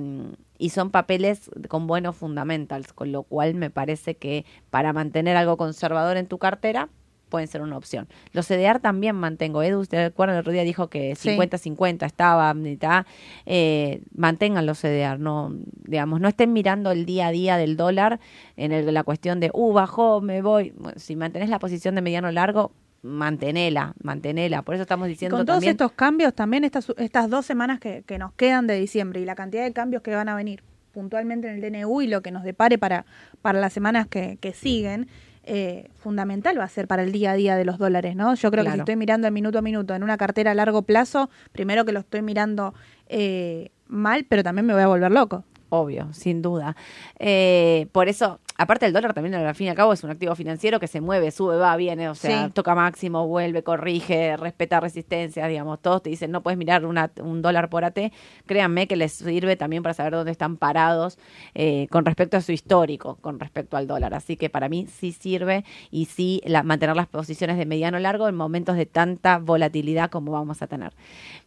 y 0.63 0.69
son 0.71 0.91
papeles 0.91 1.51
con 1.67 1.89
buenos 1.89 2.15
fundamentals, 2.17 2.93
con 2.93 3.11
lo 3.11 3.25
cual 3.25 3.55
me 3.55 3.69
parece 3.69 4.15
que 4.15 4.45
para 4.71 4.93
mantener 4.93 5.37
algo 5.37 5.57
conservador 5.57 6.17
en 6.17 6.29
tu 6.29 6.39
cartera 6.39 6.89
pueden 7.29 7.49
ser 7.49 7.63
una 7.63 7.77
opción. 7.77 8.07
Los 8.33 8.47
CDR 8.47 8.79
también 8.79 9.17
mantengo. 9.17 9.63
Edu, 9.65 9.81
usted 9.81 10.05
recuerda, 10.11 10.35
el 10.35 10.41
otro 10.41 10.53
día 10.53 10.63
dijo 10.63 10.89
que 10.89 11.17
Sí. 11.17 11.31
50-50 11.31 12.07
estaba, 12.07 12.55
mitad. 12.55 13.07
Eh, 13.45 14.03
mantengan 14.15 14.65
los 14.67 14.79
CDR, 14.79 15.19
no, 15.19 15.51
digamos, 15.89 16.21
no 16.21 16.29
estén 16.29 16.53
mirando 16.53 16.93
el 16.93 17.07
día 17.07 17.27
a 17.29 17.31
día 17.33 17.57
del 17.57 17.77
dólar 17.77 18.21
en 18.57 18.71
el- 18.71 18.93
la 18.95 19.03
cuestión 19.03 19.41
de, 19.41 19.51
uh, 19.53 19.73
bajó, 19.73 20.21
me 20.21 20.43
voy. 20.43 20.75
Bueno, 20.77 20.97
si 21.01 21.17
mantenés 21.17 21.49
la 21.49 21.59
posición 21.59 21.97
de 21.97 22.03
mediano 22.03 22.31
largo, 22.31 22.71
mantenela, 23.03 23.95
mantenela. 24.03 24.63
Por 24.63 24.75
eso 24.75 24.83
estamos 24.83 25.09
diciendo 25.09 25.37
Con 25.37 25.47
todos 25.47 25.57
también... 25.57 25.73
estos 25.73 25.93
cambios, 25.93 26.35
también 26.35 26.65
estas, 26.65 26.93
estas 26.97 27.29
dos 27.29 27.45
semanas 27.45 27.81
que, 27.81 28.03
que 28.07 28.19
nos 28.19 28.33
quedan 28.35 28.67
de 28.67 28.79
diciembre 28.79 29.21
y 29.21 29.25
la 29.25 29.35
cantidad 29.35 29.65
de 29.65 29.73
cambios 29.73 30.03
que 30.03 30.15
van 30.15 30.29
a 30.29 30.35
venir 30.35 30.63
puntualmente 30.93 31.49
en 31.49 31.63
el 31.63 31.73
DNU 31.73 32.03
y 32.03 32.07
lo 32.07 32.23
que 32.23 32.31
nos 32.31 32.45
depare 32.45 32.79
para, 32.79 33.05
para 33.41 33.61
las 33.61 33.73
semanas 33.73 34.07
que, 34.07 34.39
que 34.41 34.53
siguen, 34.53 35.09
eh, 35.45 35.89
fundamental 35.97 36.59
va 36.59 36.65
a 36.65 36.69
ser 36.69 36.87
para 36.87 37.03
el 37.03 37.11
día 37.11 37.33
a 37.33 37.35
día 37.35 37.57
de 37.57 37.65
los 37.65 37.79
dólares, 37.79 38.15
¿no? 38.15 38.35
Yo 38.35 38.51
creo 38.51 38.65
que 38.65 38.71
si 38.71 38.79
estoy 38.79 38.97
mirando 38.97 39.27
de 39.27 39.33
minuto 39.33 39.59
a 39.59 39.63
minuto 39.63 39.95
en 39.95 40.05
una 40.05 40.17
cartera 40.17 40.53
a 40.53 40.55
largo 40.55 40.83
plazo, 40.83 41.31
primero 41.51 41.85
que 41.85 41.93
lo 41.93 42.01
estoy 42.01 42.23
mirando 42.23 42.75
eh, 43.09 43.71
mal, 43.89 44.25
pero 44.29 44.45
también 44.45 44.67
me 44.67 44.73
voy 44.73 44.83
a 44.83 44.87
volver 44.87 45.11
loco. 45.11 45.45
Obvio, 45.69 46.13
sin 46.13 46.43
duda. 46.43 46.77
Eh, 47.19 47.89
por 47.93 48.09
eso, 48.09 48.41
aparte 48.63 48.87
el 48.87 48.93
dólar 48.93 49.13
también 49.15 49.35
al 49.35 49.55
fin 49.55 49.67
y 49.67 49.71
al 49.71 49.77
cabo 49.77 49.93
es 49.93 50.03
un 50.05 50.11
activo 50.11 50.35
financiero 50.35 50.81
que 50.81 50.87
se 50.87 51.01
mueve, 51.01 51.31
sube, 51.31 51.57
va, 51.57 51.77
viene, 51.77 52.09
o 52.09 52.15
sea, 52.15 52.47
Sí. 52.47 52.53
toca 52.53 52.75
máximo, 52.75 53.27
vuelve, 53.27 53.63
corrige, 53.63 54.37
respeta 54.37 54.81
resistencias, 54.81 55.49
digamos, 55.49 55.81
todos 55.81 56.03
te 56.03 56.11
dicen 56.11 56.31
no 56.31 56.43
puedes 56.43 56.57
mirar 56.59 56.85
una- 56.87 57.11
un 57.23 57.43
dólar 57.43 57.69
por 57.69 57.85
AT, 57.85 58.13
créanme 58.47 58.87
que 58.87 58.97
les 58.97 59.13
sirve 59.13 59.57
también 59.57 59.83
para 59.83 59.93
saber 59.95 60.13
dónde 60.15 60.33
están 60.33 60.57
parados 60.57 61.19
eh, 61.55 61.87
con 61.91 62.05
respecto 62.05 62.37
a 62.37 62.41
su 62.41 62.53
histórico, 62.53 63.17
con 63.21 63.39
respecto 63.39 63.77
al 63.77 63.87
dólar. 63.87 64.15
Así 64.15 64.37
que 64.37 64.49
para 64.49 64.69
mí 64.69 64.87
sí 64.87 65.13
sirve 65.13 65.65
y 65.91 66.07
sí 66.07 66.41
la- 66.47 66.63
mantener 66.63 66.97
las 66.97 67.09
posiciones 67.09 67.57
de 67.59 67.67
mediano 67.67 67.99
largo 67.99 68.29
en 68.29 68.35
momentos 68.37 68.77
de 68.77 68.87
tanta 68.87 69.39
volatilidad 69.39 70.11
como 70.11 70.33
vamos 70.33 70.63
a 70.63 70.67
tener. 70.67 70.93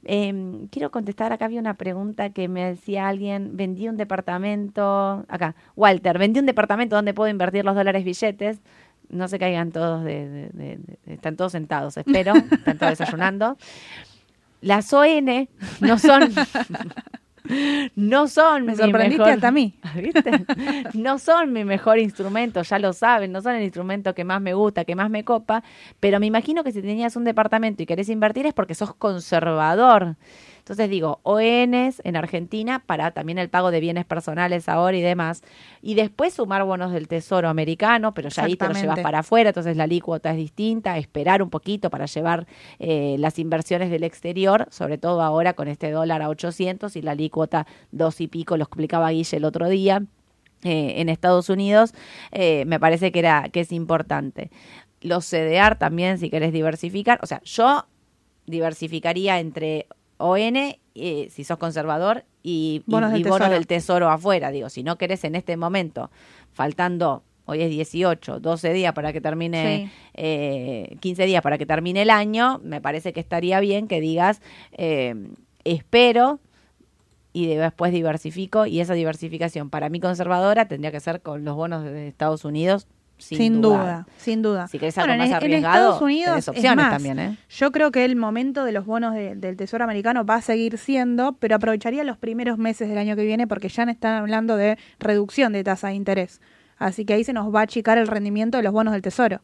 Eh, 0.04 0.68
quiero 0.72 0.92
contestar, 0.92 1.32
acá 1.34 1.46
había 1.46 1.60
una 1.60 1.74
pregunta 1.76 2.30
que 2.32 2.48
me 2.48 2.66
decía 2.66 3.08
alguien, 3.08 3.56
vendí 3.58 3.88
un 3.88 3.98
departamento, 3.98 5.26
acá, 5.28 5.56
Walter, 5.76 6.18
vendí 6.20 6.40
un 6.40 6.46
departamento 6.46 6.96
donde 7.06 7.14
puedo 7.14 7.30
invertir 7.30 7.64
los 7.64 7.76
dólares 7.76 8.04
billetes. 8.04 8.60
No 9.10 9.28
se 9.28 9.38
caigan 9.38 9.72
todos, 9.72 10.04
de, 10.04 10.28
de- 10.28 10.50
de- 10.50 10.78
de- 11.06 11.14
están 11.14 11.36
todos 11.38 11.52
sentados, 11.52 11.96
espero, 11.98 12.34
están 12.52 12.78
todos 12.80 12.98
desayunando. 12.98 13.58
Las 14.62 14.92
ON 14.92 15.48
no 15.82 16.00
son, 16.00 16.34
no 17.96 18.28
son 18.28 18.66
Me 18.66 18.76
sorprendiste 18.76 19.20
mejor- 19.20 19.34
hasta 19.36 19.48
a 19.50 19.52
mí. 19.52 19.76
¿Viste? 19.96 20.32
No 20.96 21.20
son 21.20 21.54
mi 21.54 21.64
mejor 21.64 22.00
instrumento, 22.00 22.64
ya 22.64 22.80
lo 22.80 22.92
saben, 22.94 23.32
no 23.32 23.42
son 23.44 23.54
el 23.56 23.64
instrumento 23.64 24.16
que 24.16 24.24
más 24.24 24.42
me 24.42 24.56
gusta, 24.56 24.84
que 24.86 24.96
más 24.96 25.12
me 25.12 25.24
copa, 25.24 25.64
pero 26.00 26.20
me 26.20 26.26
imagino 26.26 26.64
que 26.64 26.72
si 26.72 26.82
tenías 26.82 27.16
un 27.16 27.24
departamento 27.26 27.84
y 27.84 27.86
querés 27.86 28.10
invertir 28.10 28.48
es 28.48 28.54
porque 28.56 28.74
sos 28.74 28.96
conservador. 28.96 30.16
Entonces 30.66 30.90
digo, 30.90 31.20
ONs 31.22 32.02
en 32.04 32.16
Argentina 32.16 32.82
para 32.84 33.12
también 33.12 33.38
el 33.38 33.50
pago 33.50 33.70
de 33.70 33.80
bienes 33.80 34.04
personales 34.04 34.68
ahora 34.68 34.98
y 34.98 35.02
demás. 35.04 35.44
Y 35.84 35.94
después 35.94 36.34
sumar 36.34 36.64
bonos 36.64 36.92
del 36.92 37.08
Tesoro 37.08 37.50
americano, 37.50 38.16
pero 38.16 38.30
ya 38.30 38.46
ahí 38.46 38.56
te 38.56 38.68
lo 38.68 38.74
llevas 38.74 39.00
para 39.02 39.20
afuera, 39.20 39.52
entonces 39.52 39.78
la 39.78 39.84
alícuota 39.84 40.32
es 40.32 40.38
distinta, 40.38 40.98
esperar 40.98 41.44
un 41.44 41.52
poquito 41.52 41.92
para 41.92 42.08
llevar 42.08 42.48
eh, 42.80 43.16
las 43.20 43.38
inversiones 43.38 43.92
del 43.92 44.04
exterior, 44.04 44.66
sobre 44.72 44.98
todo 44.98 45.22
ahora 45.22 45.54
con 45.54 45.68
este 45.68 45.92
dólar 45.92 46.24
a 46.24 46.30
800 46.30 46.96
y 46.96 47.04
la 47.04 47.12
alícuota 47.12 47.68
dos 47.92 48.20
y 48.20 48.28
pico, 48.28 48.58
lo 48.58 48.64
explicaba 48.64 49.12
Guille 49.12 49.38
el 49.38 49.46
otro 49.46 49.70
día. 49.70 50.02
eh, 50.64 51.00
en 51.00 51.10
Estados 51.10 51.50
Unidos, 51.50 51.94
eh, 52.32 52.66
me 52.66 52.80
parece 52.80 53.12
que 53.12 53.20
era 53.20 53.50
que 53.50 53.60
es 53.60 53.72
importante. 53.72 54.50
Los 55.02 55.26
CDR 55.30 55.76
también, 55.76 56.18
si 56.18 56.32
querés 56.32 56.52
diversificar, 56.52 57.20
o 57.22 57.28
sea, 57.28 57.40
yo 57.44 57.86
diversificaría 58.48 59.40
entre 59.40 59.86
ON, 60.18 60.56
eh, 60.56 61.28
si 61.30 61.44
sos 61.44 61.58
conservador, 61.58 62.24
y, 62.44 62.84
Bonos 62.86 63.10
y 63.12 63.14
del 63.16 63.24
bonos 63.24 63.38
tesoro. 63.40 63.54
del 63.54 63.68
tesoro 63.68 64.10
afuera. 64.10 64.52
Digo, 64.52 64.70
si 64.70 64.84
no 64.84 64.98
querés 64.98 65.24
en 65.24 65.36
este 65.36 65.58
momento, 65.58 66.12
faltando, 66.54 67.24
hoy 67.46 67.62
es 67.62 67.70
18, 67.70 68.40
12 68.40 68.72
días 68.74 68.94
para 68.94 69.12
que 69.14 69.20
termine, 69.22 69.86
Sí. 69.88 69.92
eh, 70.14 70.98
15 71.00 71.26
días 71.26 71.42
para 71.42 71.58
que 71.58 71.66
termine 71.66 72.04
el 72.04 72.10
año, 72.10 72.60
me 72.64 72.82
parece 72.82 73.14
que 73.14 73.20
estaría 73.20 73.60
bien 73.60 73.88
que 73.88 74.00
digas, 74.00 74.42
eh, 74.74 75.16
espero 75.64 76.40
y 77.34 77.48
de- 77.48 77.58
después 77.58 77.92
diversifico 77.92 78.66
y 78.66 78.80
esa 78.80 78.94
diversificación 78.94 79.70
para 79.70 79.90
mí 79.90 80.00
conservadora 80.00 80.68
tendría 80.68 80.92
que 80.92 81.00
ser 81.02 81.22
con 81.22 81.44
los 81.44 81.56
bonos 81.56 81.84
de 81.84 82.08
Estados 82.08 82.46
Unidos 82.46 82.88
sin, 83.18 83.62
duda, 83.62 84.06
sin 84.18 84.42
duda. 84.42 84.68
Si 84.68 84.78
querés 84.80 84.98
algo 84.98 85.08
Bueno, 85.10 85.24
más 85.24 85.28
en, 85.30 85.32
en 85.32 85.36
arriesgado, 85.54 85.76
Estados 85.94 86.02
Unidos 86.02 86.30
tenés 86.32 86.44
es 86.44 86.50
opciones 86.50 86.76
más, 86.76 86.90
también, 86.92 87.20
¿eh? 87.20 87.38
Yo 87.50 87.72
creo 87.72 87.92
que 87.92 88.06
el 88.06 88.16
momento 88.16 88.64
de 88.66 88.72
los 88.72 88.86
bonos 88.86 89.14
de- 89.14 89.36
del 89.36 89.56
Tesoro 89.58 89.84
americano 89.84 90.26
va 90.26 90.36
a 90.36 90.42
seguir 90.42 90.78
siendo, 90.78 91.34
pero 91.40 91.56
aprovecharía 91.56 92.04
los 92.04 92.18
primeros 92.18 92.58
meses 92.58 92.90
del 92.90 92.98
año 92.98 93.16
que 93.16 93.24
viene 93.24 93.48
porque 93.48 93.70
ya 93.70 93.84
están 93.84 94.14
hablando 94.16 94.58
de 94.58 94.78
reducción 95.00 95.54
de 95.54 95.64
tasa 95.64 95.88
de 95.90 95.96
interés. 95.96 96.42
Así 96.78 97.06
que 97.06 97.14
ahí 97.14 97.24
se 97.24 97.32
nos 97.34 97.54
va 97.56 97.62
a 97.62 97.64
achicar 97.64 97.98
el 97.98 98.08
rendimiento 98.08 98.58
de 98.58 98.64
los 98.64 98.74
bonos 98.74 98.92
del 98.94 99.02
Tesoro. 99.02 99.42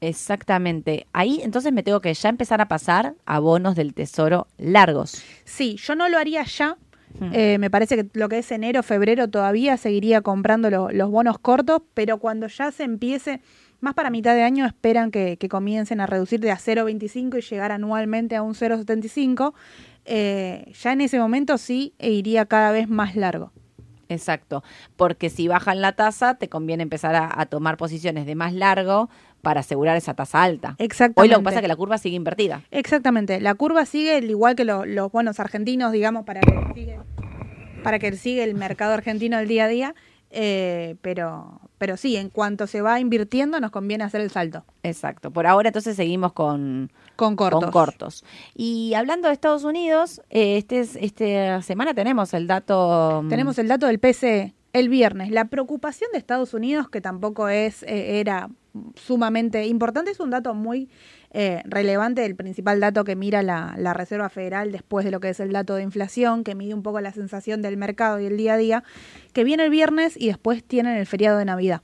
Exactamente. 0.00 1.06
Ahí 1.12 1.40
entonces 1.42 1.72
me 1.72 1.82
tengo 1.82 2.00
que 2.00 2.14
ya 2.14 2.28
empezar 2.28 2.60
a 2.60 2.68
pasar 2.68 3.14
a 3.26 3.38
bonos 3.40 3.74
del 3.74 3.94
tesoro 3.94 4.46
largos. 4.56 5.22
Sí, 5.44 5.76
yo 5.76 5.94
no 5.96 6.08
lo 6.08 6.18
haría 6.18 6.44
ya. 6.44 6.76
Hmm. 7.20 7.30
Eh, 7.32 7.58
me 7.58 7.70
parece 7.70 7.96
que 7.96 8.06
lo 8.18 8.28
que 8.28 8.38
es 8.38 8.50
enero, 8.52 8.82
febrero 8.82 9.28
todavía 9.28 9.76
seguiría 9.76 10.20
comprando 10.20 10.70
lo- 10.70 10.90
los 10.90 11.10
bonos 11.10 11.38
cortos, 11.38 11.82
pero 11.94 12.18
cuando 12.18 12.46
ya 12.46 12.70
se 12.70 12.84
empiece, 12.84 13.40
más 13.80 13.94
para 13.94 14.10
mitad 14.10 14.34
de 14.34 14.42
año, 14.42 14.66
esperan 14.66 15.10
que, 15.10 15.36
que 15.36 15.48
comiencen 15.48 16.00
a 16.00 16.06
reducir 16.06 16.40
de 16.40 16.50
a 16.50 16.56
0,25 16.58 17.38
y 17.38 17.42
llegar 17.42 17.72
anualmente 17.72 18.36
a 18.36 18.42
un 18.42 18.54
0,75. 18.54 19.54
Eh, 20.04 20.72
ya 20.80 20.92
en 20.92 21.00
ese 21.00 21.18
momento 21.18 21.58
sí 21.58 21.92
e 21.98 22.10
iría 22.10 22.46
cada 22.46 22.72
vez 22.72 22.88
más 22.88 23.14
largo. 23.16 23.52
Exacto. 24.08 24.64
Porque 24.96 25.28
si 25.28 25.48
bajan 25.48 25.82
la 25.82 25.92
tasa, 25.92 26.36
te 26.36 26.48
conviene 26.48 26.82
empezar 26.82 27.14
a, 27.14 27.30
a 27.40 27.46
tomar 27.46 27.76
posiciones 27.76 28.24
de 28.26 28.34
más 28.34 28.54
largo 28.54 29.10
para 29.42 29.60
asegurar 29.60 29.96
esa 29.96 30.14
tasa 30.14 30.42
alta. 30.42 30.74
Exactamente. 30.78 31.20
Hoy 31.22 31.28
lo 31.28 31.38
que 31.38 31.44
pasa 31.44 31.56
es 31.56 31.62
que 31.62 31.68
la 31.68 31.76
curva 31.76 31.98
sigue 31.98 32.16
invertida. 32.16 32.62
Exactamente. 32.70 33.40
La 33.40 33.54
curva 33.54 33.86
sigue 33.86 34.16
al 34.16 34.28
igual 34.28 34.56
que 34.56 34.64
lo- 34.64 34.84
los 34.86 35.10
bonos 35.12 35.38
argentinos, 35.40 35.92
digamos, 35.92 36.24
para 36.24 36.40
que 36.40 36.52
sigue, 36.74 36.98
para 37.84 37.98
que 37.98 38.12
sigue 38.16 38.42
el 38.44 38.54
mercado 38.54 38.94
argentino 38.94 39.36
del 39.38 39.48
día 39.48 39.64
a 39.64 39.68
día. 39.68 39.94
eh, 40.30 40.96
pero, 41.00 41.58
pero 41.78 41.96
sí, 41.96 42.16
en 42.16 42.28
cuanto 42.28 42.66
se 42.66 42.82
va 42.82 43.00
invirtiendo, 43.00 43.60
nos 43.60 43.70
conviene 43.70 44.04
hacer 44.04 44.20
el 44.20 44.30
salto 44.30 44.62
Exacto. 44.82 45.30
Por 45.30 45.46
ahora 45.46 45.70
entonces 45.70 45.96
seguimos 45.96 46.34
con, 46.34 46.92
con 47.16 47.34
cortos. 47.34 47.62
con 47.62 47.70
cortos. 47.70 48.24
Y 48.54 48.92
hablando 48.92 49.28
de 49.28 49.32
Estados 49.34 49.64
Unidos, 49.64 50.20
eh, 50.28 50.58
este 50.58 50.80
es- 50.80 50.96
esta 50.96 51.62
semana 51.62 51.94
tenemos 51.94 52.34
el 52.34 52.46
dato... 52.46 53.22
mm, 53.24 53.28
Tenemos 53.30 53.58
el 53.58 53.68
dato 53.68 53.86
del 53.86 53.98
PCE 54.00 54.52
el 54.74 54.90
viernes. 54.90 55.30
La 55.30 55.46
preocupación 55.46 56.10
de 56.12 56.18
Estados 56.18 56.52
Unidos, 56.52 56.90
que 56.90 57.00
tampoco 57.00 57.48
es 57.48 57.82
eh, 57.84 58.20
era 58.20 58.50
sumamente 58.94 59.66
importante, 59.66 60.10
es 60.10 60.20
un 60.20 60.30
dato 60.30 60.54
muy 60.54 60.88
eh, 61.30 61.62
relevante, 61.66 62.24
el 62.24 62.36
principal 62.36 62.80
dato 62.80 63.04
que 63.04 63.16
mira 63.16 63.42
la, 63.42 63.74
la 63.76 63.94
Reserva 63.94 64.28
Federal 64.28 64.72
después 64.72 65.04
de 65.04 65.10
lo 65.10 65.20
que 65.20 65.30
es 65.30 65.40
el 65.40 65.52
dato 65.52 65.74
de 65.74 65.82
inflación, 65.82 66.44
que 66.44 66.54
mide 66.54 66.74
un 66.74 66.82
poco 66.82 67.00
la 67.00 67.12
sensación 67.12 67.62
del 67.62 67.76
mercado 67.76 68.20
y 68.20 68.26
el 68.26 68.36
día 68.36 68.54
a 68.54 68.56
día, 68.56 68.84
que 69.32 69.44
viene 69.44 69.64
el 69.64 69.70
viernes 69.70 70.14
y 70.16 70.28
después 70.28 70.64
tienen 70.64 70.96
el 70.96 71.06
feriado 71.06 71.38
de 71.38 71.44
Navidad. 71.44 71.82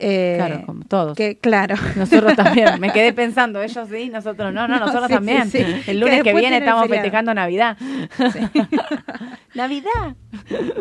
Eh, 0.00 0.34
Claro, 0.36 0.62
como 0.64 0.84
todos. 0.84 1.16
Que, 1.16 1.38
claro. 1.38 1.74
Nosotros 1.96 2.36
también. 2.36 2.80
Me 2.80 2.92
quedé 2.92 3.12
pensando, 3.12 3.60
ellos 3.62 3.88
sí, 3.90 4.08
nosotros 4.10 4.52
no, 4.52 4.68
no, 4.68 4.78
No, 4.78 4.86
nosotros 4.86 5.08
sí, 5.08 5.14
también. 5.14 5.50
sí, 5.50 5.58
sí. 5.58 5.90
El 5.90 6.00
lunes 6.00 6.22
que, 6.22 6.34
viene 6.34 6.58
estamos 6.58 6.82
feriado. 6.82 7.02
festejando 7.02 7.34
Navidad. 7.34 7.76
Navidad. 9.54 10.14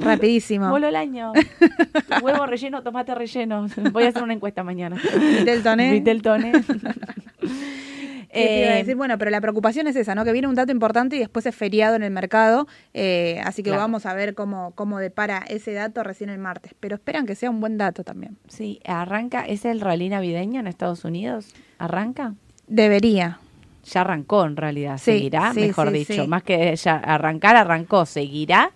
Rapidísimo. 0.02 0.70
Voló 0.70 0.88
el 0.88 0.96
año. 0.96 1.34
Huevo 2.22 2.46
relleno, 2.46 2.84
tomate 2.84 3.16
relleno. 3.16 3.68
Voy 3.92 4.04
a 4.04 4.10
hacer 4.10 4.24
una 4.24 4.34
encuesta 4.34 4.64
mañana. 4.64 4.98
Del 5.46 5.64
toné. 6.22 6.54
Vitel 8.28 8.42
toné. 8.42 8.44
¿Qué 8.44 8.48
te 8.48 8.60
iba 8.62 8.70
a 8.70 8.76
Eh, 8.76 8.78
decir? 8.80 8.96
Bueno, 8.96 9.18
pero 9.18 9.32
la 9.32 9.42
preocupación 9.42 9.88
es 9.88 9.96
esa, 9.96 10.16
¿no? 10.16 10.24
Que 10.26 10.32
viene 10.32 10.48
un 10.48 10.56
dato 10.56 10.72
importante 10.72 11.16
y 11.16 11.20
después 11.20 11.46
es 11.46 11.56
feriado 11.56 11.96
en 11.96 12.04
el 12.04 12.12
mercado, 12.12 12.68
eh, 12.94 13.42
así 13.44 13.64
que 13.64 13.70
Claro. 13.70 13.82
vamos 13.84 14.06
a 14.06 14.14
ver 14.14 14.36
cómo, 14.36 14.72
cómo 14.76 15.00
depara 15.00 15.44
ese 15.48 15.74
dato 15.74 16.04
recién 16.04 16.30
el 16.30 16.38
martes. 16.40 16.74
Pero 16.80 16.96
esperan 16.96 17.26
que 17.26 17.36
sea 17.36 17.50
un 17.50 17.60
buen 17.60 17.78
dato 17.78 18.04
también. 18.04 18.38
sí, 18.48 18.80
arranca. 18.86 19.42
¿Es 19.46 19.66
el 19.66 19.82
rally 19.82 20.10
navideño 20.10 20.60
en 20.60 20.68
Estados 20.68 21.06
Unidos? 21.06 21.54
¿Arranca? 21.80 22.34
Debería. 22.68 23.40
Ya 23.86 24.02
arrancó 24.02 24.44
en 24.46 24.58
realidad. 24.58 24.98
Sí, 24.98 25.12
¿Seguirá? 25.14 25.54
sí, 25.54 25.62
Mejor 25.62 25.90
sí, 25.92 25.94
dicho. 26.06 26.28
Más 26.28 26.44
que 26.44 26.76
ya 26.76 26.98
arrancar, 26.98 27.56
arrancó. 27.56 28.06
¿Seguirá? 28.06 28.72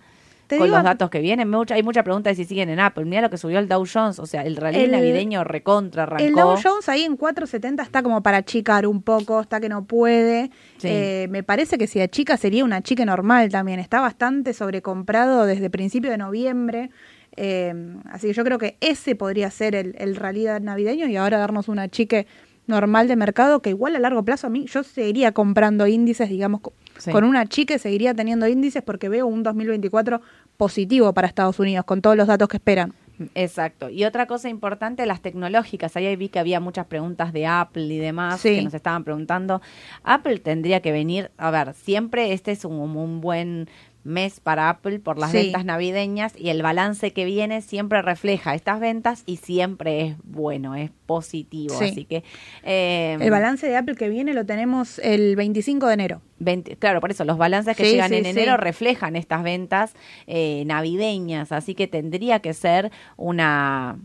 Te 0.52 0.58
con 0.58 0.68
digo- 0.68 0.78
los 0.78 0.84
datos 0.84 1.10
que 1.10 1.20
vienen. 1.20 1.50
Mucha, 1.50 1.76
hay 1.76 1.84
mucha 1.84 2.04
pregunta 2.04 2.30
de 2.30 2.36
si 2.36 2.46
siguen 2.46 2.70
en 2.70 2.80
Apple. 2.80 3.06
Mira 3.06 3.22
lo 3.22 3.30
que 3.30 3.38
subió 3.38 3.58
el 3.60 3.68
Dow 3.68 3.84
Jones. 3.92 4.20
O 4.20 4.26
sea, 4.26 4.44
el 4.44 4.56
rally 4.56 4.80
El- 4.82 4.92
navideño 4.92 5.44
recontra 5.44 6.04
arrancó. 6.04 6.24
El 6.24 6.34
Dow 6.36 6.56
Jones 6.64 6.88
ahí 6.90 7.04
en 7.04 7.18
470 7.18 7.82
está 7.84 8.04
como 8.04 8.22
para 8.22 8.38
achicar 8.38 8.86
un 8.86 9.02
poco, 9.02 9.42
está 9.42 9.60
que 9.60 9.70
no 9.70 9.86
puede. 9.86 10.52
Sí. 10.78 10.88
Eh, 10.90 11.28
me 11.30 11.42
parece 11.44 11.78
que 11.78 11.88
si 11.88 12.00
achica 12.02 12.38
sería 12.38 12.64
una 12.64 12.82
chica 12.82 13.04
normal 13.06 13.50
también. 13.50 13.80
Está 13.80 14.00
bastante 14.02 14.54
sobrecomprado 14.54 15.46
desde 15.46 15.70
principio 15.70 16.12
de 16.12 16.18
noviembre. 16.18 16.90
Eh, 17.38 17.74
así 18.12 18.28
que 18.28 18.34
yo 18.34 18.44
creo 18.44 18.58
que 18.58 18.78
ese 18.82 19.16
podría 19.16 19.50
ser 19.52 19.74
el, 19.76 19.96
el 19.98 20.16
rally 20.18 20.46
navideño 20.62 21.08
y 21.08 21.16
ahora 21.16 21.38
darnos 21.38 21.70
una 21.70 21.88
chique 21.88 22.28
normal 22.68 23.08
de 23.08 23.16
mercado 23.16 23.62
que 23.62 23.70
igual 23.70 23.96
a 23.96 24.00
largo 24.00 24.24
plazo 24.24 24.48
a 24.48 24.50
mí 24.50 24.66
yo 24.68 24.84
seguiría 24.84 25.32
comprando 25.32 25.88
índices, 25.88 26.30
digamos, 26.30 26.62
Sí. 27.02 27.12
con 27.12 27.24
una 27.24 27.46
chique 27.48 27.80
seguiría 27.80 28.14
teniendo 28.14 28.48
índices 28.48 28.84
porque 28.84 29.10
veo 29.10 29.26
un 29.28 29.44
2024 29.44 30.22
positivo 30.58 31.14
para 31.14 31.28
Estados 31.28 31.60
Unidos 31.60 31.84
con 31.86 32.02
todos 32.02 32.16
los 32.16 32.28
datos 32.28 32.48
que 32.48 32.58
esperan. 32.58 32.94
Exacto. 33.36 33.90
Y 33.90 34.04
otra 34.06 34.26
cosa 34.26 34.50
importante, 34.50 35.06
las 35.06 35.22
tecnológicas. 35.22 35.96
Ahí 35.96 36.16
vi 36.16 36.30
que 36.30 36.40
había 36.40 36.60
muchas 36.60 36.88
preguntas 36.88 37.34
de 37.34 37.46
Apple 37.46 37.86
y 37.86 37.98
demás 37.98 38.42
Sí. 38.42 38.56
que 38.56 38.62
nos 38.64 38.74
estaban 38.74 39.04
preguntando. 39.04 39.62
Apple 40.04 40.40
tendría 40.40 40.82
que 40.82 40.92
venir, 40.92 41.30
a 41.38 41.52
ver, 41.52 41.74
siempre 41.74 42.34
este 42.34 42.52
es 42.52 42.66
un, 42.66 42.74
un 42.80 43.22
buen 43.22 43.68
mes 44.04 44.40
para 44.40 44.70
Apple 44.70 45.00
por 45.00 45.18
las 45.20 45.32
Sí. 45.32 45.38
ventas 45.38 45.64
navideñas 45.66 46.34
y 46.38 46.50
el 46.50 46.62
balance 46.64 47.12
que 47.14 47.26
viene 47.26 47.62
siempre 47.62 48.02
refleja 48.02 48.56
estas 48.56 48.80
ventas 48.80 49.24
y 49.26 49.38
siempre 49.38 50.02
es 50.08 50.16
bueno, 50.24 50.76
es 50.76 50.90
positivo. 51.06 51.76
Sí. 51.78 51.86
Así 51.86 52.06
que... 52.06 52.24
eh, 52.64 53.18
El 53.20 53.30
balance 53.32 53.68
de 53.68 53.76
Apple 53.78 53.96
que 53.96 54.10
viene 54.10 54.34
lo 54.34 54.46
tenemos 54.46 55.00
el 55.00 55.36
25 55.36 55.88
de 55.88 55.94
enero. 55.94 56.22
20 56.40 56.76
claro, 56.78 57.00
por 57.02 57.12
eso 57.12 57.24
los 57.26 57.38
balances 57.38 57.78
que 57.78 57.86
Sí, 57.86 57.92
llegan 57.92 58.14
en 58.14 58.26
enero 58.26 58.58
reflejan 58.58 59.16
estas 59.16 59.44
ventas 59.44 59.94
eh, 60.26 60.64
navideñas, 60.66 61.52
así 61.52 61.76
que 61.76 61.88
tendría 61.88 62.40
que 62.40 62.54
ser 62.56 62.92
una 63.18 63.98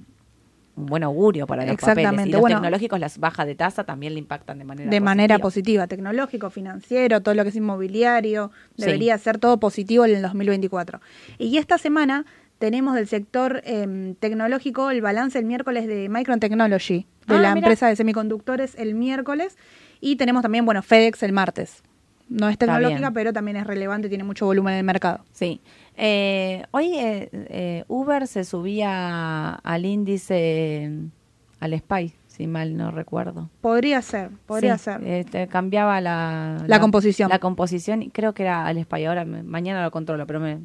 un 0.77 0.87
buen 0.87 1.03
augurio 1.03 1.47
para 1.47 1.65
los 1.65 1.75
papeles. 1.77 1.97
Exactamente, 1.99 2.29
Y 2.29 2.33
los 2.33 2.41
bueno. 2.43 2.57
tecnológicos, 2.57 3.01
las 3.01 3.19
bajas 3.19 3.47
de 3.47 3.55
tasa 3.55 3.85
también 3.85 4.13
le 4.13 4.19
impactan 4.21 4.59
de 4.59 4.65
manera 4.65 4.91
de 4.91 5.01
manera 5.01 5.39
positiva. 5.39 5.87
tecnológico, 5.87 6.51
financiero, 6.51 7.23
todo 7.23 7.35
lo 7.35 7.43
que 7.45 7.49
es 7.49 7.57
inmobiliario, 7.57 8.51
Sí. 8.77 8.85
debería 8.85 9.17
ser 9.19 9.39
todo 9.39 9.59
positivo 9.59 10.05
en 10.05 10.17
el 10.17 10.23
2024. 10.23 11.01
Y 11.39 11.57
esta 11.57 11.79
semana 11.79 12.27
tenemos 12.59 12.95
del 12.95 13.07
sector 13.09 13.63
em, 13.65 14.15
tecnológico 14.15 14.91
el 14.91 15.01
balance 15.03 15.39
el 15.39 15.45
miércoles 15.47 15.87
de 15.87 16.09
Micron 16.09 16.41
Technology, 16.41 17.07
de 17.27 17.35
Ah, 17.37 17.41
la 17.41 17.55
mira. 17.55 17.67
empresa 17.69 17.89
de 17.89 17.97
semiconductores 17.97 18.75
el 18.77 18.95
miércoles, 18.95 19.57
y 20.01 20.17
tenemos 20.17 20.43
también, 20.43 20.65
bueno, 20.67 20.83
FedEx 20.83 21.23
el 21.23 21.33
martes. 21.33 21.83
No 22.29 22.49
es 22.49 22.59
tecnológica, 22.59 23.11
pero 23.13 23.33
también 23.33 23.57
es 23.57 23.67
relevante, 23.67 24.09
tiene 24.09 24.25
mucho 24.25 24.47
volumen 24.47 24.73
en 24.75 24.79
el 24.79 24.85
mercado. 24.85 25.21
Sí. 25.33 25.61
Eh, 25.97 26.65
hoy 26.73 26.95
eh, 26.99 27.29
eh, 27.33 27.85
Uber 27.89 28.27
se 28.27 28.45
subía 28.45 29.55
al 29.55 29.87
índice, 29.87 30.91
al 31.61 31.73
SPY, 31.79 32.13
si 32.27 32.47
mal 32.47 32.77
no 32.77 32.91
recuerdo. 32.91 33.49
Podría 33.61 34.03
ser, 34.03 34.31
podría 34.47 34.77
Sí, 34.77 34.85
ser. 34.85 35.05
este, 35.05 35.47
cambiaba 35.47 36.01
la, 36.01 36.65
La 36.67 36.81
composición. 36.81 37.29
La 37.31 37.39
composición, 37.39 38.03
y 38.03 38.11
creo 38.11 38.35
que 38.35 38.43
era 38.43 38.67
al 38.67 38.83
Spy. 38.83 39.05
Ahora, 39.05 39.25
me- 39.25 39.43
mañana 39.43 39.83
lo 39.83 39.91
controlo, 39.91 40.27
pero 40.27 40.41
me, 40.41 40.59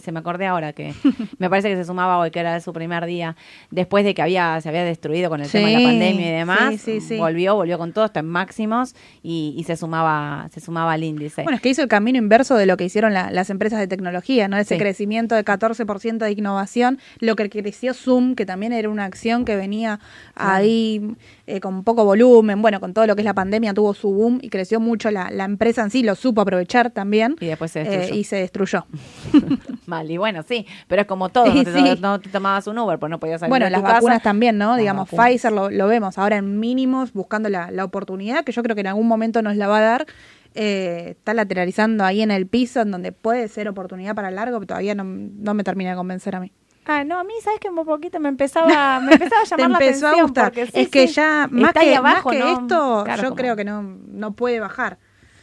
se 0.00 0.12
me 0.12 0.18
acordé 0.20 0.46
ahora 0.46 0.72
que 0.72 0.92
me 1.38 1.48
parece 1.50 1.68
que 1.68 1.76
se 1.76 1.84
sumaba 1.84 2.18
hoy, 2.18 2.30
que 2.30 2.40
era 2.40 2.60
su 2.60 2.72
primer 2.72 3.06
día, 3.06 3.36
después 3.70 4.04
de 4.04 4.14
que 4.14 4.22
había 4.22 4.60
se 4.60 4.68
había 4.68 4.84
destruido 4.84 5.28
con 5.30 5.40
el 5.40 5.50
tema 5.50 5.68
de 5.68 5.74
la 5.74 5.80
pandemia 5.80 6.28
y 6.28 6.32
demás. 6.32 6.70
sí, 6.74 6.78
sí, 6.78 7.00
sí. 7.00 7.16
Volvió, 7.18 7.54
volvió 7.54 7.78
con 7.78 7.92
todo, 7.92 8.04
está 8.06 8.20
en 8.20 8.26
máximos 8.26 8.94
y, 9.22 9.54
y 9.56 9.64
se 9.64 9.76
sumaba 9.76 10.48
se 10.52 10.60
sumaba 10.60 10.92
al 10.92 11.04
índice. 11.04 11.42
Bueno, 11.42 11.56
es 11.56 11.62
que 11.62 11.68
hizo 11.70 11.82
el 11.82 11.88
camino 11.88 12.18
inverso 12.18 12.56
de 12.56 12.66
lo 12.66 12.76
que 12.76 12.84
hicieron 12.84 13.12
la- 13.14 13.30
las 13.30 13.50
empresas 13.50 13.78
de 13.78 13.86
tecnología, 13.86 14.48
¿no? 14.48 14.56
Ese 14.56 14.76
crecimiento 14.78 15.34
de 15.34 15.44
14% 15.44 16.18
de 16.24 16.32
innovación, 16.32 16.98
lo 17.20 17.36
que 17.36 17.48
creció 17.48 17.94
Zoom, 17.94 18.34
que 18.34 18.46
también 18.46 18.72
era 18.72 18.88
una 18.88 19.04
acción 19.04 19.44
que 19.44 19.56
venía 19.56 20.00
ahí 20.34 21.02
eh, 21.46 21.60
con 21.60 21.84
poco 21.84 22.04
volumen, 22.04 22.60
bueno, 22.62 22.80
con 22.80 22.92
todo 22.94 23.06
lo 23.06 23.14
que 23.14 23.22
es 23.22 23.24
la 23.24 23.34
pandemia 23.34 23.72
tuvo 23.74 23.94
su 23.94 24.10
boom 24.12 24.38
y 24.42 24.48
creció 24.48 24.80
mucho 24.80 25.10
la, 25.10 25.30
la 25.30 25.44
empresa 25.44 25.82
en 25.82 25.90
sí, 25.90 26.02
lo 26.02 26.14
supo 26.14 26.40
aprovechar 26.40 26.90
también. 26.90 27.36
y 27.40 27.46
después 27.46 27.70
se 27.70 27.82
eh, 27.82 27.84
destruyó. 27.84 28.14
y 28.20 28.24
se 28.24 28.36
destruyó. 28.36 28.86
Mal, 29.86 30.10
y 30.10 30.16
bueno, 30.16 30.42
sí, 30.42 30.66
pero 30.88 31.02
es 31.02 31.06
como 31.08 31.28
todo, 31.28 31.46
no 31.46 31.64
te, 31.64 31.72
Sí. 31.72 31.98
no 32.00 32.20
te 32.20 32.28
tomabas 32.30 32.66
un 32.66 32.78
Uber, 32.78 32.98
pues 32.98 33.10
no 33.10 33.18
podías 33.20 33.40
salir 33.40 33.50
Bueno, 33.50 33.64
de 33.66 33.70
las 33.70 33.80
tu 33.80 33.84
casa. 33.84 33.94
vacunas 33.96 34.22
también, 34.22 34.58
¿no? 34.58 34.70
Las 34.70 34.78
Digamos, 34.78 35.10
vacunas. 35.10 35.26
Pfizer 35.30 35.52
lo, 35.52 35.70
lo 35.70 35.86
vemos 35.88 36.18
ahora 36.18 36.36
en 36.36 36.58
mínimos, 36.60 37.12
buscando 37.12 37.48
la, 37.48 37.70
la 37.70 37.84
oportunidad, 37.84 38.44
que 38.44 38.52
yo 38.52 38.62
creo 38.62 38.74
que 38.74 38.80
en 38.80 38.86
algún 38.88 39.06
momento 39.08 39.42
nos 39.42 39.56
la 39.56 39.68
va 39.68 39.78
a 39.78 39.82
dar. 39.82 40.06
Eh, 40.54 41.08
está 41.18 41.34
lateralizando 41.34 42.02
ahí 42.04 42.22
en 42.22 42.30
el 42.30 42.46
piso, 42.46 42.80
en 42.80 42.90
donde 42.90 43.12
puede 43.12 43.46
ser 43.48 43.68
oportunidad 43.68 44.14
para 44.14 44.30
largo, 44.30 44.56
pero 44.58 44.68
todavía 44.68 44.94
no, 44.94 45.04
no 45.04 45.52
me 45.54 45.62
termina 45.64 45.90
de 45.90 45.96
convencer 45.96 46.34
a 46.34 46.40
mí. 46.40 46.50
Ah, 46.86 47.04
no, 47.04 47.18
a 47.18 47.24
mí, 47.24 47.34
¿sabes 47.42 47.58
que 47.60 47.68
Un 47.68 47.84
poquito 47.84 48.20
me 48.20 48.28
empezaba, 48.28 49.00
me 49.00 49.12
empezaba 49.14 49.42
a 49.42 49.44
Te 49.48 49.50
llamar 49.62 49.70
la 49.80 49.86
empezó 49.86 50.06
atención. 50.06 50.20
a 50.20 50.22
gustar. 50.22 50.44
porque 50.44 50.66
sí, 50.66 50.72
es 50.74 50.88
que 50.88 51.08
sí, 51.08 51.14
ya, 51.14 51.48
más 51.50 51.72
que, 51.72 51.94
abajo, 51.96 52.28
más 52.30 52.36
que 52.38 52.42
¿no? 52.44 52.52
esto, 52.62 53.02
Claro, 53.04 53.22
yo 53.22 53.28
como- 53.30 53.36
creo 53.36 53.56
que 53.56 53.64
no, 53.64 53.82
no 53.82 54.32
puede 54.32 54.60
bajar. 54.60 54.98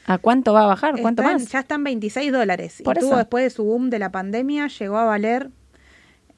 ¿A 0.05 0.17
cuánto 0.17 0.53
va 0.53 0.63
a 0.63 0.67
bajar? 0.67 0.99
¿Cuánto 1.01 1.23
más? 1.23 1.47
Ya 1.49 1.59
están 1.59 1.83
26 1.83 2.31
dólares. 2.31 2.81
Por 2.83 2.97
y 2.97 2.99
tuvo 2.99 3.11
eso. 3.11 3.17
después 3.17 3.43
de 3.45 3.49
su 3.49 3.63
boom 3.63 3.89
de 3.89 3.99
la 3.99 4.11
pandemia, 4.11 4.67
llegó 4.67 4.97
a 4.97 5.05
valer 5.05 5.49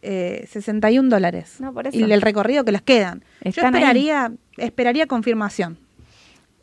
eh, 0.02 0.46
61 0.50 1.10
dólares. 1.10 1.56
No, 1.60 1.74
por 1.74 1.88
eso. 1.88 1.98
Y 1.98 2.12
el 2.12 2.22
recorrido 2.22 2.64
que 2.64 2.72
les 2.72 2.82
quedan. 2.84 3.24
Yo 3.44 3.50
ahí. 3.64 3.68
esperaría, 3.68 4.32
esperaría 4.58 5.08
confirmación 5.08 5.80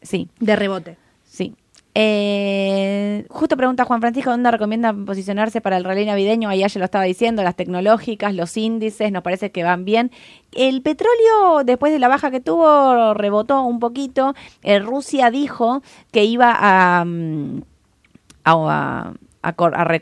Sí, 0.00 0.28
de 0.40 0.56
rebote. 0.56 0.96
sí. 1.24 1.54
Eh, 1.94 3.26
justo 3.28 3.56
pregunta 3.56 3.84
Juan 3.84 4.00
Francisco, 4.00 4.30
¿dónde 4.30 4.50
recomienda 4.50 4.94
posicionarse 4.94 5.60
para 5.60 5.76
el 5.76 5.84
rally 5.84 6.06
navideño? 6.06 6.48
Ahí 6.48 6.60
ya 6.60 6.78
lo 6.78 6.84
estaba 6.84 7.04
diciendo, 7.04 7.42
las 7.42 7.56
tecnológicas, 7.56 8.34
los 8.34 8.56
índices, 8.56 9.12
nos 9.12 9.22
parece 9.22 9.50
que 9.52 9.62
van 9.62 9.84
bien. 9.84 10.10
El 10.52 10.82
petróleo, 10.82 11.64
después 11.64 11.92
de 11.92 11.98
la 11.98 12.08
baja 12.08 12.30
que 12.30 12.40
tuvo, 12.40 13.14
rebotó 13.14 13.62
un 13.62 13.78
poquito. 13.78 14.34
Eh, 14.62 14.78
Rusia 14.78 15.30
dijo 15.30 15.82
que 16.10 16.24
iba 16.24 16.54
a... 16.58 17.04
mm, 17.04 17.62
a 19.42 19.54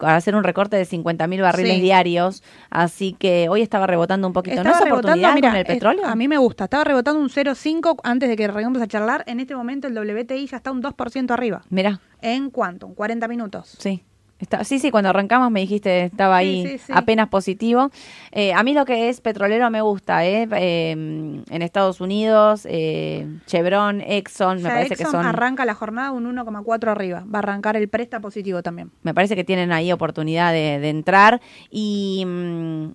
a 0.03 0.16
hacer 0.16 0.34
un 0.36 0.45
recorte 0.45 0.76
de 0.76 0.84
50.000 0.84 1.41
barriles 1.43 1.74
Sí. 1.76 1.80
diarios, 1.80 2.43
así 2.70 3.14
que 3.18 3.49
hoy 3.49 3.62
estaba 3.62 3.86
rebotando 3.86 4.26
un 4.26 4.32
poquito. 4.32 4.62
¿No 4.62 4.70
Estaba 4.70 4.91
oportunidad 4.91 5.34
mira, 5.34 5.49
con 5.51 5.57
el 5.57 5.62
es- 5.62 5.68
petróleo? 5.68 6.07
a 6.07 6.14
mí 6.14 6.28
me 6.28 6.38
gusta. 6.38 6.64
Estaba 6.64 6.84
rebotando 6.84 7.20
un 7.20 7.30
0,5 7.30 7.97
antes 8.03 8.28
de 8.28 8.36
que 8.36 8.45
arranquemos 8.45 8.80
a 8.82 8.86
charlar. 8.86 9.24
En 9.26 9.41
este 9.41 9.55
momento 9.57 9.86
el 9.88 9.95
WTI 9.95 10.47
ya 10.47 10.59
está 10.59 10.70
un 10.72 10.82
2% 10.82 11.32
arriba. 11.32 11.62
Mira, 11.70 12.01
¿En 12.22 12.51
cuánto? 12.51 12.86
En 12.86 12.95
40 12.95 13.28
minutos. 13.28 13.76
sí. 13.78 14.05
Está, 14.41 14.64
sí, 14.64 14.78
sí, 14.78 14.91
cuando 14.91 15.11
arrancamos 15.11 15.51
me 15.51 15.61
dijiste 15.61 16.05
estaba 16.05 16.38
ahí 16.38 16.66
sí, 16.66 16.78
sí. 16.78 16.93
apenas 16.95 17.28
positivo. 17.28 17.91
Eh, 18.32 18.53
a 18.53 18.62
mí 18.62 18.72
lo 18.72 18.84
que 18.84 19.09
es 19.09 19.20
petrolero 19.20 19.70
me 19.70 19.82
gusta, 19.82 20.24
¿eh? 20.26 20.49
Eh, 20.53 20.93
en 20.93 21.62
Estados 21.62 22.01
Unidos, 22.01 22.66
eh, 22.68 23.26
Chevron, 23.47 24.01
Exxon, 24.01 24.62
me 24.62 24.68
parece 24.68 24.97
que 24.97 25.05
son... 25.05 25.26
arranca 25.26 25.64
la 25.64 25.74
jornada 25.74 26.11
un 26.12 26.24
1,4 26.24 26.88
arriba. 26.88 27.24
Va 27.32 27.38
a 27.38 27.43
arrancar 27.43 27.76
el 27.76 27.88
presta 27.88 28.20
positivo 28.20 28.62
también. 28.62 28.91
me 29.03 29.14
parece 29.14 29.36
que 29.36 29.45
tienen 29.45 29.72
ahí 29.72 29.93
oportunidad 29.93 30.53
de, 30.53 30.78
de 30.80 30.88
entrar. 30.88 31.41
Y 31.70 32.24
mm, 32.26 32.93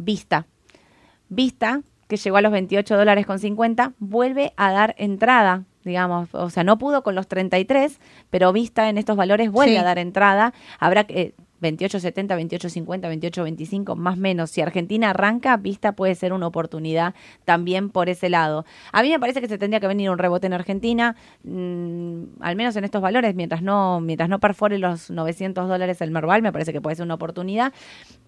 Vista. 0.00 0.46
Vista, 1.28 1.82
que 2.08 2.16
llegó 2.16 2.38
a 2.38 2.40
los 2.40 2.52
28 2.52 2.96
dólares 2.96 3.26
con 3.26 3.38
50, 3.38 3.92
vuelve 3.98 4.52
a 4.56 4.72
dar 4.72 4.94
entrada, 4.98 5.64
digamos. 5.84 6.28
O 6.34 6.50
sea, 6.50 6.64
no 6.64 6.78
pudo 6.78 7.02
con 7.02 7.14
los 7.14 7.26
33, 7.28 7.98
pero 8.30 8.52
Vista 8.52 8.88
en 8.88 8.98
estos 8.98 9.16
valores 9.16 9.50
vuelve 9.50 9.72
Sí. 9.74 9.78
a 9.78 9.84
dar 9.84 9.98
entrada. 9.98 10.52
Habrá 10.78 11.04
que... 11.04 11.20
eh, 11.20 11.34
28.70, 11.60 12.28
28.50, 12.28 13.20
28.25, 13.20 13.96
más 13.96 14.18
o 14.18 14.20
menos. 14.20 14.50
Si 14.50 14.60
Argentina 14.60 15.10
arranca, 15.10 15.56
Vista 15.56 15.92
puede 15.92 16.14
ser 16.14 16.32
una 16.32 16.46
oportunidad 16.46 17.14
también 17.44 17.90
por 17.90 18.08
ese 18.08 18.28
lado. 18.28 18.64
A 18.92 19.02
mí 19.02 19.10
me 19.10 19.20
parece 19.20 19.40
que 19.40 19.48
se 19.48 19.58
tendría 19.58 19.80
que 19.80 19.86
venir 19.86 20.10
un 20.10 20.18
rebote 20.18 20.46
en 20.46 20.52
Argentina, 20.52 21.16
mm, 21.44 22.22
al 22.40 22.56
menos 22.56 22.76
en 22.76 22.84
estos 22.84 23.02
valores, 23.02 23.34
mientras 23.34 23.62
no 23.62 24.00
mientras 24.00 24.28
no 24.28 24.38
perfore 24.38 24.78
los 24.78 25.10
900 25.10 25.68
dólares 25.68 26.00
el 26.00 26.10
Merval, 26.10 26.42
me 26.42 26.52
parece 26.52 26.72
que 26.72 26.80
puede 26.80 26.96
ser 26.96 27.04
una 27.04 27.14
oportunidad. 27.14 27.72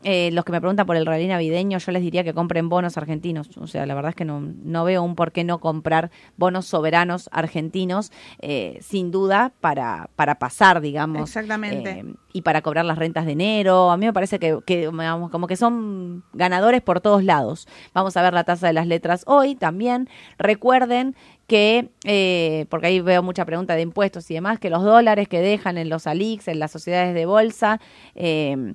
Eh, 0.04 0.30
los 0.32 0.44
que 0.44 0.52
me 0.52 0.60
preguntan 0.60 0.86
por 0.86 0.96
el 0.96 1.06
rally 1.06 1.28
navideño, 1.28 1.78
yo 1.78 1.92
les 1.92 2.02
diría 2.02 2.24
que 2.24 2.34
compren 2.34 2.68
bonos 2.68 2.96
argentinos. 2.96 3.56
O 3.56 3.66
sea, 3.66 3.86
la 3.86 3.94
verdad 3.94 4.10
es 4.10 4.16
que 4.16 4.24
no, 4.24 4.40
no 4.40 4.84
veo 4.84 5.02
un 5.02 5.14
por 5.14 5.32
qué 5.32 5.44
no 5.44 5.58
comprar 5.58 6.10
bonos 6.36 6.66
soberanos 6.66 7.28
argentinos, 7.32 8.10
eh, 8.40 8.78
sin 8.80 9.10
duda, 9.10 9.52
para, 9.60 10.10
para 10.16 10.38
pasar, 10.38 10.80
digamos. 10.80 11.22
Exactamente. 11.22 11.90
eh, 11.90 12.04
y 12.32 12.42
para 12.42 12.62
cobrar 12.62 12.84
las 12.84 12.98
rentas 12.98 13.26
de 13.26 13.32
enero. 13.32 13.90
A 13.90 13.96
mí 13.96 14.06
me 14.06 14.12
parece 14.12 14.38
que, 14.38 14.58
que, 14.64 14.86
como 15.30 15.46
que 15.46 15.56
son 15.56 16.24
ganadores 16.32 16.82
por 16.82 17.00
todos 17.00 17.24
lados. 17.24 17.68
Vamos 17.94 18.16
a 18.16 18.22
ver 18.22 18.34
la 18.34 18.44
tasa 18.44 18.66
de 18.66 18.72
las 18.72 18.86
letras 18.86 19.24
hoy 19.26 19.54
también. 19.54 20.08
Recuerden 20.38 21.14
que, 21.46 21.90
eh, 22.04 22.66
porque 22.70 22.86
ahí 22.86 23.00
veo 23.00 23.22
mucha 23.22 23.44
pregunta 23.44 23.74
de 23.74 23.82
impuestos 23.82 24.30
y 24.30 24.34
demás, 24.34 24.58
que 24.58 24.70
los 24.70 24.82
dólares 24.82 25.28
que 25.28 25.40
dejan 25.40 25.76
en 25.76 25.88
los 25.88 26.06
ALIX, 26.06 26.48
en 26.48 26.58
las 26.58 26.70
sociedades 26.70 27.14
de 27.14 27.26
bolsa, 27.26 27.80
eh, 28.14 28.74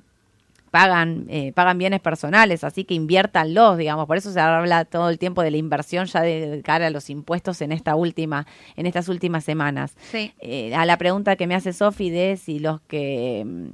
pagan 0.70 1.26
eh, 1.28 1.52
pagan 1.52 1.78
bienes 1.78 2.00
personales, 2.00 2.64
así 2.64 2.84
que 2.84 2.94
inviértanlos, 2.94 3.78
digamos. 3.78 4.06
Por 4.06 4.16
eso 4.16 4.32
se 4.32 4.40
habla 4.40 4.84
todo 4.84 5.10
el 5.10 5.18
tiempo 5.18 5.42
de 5.42 5.50
la 5.50 5.56
inversión 5.56 6.06
ya 6.06 6.22
de, 6.22 6.62
cara 6.64 6.86
a 6.86 6.90
los 6.90 7.10
impuestos 7.10 7.60
en 7.62 7.72
esta 7.72 7.94
última 7.96 8.46
en 8.76 8.86
estas 8.86 9.08
últimas 9.08 9.44
semanas. 9.44 9.96
Sí. 10.10 10.32
Eh, 10.40 10.74
a 10.74 10.84
la 10.86 10.98
pregunta 10.98 11.36
que 11.36 11.46
me 11.46 11.54
hace 11.54 11.72
Sofi 11.72 12.10
de 12.10 12.36
si 12.36 12.58
los 12.58 12.80
que 12.82 13.44
mm, 13.46 13.68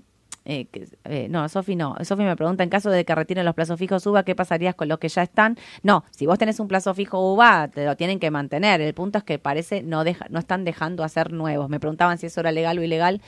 eh, 0.46 0.66
eh, 1.04 1.26
no, 1.30 1.48
Sofi 1.48 1.74
no. 1.74 1.96
Sofi 2.02 2.22
me 2.22 2.36
pregunta, 2.36 2.62
en 2.62 2.68
caso 2.68 2.90
de 2.90 3.04
que 3.04 3.14
retiren 3.14 3.44
los 3.44 3.54
plazos 3.54 3.78
fijos 3.78 4.06
UVA, 4.06 4.24
¿qué 4.24 4.34
pasarías 4.34 4.74
con 4.74 4.88
los 4.88 4.98
que 4.98 5.08
ya 5.08 5.22
están? 5.22 5.56
No, 5.82 6.04
si 6.10 6.26
vos 6.26 6.38
tenés 6.38 6.60
un 6.60 6.68
plazo 6.68 6.92
fijo 6.94 7.32
UVA, 7.32 7.68
te 7.68 7.84
lo 7.86 7.96
tienen 7.96 8.18
que 8.18 8.30
mantener. 8.30 8.80
El 8.80 8.94
punto 8.94 9.18
es 9.18 9.24
que 9.24 9.38
parece 9.38 9.82
no 9.82 10.04
deja, 10.04 10.26
no 10.30 10.38
están 10.38 10.64
dejando 10.64 11.02
hacer 11.02 11.32
nuevos. 11.32 11.68
Me 11.70 11.80
preguntaban 11.80 12.18
si 12.18 12.26
eso 12.26 12.40
era 12.40 12.52
legal 12.52 12.78
o 12.78 12.82
ilegal. 12.82 13.22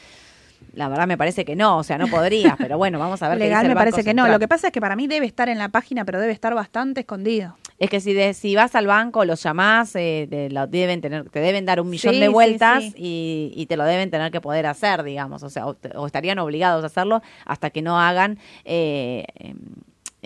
La 0.75 0.89
verdad 0.89 1.07
me 1.07 1.17
parece 1.17 1.45
que 1.45 1.57
no, 1.57 1.79
o 1.79 1.83
sea, 1.83 1.97
no 1.99 2.07
podrías, 2.09 2.55
pero 2.59 2.77
bueno, 2.79 2.99
vamos 2.99 3.23
a 3.23 3.29
ver 3.29 3.39
qué 3.39 3.45
Legal 3.45 3.61
dice 3.61 3.67
el 3.67 3.75
me 3.75 3.75
parece 3.81 4.05
que 4.05 4.15
no. 4.15 4.29
Lo 4.29 4.39
que 4.39 4.49
pasa 4.49 4.67
es 4.69 4.73
que 4.73 4.81
para 4.81 4.97
mí 4.97 5.07
debe 5.07 5.27
estar 5.27 5.49
en 5.49 5.59
la 5.59 5.69
página, 5.71 6.05
pero 6.05 6.21
debe 6.21 6.33
estar 6.33 6.55
bastante 6.55 7.01
escondido. 7.01 7.57
Es 7.79 7.91
que 7.91 8.01
si, 8.01 8.15
de- 8.15 8.33
si 8.35 8.55
vas 8.57 8.75
al 8.75 8.87
banco, 8.87 9.25
los 9.25 9.43
llamás, 9.43 9.95
eh, 9.97 10.27
te, 10.31 10.49
lo 10.51 10.67
deben 10.67 11.01
tener, 11.03 11.29
te 11.29 11.41
deben 11.41 11.67
dar 11.67 11.81
un 11.81 11.91
millón 11.91 12.15
Sí, 12.15 12.21
de 12.21 12.29
vueltas 12.29 12.83
sí. 12.85 12.95
Y, 12.97 13.53
y 13.55 13.67
te 13.67 13.77
lo 13.77 13.85
deben 13.85 14.11
tener 14.11 14.33
que 14.33 14.41
poder 14.41 14.67
hacer, 14.67 15.03
digamos, 15.03 15.43
o 15.43 15.51
sea, 15.51 15.67
o 15.67 16.07
estarían 16.07 16.39
obligados 16.39 16.83
a 16.85 16.87
hacerlo 16.87 17.23
hasta 17.45 17.71
que 17.71 17.83
no 17.83 18.01
hagan 18.01 18.39
eh, 18.65 19.25
em, 19.35 19.59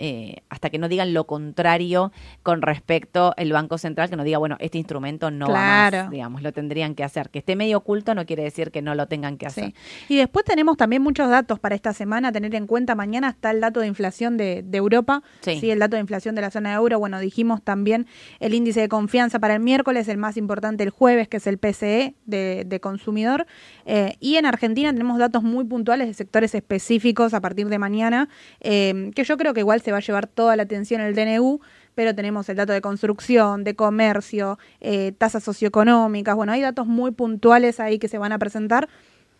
eh, 0.03 0.41
hasta 0.49 0.71
que 0.71 0.79
no 0.79 0.89
digan 0.89 1.13
lo 1.13 1.27
contrario 1.27 2.11
con 2.41 2.63
respecto 2.63 3.35
el 3.37 3.53
Banco 3.53 3.77
Central, 3.77 4.09
que 4.09 4.15
no 4.15 4.23
diga, 4.23 4.39
bueno, 4.39 4.57
este 4.59 4.79
instrumento 4.79 5.29
no 5.29 5.47
va 5.47 5.91
más, 5.91 6.09
digamos, 6.09 6.41
lo 6.41 6.51
tendrían 6.51 6.95
que 6.95 7.03
hacer. 7.03 7.29
Que 7.29 7.37
esté 7.37 7.55
medio 7.55 7.77
oculto 7.77 8.15
no 8.15 8.25
quiere 8.25 8.41
decir 8.41 8.71
que 8.71 8.81
no 8.81 8.95
lo 8.95 9.05
tengan 9.05 9.37
que 9.37 9.45
hacer. 9.45 9.75
Y 10.09 10.17
después 10.17 10.43
tenemos 10.43 10.75
también 10.75 11.03
muchos 11.03 11.29
datos 11.29 11.59
para 11.59 11.75
esta 11.75 11.93
semana 11.93 12.29
a 12.29 12.31
tener 12.31 12.55
en 12.55 12.65
cuenta. 12.65 12.95
Mañana 12.95 13.29
está 13.29 13.51
el 13.51 13.61
dato 13.61 13.79
de 13.79 13.85
inflación 13.85 14.37
de, 14.37 14.65
Europa, 14.73 15.21
sí. 15.41 15.69
el 15.69 15.77
dato 15.77 15.97
de 15.97 16.01
inflación 16.01 16.33
de 16.33 16.41
la 16.41 16.49
zona 16.49 16.69
de 16.71 16.75
euro. 16.77 16.97
Bueno, 16.97 17.19
dijimos 17.19 17.61
también 17.61 18.07
el 18.39 18.55
índice 18.55 18.81
de 18.81 18.89
confianza 18.89 19.37
para 19.37 19.53
el 19.53 19.59
miércoles, 19.59 20.07
el 20.07 20.17
más 20.17 20.35
importante 20.35 20.83
el 20.83 20.89
jueves, 20.89 21.27
que 21.27 21.37
es 21.37 21.45
el 21.45 21.59
PCE 21.59 22.15
de, 22.25 22.79
consumidor. 22.81 23.45
Eh, 23.85 24.15
y 24.19 24.37
en 24.37 24.47
Argentina 24.47 24.91
tenemos 24.91 25.19
datos 25.19 25.43
muy 25.43 25.63
puntuales 25.63 26.07
de 26.07 26.15
sectores 26.15 26.55
específicos 26.55 27.35
a 27.35 27.39
partir 27.39 27.69
de 27.69 27.77
mañana, 27.77 28.29
eh, 28.61 29.11
que 29.15 29.23
yo 29.23 29.37
creo 29.37 29.53
que 29.53 29.59
igual 29.59 29.81
se 29.81 29.90
va 29.91 29.97
a 29.99 30.01
llevar 30.01 30.27
toda 30.27 30.55
la 30.55 30.63
atención 30.63 31.01
el 31.01 31.15
DNU, 31.15 31.59
pero 31.95 32.15
tenemos 32.15 32.47
el 32.49 32.57
dato 32.57 32.73
de 32.73 32.81
construcción, 32.81 33.63
de 33.63 33.75
comercio, 33.75 34.57
eh, 34.79 35.11
tasas 35.17 35.43
socioeconómicas, 35.43 36.35
bueno, 36.35 36.53
hay 36.53 36.61
datos 36.61 36.87
muy 36.87 37.11
puntuales 37.11 37.79
ahí 37.79 37.99
que 37.99 38.07
se 38.07 38.17
van 38.17 38.31
a 38.31 38.39
presentar, 38.39 38.87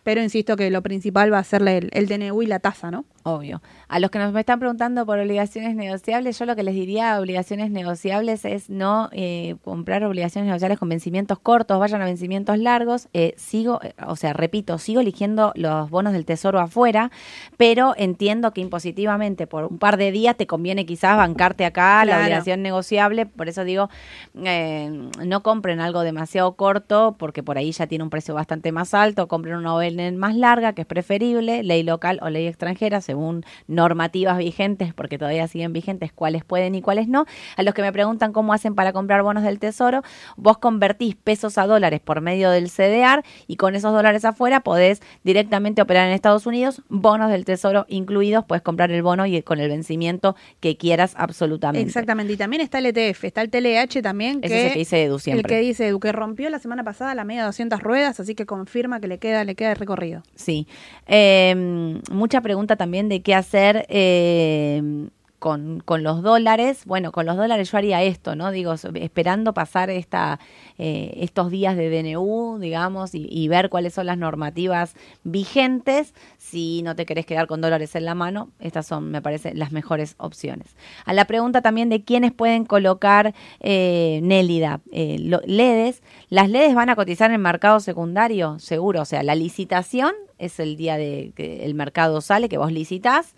pero 0.02 0.22
insisto 0.22 0.56
que 0.56 0.70
lo 0.70 0.82
principal 0.82 1.32
va 1.32 1.38
a 1.38 1.44
ser 1.44 1.66
el, 1.66 1.90
el 1.92 2.08
DNU 2.08 2.42
y 2.42 2.46
la 2.46 2.58
tasa, 2.58 2.90
¿no? 2.90 3.04
Obvio. 3.24 3.62
A 3.86 4.00
los 4.00 4.10
que 4.10 4.18
nos 4.18 4.32
me 4.32 4.40
están 4.40 4.58
preguntando 4.58 5.06
por 5.06 5.18
obligaciones 5.18 5.76
negociables, 5.76 6.36
yo 6.38 6.44
lo 6.44 6.56
que 6.56 6.64
les 6.64 6.74
diría 6.74 7.14
a 7.14 7.20
obligaciones 7.20 7.70
negociables 7.70 8.44
es 8.44 8.68
no 8.68 9.10
eh, 9.12 9.54
comprar 9.62 10.02
obligaciones 10.02 10.48
negociables 10.48 10.78
con 10.78 10.88
vencimientos 10.88 11.38
cortos, 11.38 11.78
vayan 11.78 12.02
a 12.02 12.04
vencimientos 12.04 12.58
largos. 12.58 13.08
Eh, 13.12 13.34
sigo, 13.36 13.80
eh, 13.82 13.94
o 14.06 14.16
sea, 14.16 14.32
repito, 14.32 14.78
sigo 14.78 15.00
eligiendo 15.00 15.52
los 15.54 15.88
bonos 15.88 16.14
del 16.14 16.24
tesoro 16.24 16.58
afuera, 16.58 17.12
pero 17.56 17.94
entiendo 17.96 18.52
que 18.52 18.60
impositivamente 18.60 19.46
por 19.46 19.66
un 19.66 19.78
par 19.78 19.98
de 19.98 20.10
días 20.10 20.36
te 20.36 20.48
conviene 20.48 20.84
quizás 20.84 21.16
bancarte 21.16 21.64
acá 21.64 22.04
la 22.04 22.18
obligación 22.18 22.60
negociable. 22.62 23.26
Por 23.26 23.48
eso 23.48 23.62
digo, 23.62 23.88
no 24.34 25.42
compren 25.44 25.78
algo 25.78 26.00
demasiado 26.00 26.54
corto, 26.54 27.14
porque 27.18 27.44
por 27.44 27.56
ahí 27.56 27.70
ya 27.70 27.86
tiene 27.86 28.02
un 28.02 28.10
precio 28.10 28.34
bastante 28.34 28.72
más 28.72 28.94
alto. 28.94 29.28
Compren 29.28 29.54
una 29.54 29.74
OL 29.74 29.91
más 30.16 30.36
larga, 30.36 30.72
que 30.72 30.82
es 30.82 30.86
preferible, 30.86 31.62
ley 31.62 31.82
local 31.82 32.18
o 32.22 32.30
ley 32.30 32.46
extranjera 32.46 33.00
según 33.00 33.44
normativas 33.66 34.38
vigentes, 34.38 34.94
porque 34.94 35.18
todavía 35.18 35.46
siguen 35.48 35.72
vigentes, 35.72 36.12
cuáles 36.12 36.44
pueden 36.44 36.74
y 36.74 36.82
cuáles 36.82 37.08
no. 37.08 37.26
A 37.56 37.62
los 37.62 37.74
que 37.74 37.82
me 37.82 37.92
preguntan 37.92 38.32
cómo 38.32 38.52
hacen 38.52 38.74
para 38.74 38.92
comprar 38.92 39.22
bonos 39.22 39.42
del 39.42 39.58
Tesoro, 39.58 40.02
vos 40.36 40.58
convertís 40.58 41.14
pesos 41.14 41.58
a 41.58 41.66
dólares 41.66 42.00
por 42.00 42.20
medio 42.20 42.50
del 42.50 42.70
CDR 42.70 43.22
y 43.46 43.56
con 43.56 43.74
esos 43.74 43.92
dólares 43.92 44.24
afuera 44.24 44.60
podés 44.60 45.00
directamente 45.24 45.82
operar 45.82 46.08
en 46.08 46.14
Estados 46.14 46.46
Unidos, 46.46 46.82
bonos 46.88 47.30
del 47.30 47.44
Tesoro 47.44 47.86
incluidos, 47.88 48.44
puedes 48.44 48.62
comprar 48.62 48.90
el 48.90 49.02
bono 49.02 49.26
y 49.26 49.42
con 49.42 49.60
el 49.60 49.68
vencimiento 49.68 50.36
que 50.60 50.76
quieras 50.76 51.14
absolutamente. 51.16 51.86
Exactamente, 51.86 52.32
y 52.32 52.36
también 52.36 52.62
está 52.62 52.78
el 52.78 52.86
ETF, 52.86 53.24
está 53.24 53.42
el 53.42 53.50
TLH 53.50 54.02
también, 54.02 54.40
que, 54.40 54.46
es 54.46 54.52
el 54.52 54.72
que 54.72 54.78
dice 54.78 55.04
Edu 55.04 55.18
siempre. 55.18 55.40
El 55.40 55.46
que 55.46 55.66
dice 55.66 55.88
Edu, 55.88 56.00
que 56.00 56.12
rompió 56.12 56.50
la 56.50 56.58
semana 56.58 56.84
pasada 56.84 57.14
la 57.14 57.24
media 57.24 57.42
de 57.42 57.46
200 57.46 57.80
ruedas, 57.80 58.20
así 58.20 58.34
que 58.34 58.46
confirma 58.46 59.00
que 59.00 59.08
le 59.08 59.18
queda, 59.18 59.44
le 59.44 59.54
queda 59.54 59.74
recorrido. 59.82 60.22
Sí. 60.34 60.66
Eh, 61.06 62.00
mucha 62.10 62.40
pregunta 62.40 62.76
también 62.76 63.08
de 63.08 63.20
qué 63.20 63.34
hacer 63.34 63.86
eh, 63.88 65.08
con, 65.42 65.80
con, 65.80 66.04
los 66.04 66.22
dólares. 66.22 66.84
Bueno, 66.86 67.10
con 67.10 67.26
los 67.26 67.36
dólares 67.36 67.72
yo 67.72 67.76
haría 67.76 68.00
esto, 68.00 68.36
¿no? 68.36 68.52
Digo, 68.52 68.74
esperando 68.94 69.52
pasar 69.52 69.90
esta, 69.90 70.38
eh, 70.78 71.14
estos 71.16 71.50
días 71.50 71.76
de 71.76 71.90
DNU, 71.90 72.60
digamos, 72.60 73.10
y, 73.12 73.48
ver 73.48 73.68
cuáles 73.68 73.92
son 73.92 74.06
las 74.06 74.16
normativas 74.16 74.94
vigentes. 75.24 76.14
Si 76.38 76.82
no 76.84 76.94
te 76.94 77.06
querés 77.06 77.26
quedar 77.26 77.48
con 77.48 77.60
dólares 77.60 77.96
en 77.96 78.04
la 78.04 78.14
mano, 78.14 78.52
estas 78.60 78.86
son, 78.86 79.10
me 79.10 79.20
parece, 79.20 79.52
las 79.52 79.72
mejores 79.72 80.14
opciones. 80.18 80.76
A 81.04 81.12
la 81.12 81.24
pregunta 81.24 81.60
también 81.60 81.88
de 81.88 82.04
quiénes 82.04 82.30
pueden 82.30 82.64
colocar 82.64 83.34
eh, 83.58 84.20
Nélida, 84.22 84.80
eh, 84.92 85.16
LEDs. 85.18 86.02
Las 86.28 86.50
LEDs 86.50 86.76
van 86.76 86.88
a 86.88 86.94
cotizar 86.94 87.32
en 87.32 87.40
mercado 87.40 87.80
secundario, 87.80 88.60
seguro. 88.60 89.00
O 89.02 89.04
sea, 89.04 89.24
la 89.24 89.34
licitación 89.34 90.12
es 90.38 90.60
el 90.60 90.76
día 90.76 90.96
de 90.96 91.32
que 91.34 91.64
el 91.64 91.74
mercado 91.74 92.20
sale, 92.20 92.48
que 92.48 92.58
vos 92.58 92.70
licitas. 92.70 93.34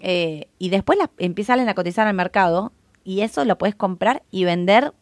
Eh, 0.00 0.48
y 0.58 0.68
después 0.70 0.98
la, 0.98 1.10
empiezan 1.18 1.68
a 1.68 1.74
cotizar 1.74 2.06
al 2.06 2.14
mercado 2.14 2.72
y 3.04 3.20
eso 3.20 3.44
lo 3.44 3.56
puedes 3.56 3.74
comprar 3.74 4.22
y 4.30 4.44
vender 4.44 4.92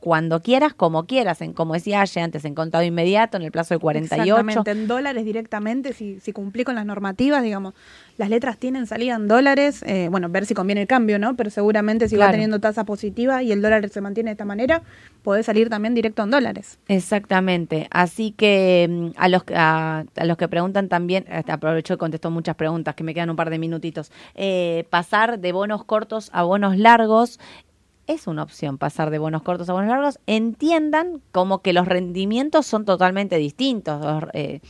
cuando 0.00 0.40
quieras, 0.40 0.72
como 0.74 1.04
quieras, 1.04 1.42
en 1.42 1.52
como 1.52 1.74
decía 1.74 2.00
ayer 2.00 2.24
antes, 2.24 2.44
en 2.44 2.54
contado 2.54 2.82
inmediato, 2.82 3.36
en 3.36 3.42
el 3.42 3.52
plazo 3.52 3.74
de 3.74 3.80
48. 3.80 4.22
Exactamente, 4.22 4.70
en 4.70 4.86
dólares 4.88 5.24
directamente, 5.24 5.92
si, 5.92 6.18
si 6.20 6.32
cumplí 6.32 6.64
con 6.64 6.74
las 6.74 6.86
normativas, 6.86 7.42
digamos, 7.42 7.74
las 8.16 8.30
letras 8.30 8.58
tienen 8.58 8.86
salida 8.86 9.14
en 9.14 9.28
dólares, 9.28 9.82
eh, 9.86 10.08
bueno, 10.10 10.28
ver 10.28 10.46
si 10.46 10.54
conviene 10.54 10.82
el 10.82 10.86
cambio, 10.86 11.18
¿no? 11.18 11.36
Pero 11.36 11.50
seguramente 11.50 12.08
si 12.08 12.16
va 12.16 12.30
teniendo 12.30 12.60
tasa 12.60 12.84
positiva 12.84 13.42
y 13.42 13.52
el 13.52 13.62
dólar 13.62 13.88
se 13.88 14.00
mantiene 14.00 14.30
de 14.30 14.32
esta 14.32 14.44
manera, 14.44 14.82
puede 15.22 15.42
salir 15.42 15.68
también 15.68 15.94
directo 15.94 16.22
en 16.22 16.30
dólares. 16.30 16.78
Exactamente, 16.88 17.86
así 17.90 18.32
que 18.32 18.86
mm, 18.90 19.08
a 19.16 19.28
los, 19.28 19.42
a, 19.54 20.04
los 20.24 20.36
que 20.36 20.48
preguntan 20.48 20.88
también, 20.88 21.24
aprovecho 21.46 21.94
y 21.94 21.96
contesto 21.96 22.30
muchas 22.30 22.56
preguntas, 22.56 22.94
que 22.94 23.04
me 23.04 23.14
quedan 23.14 23.30
un 23.30 23.36
par 23.36 23.50
de 23.50 23.58
minutitos, 23.58 24.12
eh, 24.34 24.84
pasar 24.90 25.38
de 25.38 25.52
bonos 25.52 25.84
cortos 25.84 26.30
a 26.32 26.42
bonos 26.42 26.76
largos, 26.76 27.38
es 28.10 28.26
una 28.26 28.42
opción 28.42 28.78
pasar 28.78 29.10
de 29.10 29.18
bonos 29.18 29.42
cortos 29.42 29.68
a 29.68 29.72
bonos 29.72 29.88
largos, 29.88 30.18
entiendan 30.26 31.22
como 31.32 31.62
que 31.62 31.72
los 31.72 31.86
rendimientos 31.86 32.66
son 32.66 32.84
totalmente 32.84 33.36
distintos. 33.36 34.24
Eh, 34.32 34.60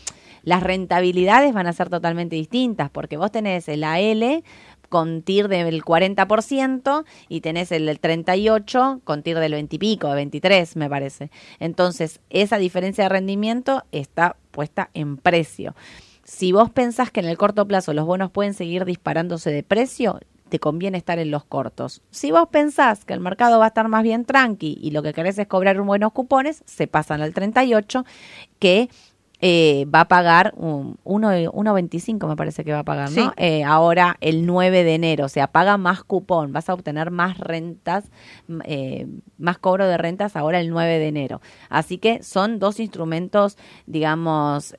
las 0.43 0.63
rentabilidades 0.63 1.53
van 1.53 1.67
a 1.67 1.73
ser 1.73 1.91
totalmente 1.91 2.37
distintas, 2.37 2.91
porque 2.91 3.17
vos 3.17 3.31
tenés 3.31 3.69
el 3.69 3.85
AL 3.85 4.43
con 4.89 5.23
TIR 5.23 5.49
del 5.49 5.85
40% 5.85 7.05
y 7.29 7.41
tenés 7.41 7.73
el 7.73 7.87
del 7.87 8.01
38 8.01 9.01
con 9.05 9.23
TIR 9.23 9.39
del 9.39 9.53
20 9.53 9.77
y 9.77 9.79
pico, 9.79 10.11
23 10.11 10.77
me 10.77 10.91
parece. 10.91 11.31
Entonces, 11.61 12.21
esa 12.31 12.59
diferencia 12.59 13.05
de 13.05 13.11
rendimiento 13.11 13.85
está 13.93 14.37
puesta 14.51 14.91
en 14.95 15.17
precio. 15.17 15.75
Si 16.25 16.53
vos 16.53 16.71
pensás 16.71 17.11
que 17.11 17.21
en 17.21 17.27
el 17.27 17.39
corto 17.39 17.67
plazo 17.67 17.93
los 17.93 18.07
bonos 18.07 18.31
pueden 18.31 18.55
seguir 18.55 18.85
disparándose 18.85 19.51
de 19.51 19.63
precio, 19.63 20.21
te 20.51 20.59
conviene 20.59 20.99
estar 20.99 21.19
en 21.19 21.31
los 21.31 21.45
cortos. 21.45 22.03
Si 22.11 22.31
vos 22.31 22.49
pensás 22.51 23.05
que 23.07 23.15
el 23.15 23.21
mercado 23.21 23.59
va 23.59 23.65
a 23.65 23.69
estar 23.69 23.89
más 23.89 24.03
bien 24.03 24.27
tranqui 24.27 24.79
y 24.81 24.91
lo 24.91 25.03
que 25.03 25.15
querés 25.15 25.39
es 25.39 25.47
cobrar 25.47 25.81
buenos 25.81 26.13
cupones, 26.13 26.63
se 26.67 26.87
pasan 26.87 27.23
al 27.23 27.33
38, 27.33 28.05
que 28.59 28.91
eh, 29.43 29.87
va 29.93 30.03
a 30.03 30.09
pagar 30.09 30.53
un 30.57 30.99
1.25 31.05 32.29
me 32.29 32.37
parece 32.37 32.63
que 32.63 32.73
va 32.73 32.81
a 32.81 32.85
pagar, 32.85 33.11
¿no? 33.11 33.33
Eh, 33.39 33.65
ahora 33.65 34.19
el 34.21 34.45
9 34.45 34.85
de 34.85 34.95
enero, 34.95 35.25
o 35.25 35.29
sea, 35.31 35.47
paga 35.47 35.79
más 35.79 36.05
cupón, 36.05 36.53
vas 36.53 36.69
a 36.69 36.75
obtener 36.75 37.11
más 37.11 37.39
rentas, 37.39 38.11
eh, 38.65 39.07
más 39.39 39.59
cobro 39.59 39.87
de 39.87 39.97
rentas 39.97 40.37
ahora 40.37 40.61
el 40.61 40.69
9 40.69 40.99
de 40.99 41.09
enero. 41.09 41.41
Así 41.71 41.97
que 41.97 42.23
son 42.23 42.59
dos 42.59 42.81
instrumentos, 42.81 43.57
digamos, 43.87 44.75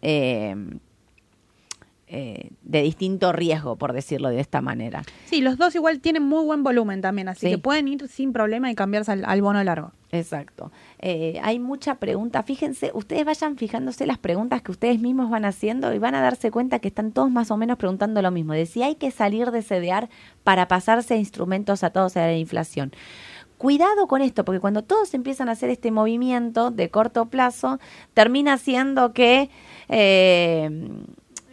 eh, 2.13 2.49
de 2.61 2.81
distinto 2.81 3.31
riesgo, 3.31 3.77
por 3.77 3.93
decirlo 3.93 4.27
de 4.27 4.41
esta 4.41 4.59
manera. 4.59 5.03
Sí, 5.27 5.39
los 5.39 5.57
dos 5.57 5.73
igual 5.75 6.01
tienen 6.01 6.23
muy 6.23 6.43
buen 6.43 6.61
volumen 6.61 6.99
también, 6.99 7.29
así 7.29 7.49
que 7.49 7.57
pueden 7.57 7.87
ir 7.87 8.05
sin 8.09 8.33
problema 8.33 8.69
y 8.69 8.75
cambiarse 8.75 9.13
al, 9.13 9.41
bono 9.41 9.63
largo. 9.63 9.93
Exacto. 10.11 10.73
Eh, 10.99 11.39
hay 11.41 11.59
mucha 11.59 11.95
pregunta. 11.95 12.43
Fíjense, 12.43 12.91
ustedes 12.93 13.23
vayan 13.23 13.55
fijándose 13.55 14.05
las 14.05 14.17
preguntas 14.17 14.61
que 14.61 14.71
ustedes 14.71 14.99
mismos 14.99 15.29
van 15.29 15.45
haciendo 15.45 15.93
y 15.93 15.99
van 15.99 16.13
a 16.15 16.21
darse 16.21 16.51
cuenta 16.51 16.79
que 16.79 16.89
están 16.89 17.13
todos 17.13 17.31
más 17.31 17.49
o 17.49 17.55
menos 17.55 17.77
preguntando 17.77 18.21
lo 18.21 18.29
mismo, 18.29 18.51
de 18.51 18.65
si 18.65 18.83
hay 18.83 18.95
que 18.95 19.09
salir 19.11 19.51
de 19.51 19.63
CDR 19.63 20.09
para 20.43 20.67
pasarse 20.67 21.13
a 21.13 21.17
instrumentos 21.17 21.81
atados 21.81 22.17
a 22.17 22.27
la 22.27 22.35
inflación. 22.35 22.91
Cuidado 23.57 24.07
con 24.07 24.21
esto, 24.21 24.43
porque 24.43 24.59
cuando 24.59 24.83
todos 24.83 25.13
empiezan 25.13 25.47
a 25.47 25.53
hacer 25.53 25.69
este 25.69 25.91
movimiento 25.91 26.71
de 26.71 26.89
corto 26.89 27.27
plazo, 27.27 27.79
termina 28.13 28.57
siendo 28.57 29.13
que 29.13 29.49
eh, 29.87 30.69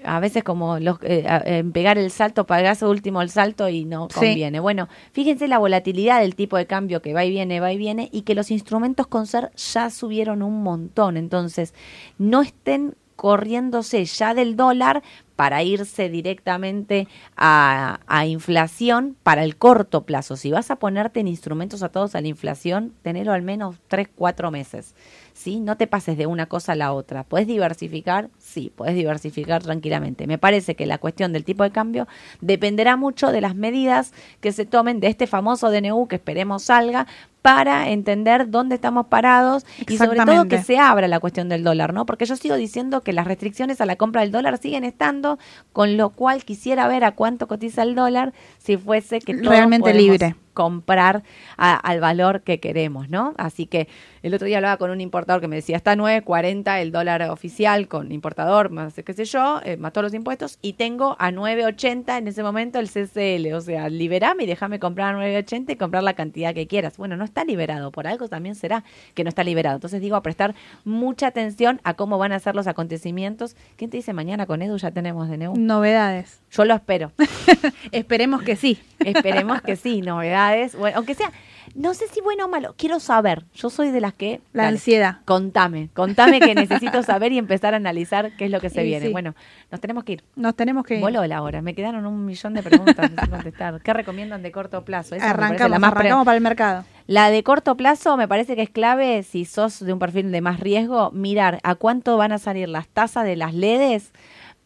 a 0.05 0.21
veces 0.21 0.45
como 0.45 0.79
los, 0.79 0.99
eh, 1.03 1.65
pegar 1.73 1.99
el 1.99 2.11
salto, 2.11 2.47
pagas 2.47 2.83
último 2.83 3.23
el 3.23 3.31
salto 3.31 3.69
y 3.69 3.85
no 3.85 4.09
conviene. 4.09 4.61
Bueno, 4.61 4.89
fíjense 5.13 5.49
la 5.49 5.59
volatilidad 5.59 6.21
del 6.21 6.35
tipo 6.35 6.57
de 6.57 6.67
cambio 6.67 7.03
que 7.03 7.15
va 7.15 7.25
y 7.25 7.31
viene, 7.31 7.61
va 7.61 7.73
y 7.73 7.79
viene, 7.79 8.09
y 8.13 8.23
que 8.23 8.35
los 8.35 8.51
instrumentos 8.51 9.07
con 9.07 9.27
ser 9.27 9.51
ya 9.57 9.91
subieron 9.91 10.43
un 10.43 10.63
montón. 10.63 11.17
Entonces, 11.17 11.75
no 12.19 12.43
estén 12.43 12.95
corriéndose 13.17 14.05
ya 14.05 14.33
del 14.33 14.55
dólar 14.55 15.03
para 15.35 15.65
irse 15.65 16.09
directamente 16.09 17.09
a, 17.37 17.99
a, 18.07 18.27
inflación 18.27 19.17
para 19.25 19.43
el 19.43 19.57
corto 19.57 20.05
plazo. 20.05 20.37
Si 20.37 20.53
vas 20.53 20.71
a 20.71 20.77
ponerte 20.77 21.19
en 21.19 21.27
instrumentos 21.27 21.83
atados 21.83 22.15
a 22.15 22.21
la 22.21 22.29
inflación, 22.29 22.93
tenerlo 23.03 23.33
al 23.33 23.43
menos 23.43 23.77
tres, 23.89 24.09
cuatro 24.15 24.53
meses 24.53 24.95
¿sí? 25.39 25.61
No 25.61 25.77
te 25.77 25.87
pases 25.87 26.19
de 26.19 26.27
una 26.27 26.47
cosa 26.47 26.73
a 26.73 26.75
la 26.75 26.93
otra. 26.93 27.23
¿Puedes 27.23 27.47
diversificar? 27.47 28.29
Sí, 28.39 28.73
puedes 28.75 28.97
diversificar 28.97 29.63
tranquilamente. 29.63 30.27
Me 30.27 30.37
parece 30.37 30.75
que 30.75 30.85
la 30.85 30.99
cuestión 30.99 31.33
del 31.33 31.45
tipo 31.45 31.63
de 31.63 31.71
cambio 31.71 32.09
dependerá 32.41 32.97
mucho 32.97 33.31
de 33.31 33.41
las 33.41 33.55
medidas 33.55 34.13
que 34.41 34.51
se 34.51 34.67
tomen 34.67 34.99
de 34.99 35.07
este 35.07 35.29
famoso 35.29 35.71
DNU 35.71 36.09
que 36.09 36.17
esperemos 36.17 36.65
salga 36.65 37.07
para 37.43 37.91
entender 37.91 38.51
dónde 38.51 38.75
estamos 38.75 39.07
parados 39.07 39.65
y 39.87 39.97
sobre 39.97 40.21
todo 40.25 40.47
que 40.47 40.63
se 40.63 40.79
abra 40.79 41.09
la 41.09 41.21
cuestión 41.21 41.49
del 41.49 41.65
dólar, 41.65 41.93
¿no? 41.93 42.07
Porque 42.07 42.27
yo 42.27 42.37
sigo 42.37 42.57
diciendo 42.57 43.03
que 43.03 43.13
las 43.13 43.27
restricciones 43.27 43.81
a 43.81 43.87
la 43.87 43.97
compra 43.97 44.23
del 44.23 44.33
dólar 44.33 44.59
siguen 44.59 44.85
estando, 44.85 45.39
con 45.73 45.97
lo 45.97 46.11
cual 46.11 46.45
quisiera 46.45 46.89
ver 46.89 47.05
a 47.05 47.13
cuánto 47.13 47.47
cotiza 47.47 47.83
el 47.83 47.95
dólar 47.95 48.33
si 48.59 48.77
fuese 48.77 49.21
que 49.21 49.35
realmente 49.35 49.95
libre 49.95 50.35
comprar 50.59 51.23
al 51.57 52.01
valor 52.01 52.43
que 52.43 52.59
queremos, 52.59 53.09
¿no? 53.09 53.33
Así 53.39 53.67
que 53.67 53.87
el 54.25 54.35
otro 54.35 54.49
día 54.49 54.57
hablaba 54.57 54.77
con 54.77 54.91
un 54.91 55.01
importador 55.01 55.41
que 55.41 55.47
me 55.47 55.55
decía, 55.55 55.77
está 55.77 55.95
9.40 55.95 56.81
el 56.81 56.91
dólar 56.91 57.23
oficial 57.31 57.87
con 57.87 58.11
importador, 58.11 58.69
más 58.71 58.95
qué 58.95 59.13
sé 59.13 59.25
yo, 59.25 59.61
eh, 59.65 59.77
mató 59.77 60.03
los 60.03 60.15
impuestos, 60.15 60.59
y 60.61 60.73
tengo 60.73 61.15
a 61.21 61.31
9.80 61.31 62.19
en 62.19 62.27
ese 62.27 62.43
momento 62.43 62.81
el 62.81 62.89
CCL, 62.89 63.55
o 63.55 63.61
sea, 63.61 63.89
liberame 63.89 64.43
y 64.43 64.47
déjame 64.47 64.81
comprar 64.81 65.15
a 65.15 65.19
9.80 65.19 65.75
y 65.75 65.77
comprar 65.77 66.03
la 66.03 66.15
cantidad 66.15 66.53
que 66.53 66.67
quieras. 66.67 66.97
Bueno, 66.97 67.17
no 67.17 67.25
está 67.29 67.45
liberado, 67.45 67.91
por 67.91 68.07
algo 68.07 68.29
también 68.29 68.55
será 68.55 68.85
que 69.15 69.25
no 69.25 69.29
está 69.29 69.45
liberado. 69.45 69.77
Entonces 69.77 70.01
digo, 70.01 70.17
a 70.17 70.23
prestar 70.23 70.55
mucha 70.85 71.29
atención 71.29 71.81
a 71.85 71.95
cómo 71.95 72.19
van 72.19 72.33
a 72.33 72.39
ser 72.39 72.55
los 72.55 72.67
acontecimientos. 72.67 73.57
¿Quién 73.77 73.91
te 73.91 73.97
dice 73.97 74.13
mañana 74.13 74.47
con 74.47 74.63
Edu 74.63 74.77
ya 74.77 74.91
tenemos 74.91 75.29
de 75.29 75.39
nuevo? 75.39 75.55
Novedades. 75.57 76.41
Yo 76.51 76.65
lo 76.65 76.75
espero. 76.75 77.13
Esperemos 77.93 78.43
que 78.43 78.57
sí. 78.57 78.79
Esperemos 78.99 79.63
que 79.63 79.77
sí, 79.77 80.01
novedades. 80.01 80.75
Bueno, 80.75 80.97
aunque 80.97 81.15
sea, 81.15 81.33
no 81.75 81.95
sé 81.95 82.09
si 82.09 82.21
bueno 82.21 82.47
o 82.47 82.49
malo, 82.49 82.75
quiero 82.77 83.01
saber. 83.01 83.45
Yo 83.55 83.71
soy 83.71 83.91
de 83.91 84.01
las 84.01 84.15
que... 84.15 84.41
La 84.53 84.69
ansiedad. 84.69 85.19
Contame, 85.25 85.91
contame 85.95 86.41
que 86.41 86.55
necesito 86.55 87.03
saber 87.03 87.33
y 87.33 87.39
empezar 87.39 87.75
a 87.75 87.77
analizar 87.77 88.33
qué 88.37 88.47
es 88.47 88.51
lo 88.51 88.61
que 88.61 88.71
se 88.71 88.83
viene. 88.83 89.11
Bueno, 89.11 89.35
nos 89.71 89.81
tenemos 89.81 90.05
que 90.05 90.15
ir. 90.15 90.25
Nos 90.37 90.55
tenemos 90.55 90.85
que 90.85 90.97
ir. 90.97 91.01
Voló 91.01 91.27
la 91.27 91.43
hora, 91.43 91.63
me 91.63 91.75
quedaron 91.75 92.07
un 92.07 92.25
millón 92.25 92.55
de 92.55 92.63
preguntas 92.63 93.11
sin 93.19 93.31
contestar. 93.31 93.81
¿Qué 93.81 93.93
recomiendan 93.93 94.43
de 94.43 94.53
corto 94.53 94.85
plazo? 94.85 95.17
arrancamos, 95.21 95.83
arrancamos 95.83 96.25
para 96.25 96.37
el 96.37 96.43
mercado. 96.43 96.85
La 97.09 97.31
de 97.31 97.43
corto 97.43 97.75
plazo 97.75 98.19
me 98.19 98.29
parece 98.29 98.55
que 98.55 98.61
es 98.61 98.69
clave, 98.69 99.23
si 99.23 99.47
sos 99.47 99.83
de 99.83 99.95
un 99.95 99.99
perfil 99.99 100.31
de 100.31 100.43
más 100.43 100.61
riesgo, 100.61 101.11
mirar 101.13 101.59
a 101.63 101.75
cuánto 101.75 102.19
van 102.19 102.33
a 102.33 102.39
salir 102.39 102.69
las 102.69 102.87
tasas 102.87 103.25
de 103.25 103.35
las 103.35 103.55
LEDs 103.55 104.13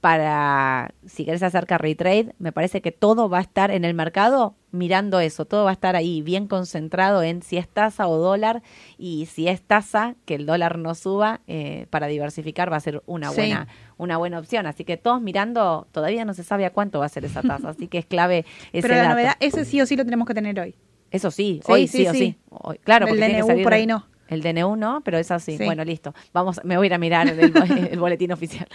para, 0.00 0.92
si 1.06 1.24
querés 1.24 1.44
hacer 1.44 1.68
carry 1.68 1.94
trade, 1.94 2.34
me 2.40 2.50
parece 2.50 2.82
que 2.82 2.90
todo 2.90 3.28
va 3.28 3.38
a 3.38 3.42
estar 3.42 3.70
en 3.70 3.84
el 3.84 3.94
mercado 3.94 4.56
mirando 4.72 5.20
eso, 5.20 5.44
todo 5.44 5.62
va 5.62 5.70
a 5.70 5.74
estar 5.74 5.94
ahí 5.94 6.20
bien 6.20 6.48
concentrado 6.48 7.22
en 7.22 7.42
si 7.42 7.58
es 7.58 7.68
tasa 7.68 8.08
o 8.08 8.18
dólar 8.18 8.64
y 8.98 9.26
si 9.26 9.46
es 9.46 9.62
tasa, 9.62 10.16
que 10.24 10.34
el 10.34 10.44
dólar 10.44 10.78
no 10.78 10.96
suba, 10.96 11.42
eh, 11.46 11.86
para 11.90 12.08
diversificar 12.08 12.72
va 12.72 12.78
a 12.78 12.80
ser 12.80 13.04
una 13.06 13.30
buena, 13.30 13.68
una 13.98 14.16
buena 14.16 14.40
opción. 14.40 14.66
Así 14.66 14.82
que 14.82 14.96
todos 14.96 15.22
mirando, 15.22 15.86
todavía 15.92 16.24
no 16.24 16.34
se 16.34 16.42
sabe 16.42 16.66
a 16.66 16.70
cuánto 16.70 16.98
va 16.98 17.06
a 17.06 17.08
ser 17.08 17.24
esa 17.24 17.42
tasa, 17.42 17.68
así 17.68 17.86
que 17.86 17.98
es 17.98 18.06
clave 18.06 18.44
ese 18.72 18.88
Pero 18.88 19.00
la 19.00 19.10
novedad, 19.10 19.36
ese 19.38 19.64
sí 19.64 19.80
o 19.80 19.86
sí 19.86 19.94
lo 19.94 20.04
tenemos 20.04 20.26
que 20.26 20.34
tener 20.34 20.58
hoy. 20.58 20.74
Eso 21.12 21.30
sí, 21.30 21.60
hoy 21.66 21.86
sí, 21.86 22.06
o 22.06 22.12
sí. 22.12 22.36
claro, 22.82 23.06
el 23.06 23.20
DNU 23.20 23.62
por 23.62 23.74
ahí 23.74 23.86
no. 23.86 24.06
El 24.32 24.40
DNU 24.40 24.76
no, 24.76 25.02
pero 25.04 25.18
es 25.18 25.30
así. 25.30 25.58
Bueno, 25.58 25.84
listo. 25.84 26.14
Vamos, 26.32 26.60
me 26.64 26.78
voy 26.78 26.86
a 26.86 26.88
ir 26.88 26.94
a 26.94 26.98
mirar 26.98 27.28
el, 27.28 27.52
boletín 27.98 28.32
oficial. 28.32 28.66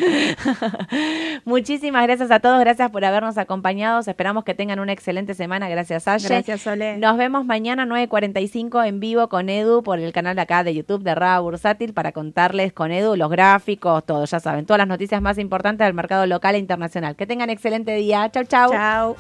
Muchísimas 1.46 2.04
gracias 2.04 2.30
a 2.30 2.40
todos, 2.40 2.60
gracias 2.60 2.92
por 2.92 3.04
habernos 3.04 3.40
acompañado. 3.40 4.00
Esperamos 4.00 4.44
que 4.44 4.54
tengan 4.54 4.80
una 4.80 4.92
excelente 4.94 5.34
semana. 5.34 5.68
Gracias, 5.68 6.08
Aye. 6.08 6.28
Gracias, 6.28 6.62
Sole. 6.62 6.98
Nos 6.98 7.18
vemos 7.18 7.44
mañana 7.44 7.88
9.45 7.88 8.88
en 8.88 9.00
vivo 9.00 9.30
con 9.30 9.50
Edu 9.50 9.82
por 9.82 9.98
el 9.98 10.14
canal 10.14 10.36
de 10.36 10.44
acá 10.44 10.64
de 10.64 10.76
YouTube 10.76 11.02
de 11.02 11.16
Raba 11.16 11.40
Bursátil 11.40 11.94
para 11.94 12.12
contarles 12.12 12.72
con 12.72 12.92
Edu 12.92 13.16
los 13.16 13.32
gráficos, 13.32 14.06
todo, 14.06 14.26
ya 14.26 14.40
saben, 14.40 14.68
todas 14.68 14.78
las 14.78 14.88
noticias 14.88 15.24
más 15.24 15.40
importantes 15.40 15.86
del 15.88 15.96
mercado 15.96 16.28
local 16.28 16.54
e 16.54 16.60
internacional. 16.60 17.16
Que 17.16 17.26
tengan 17.26 17.50
excelente 17.50 17.96
día. 17.96 18.30
Chau, 18.30 18.44
chau. 18.44 18.72
Chau. 18.72 19.16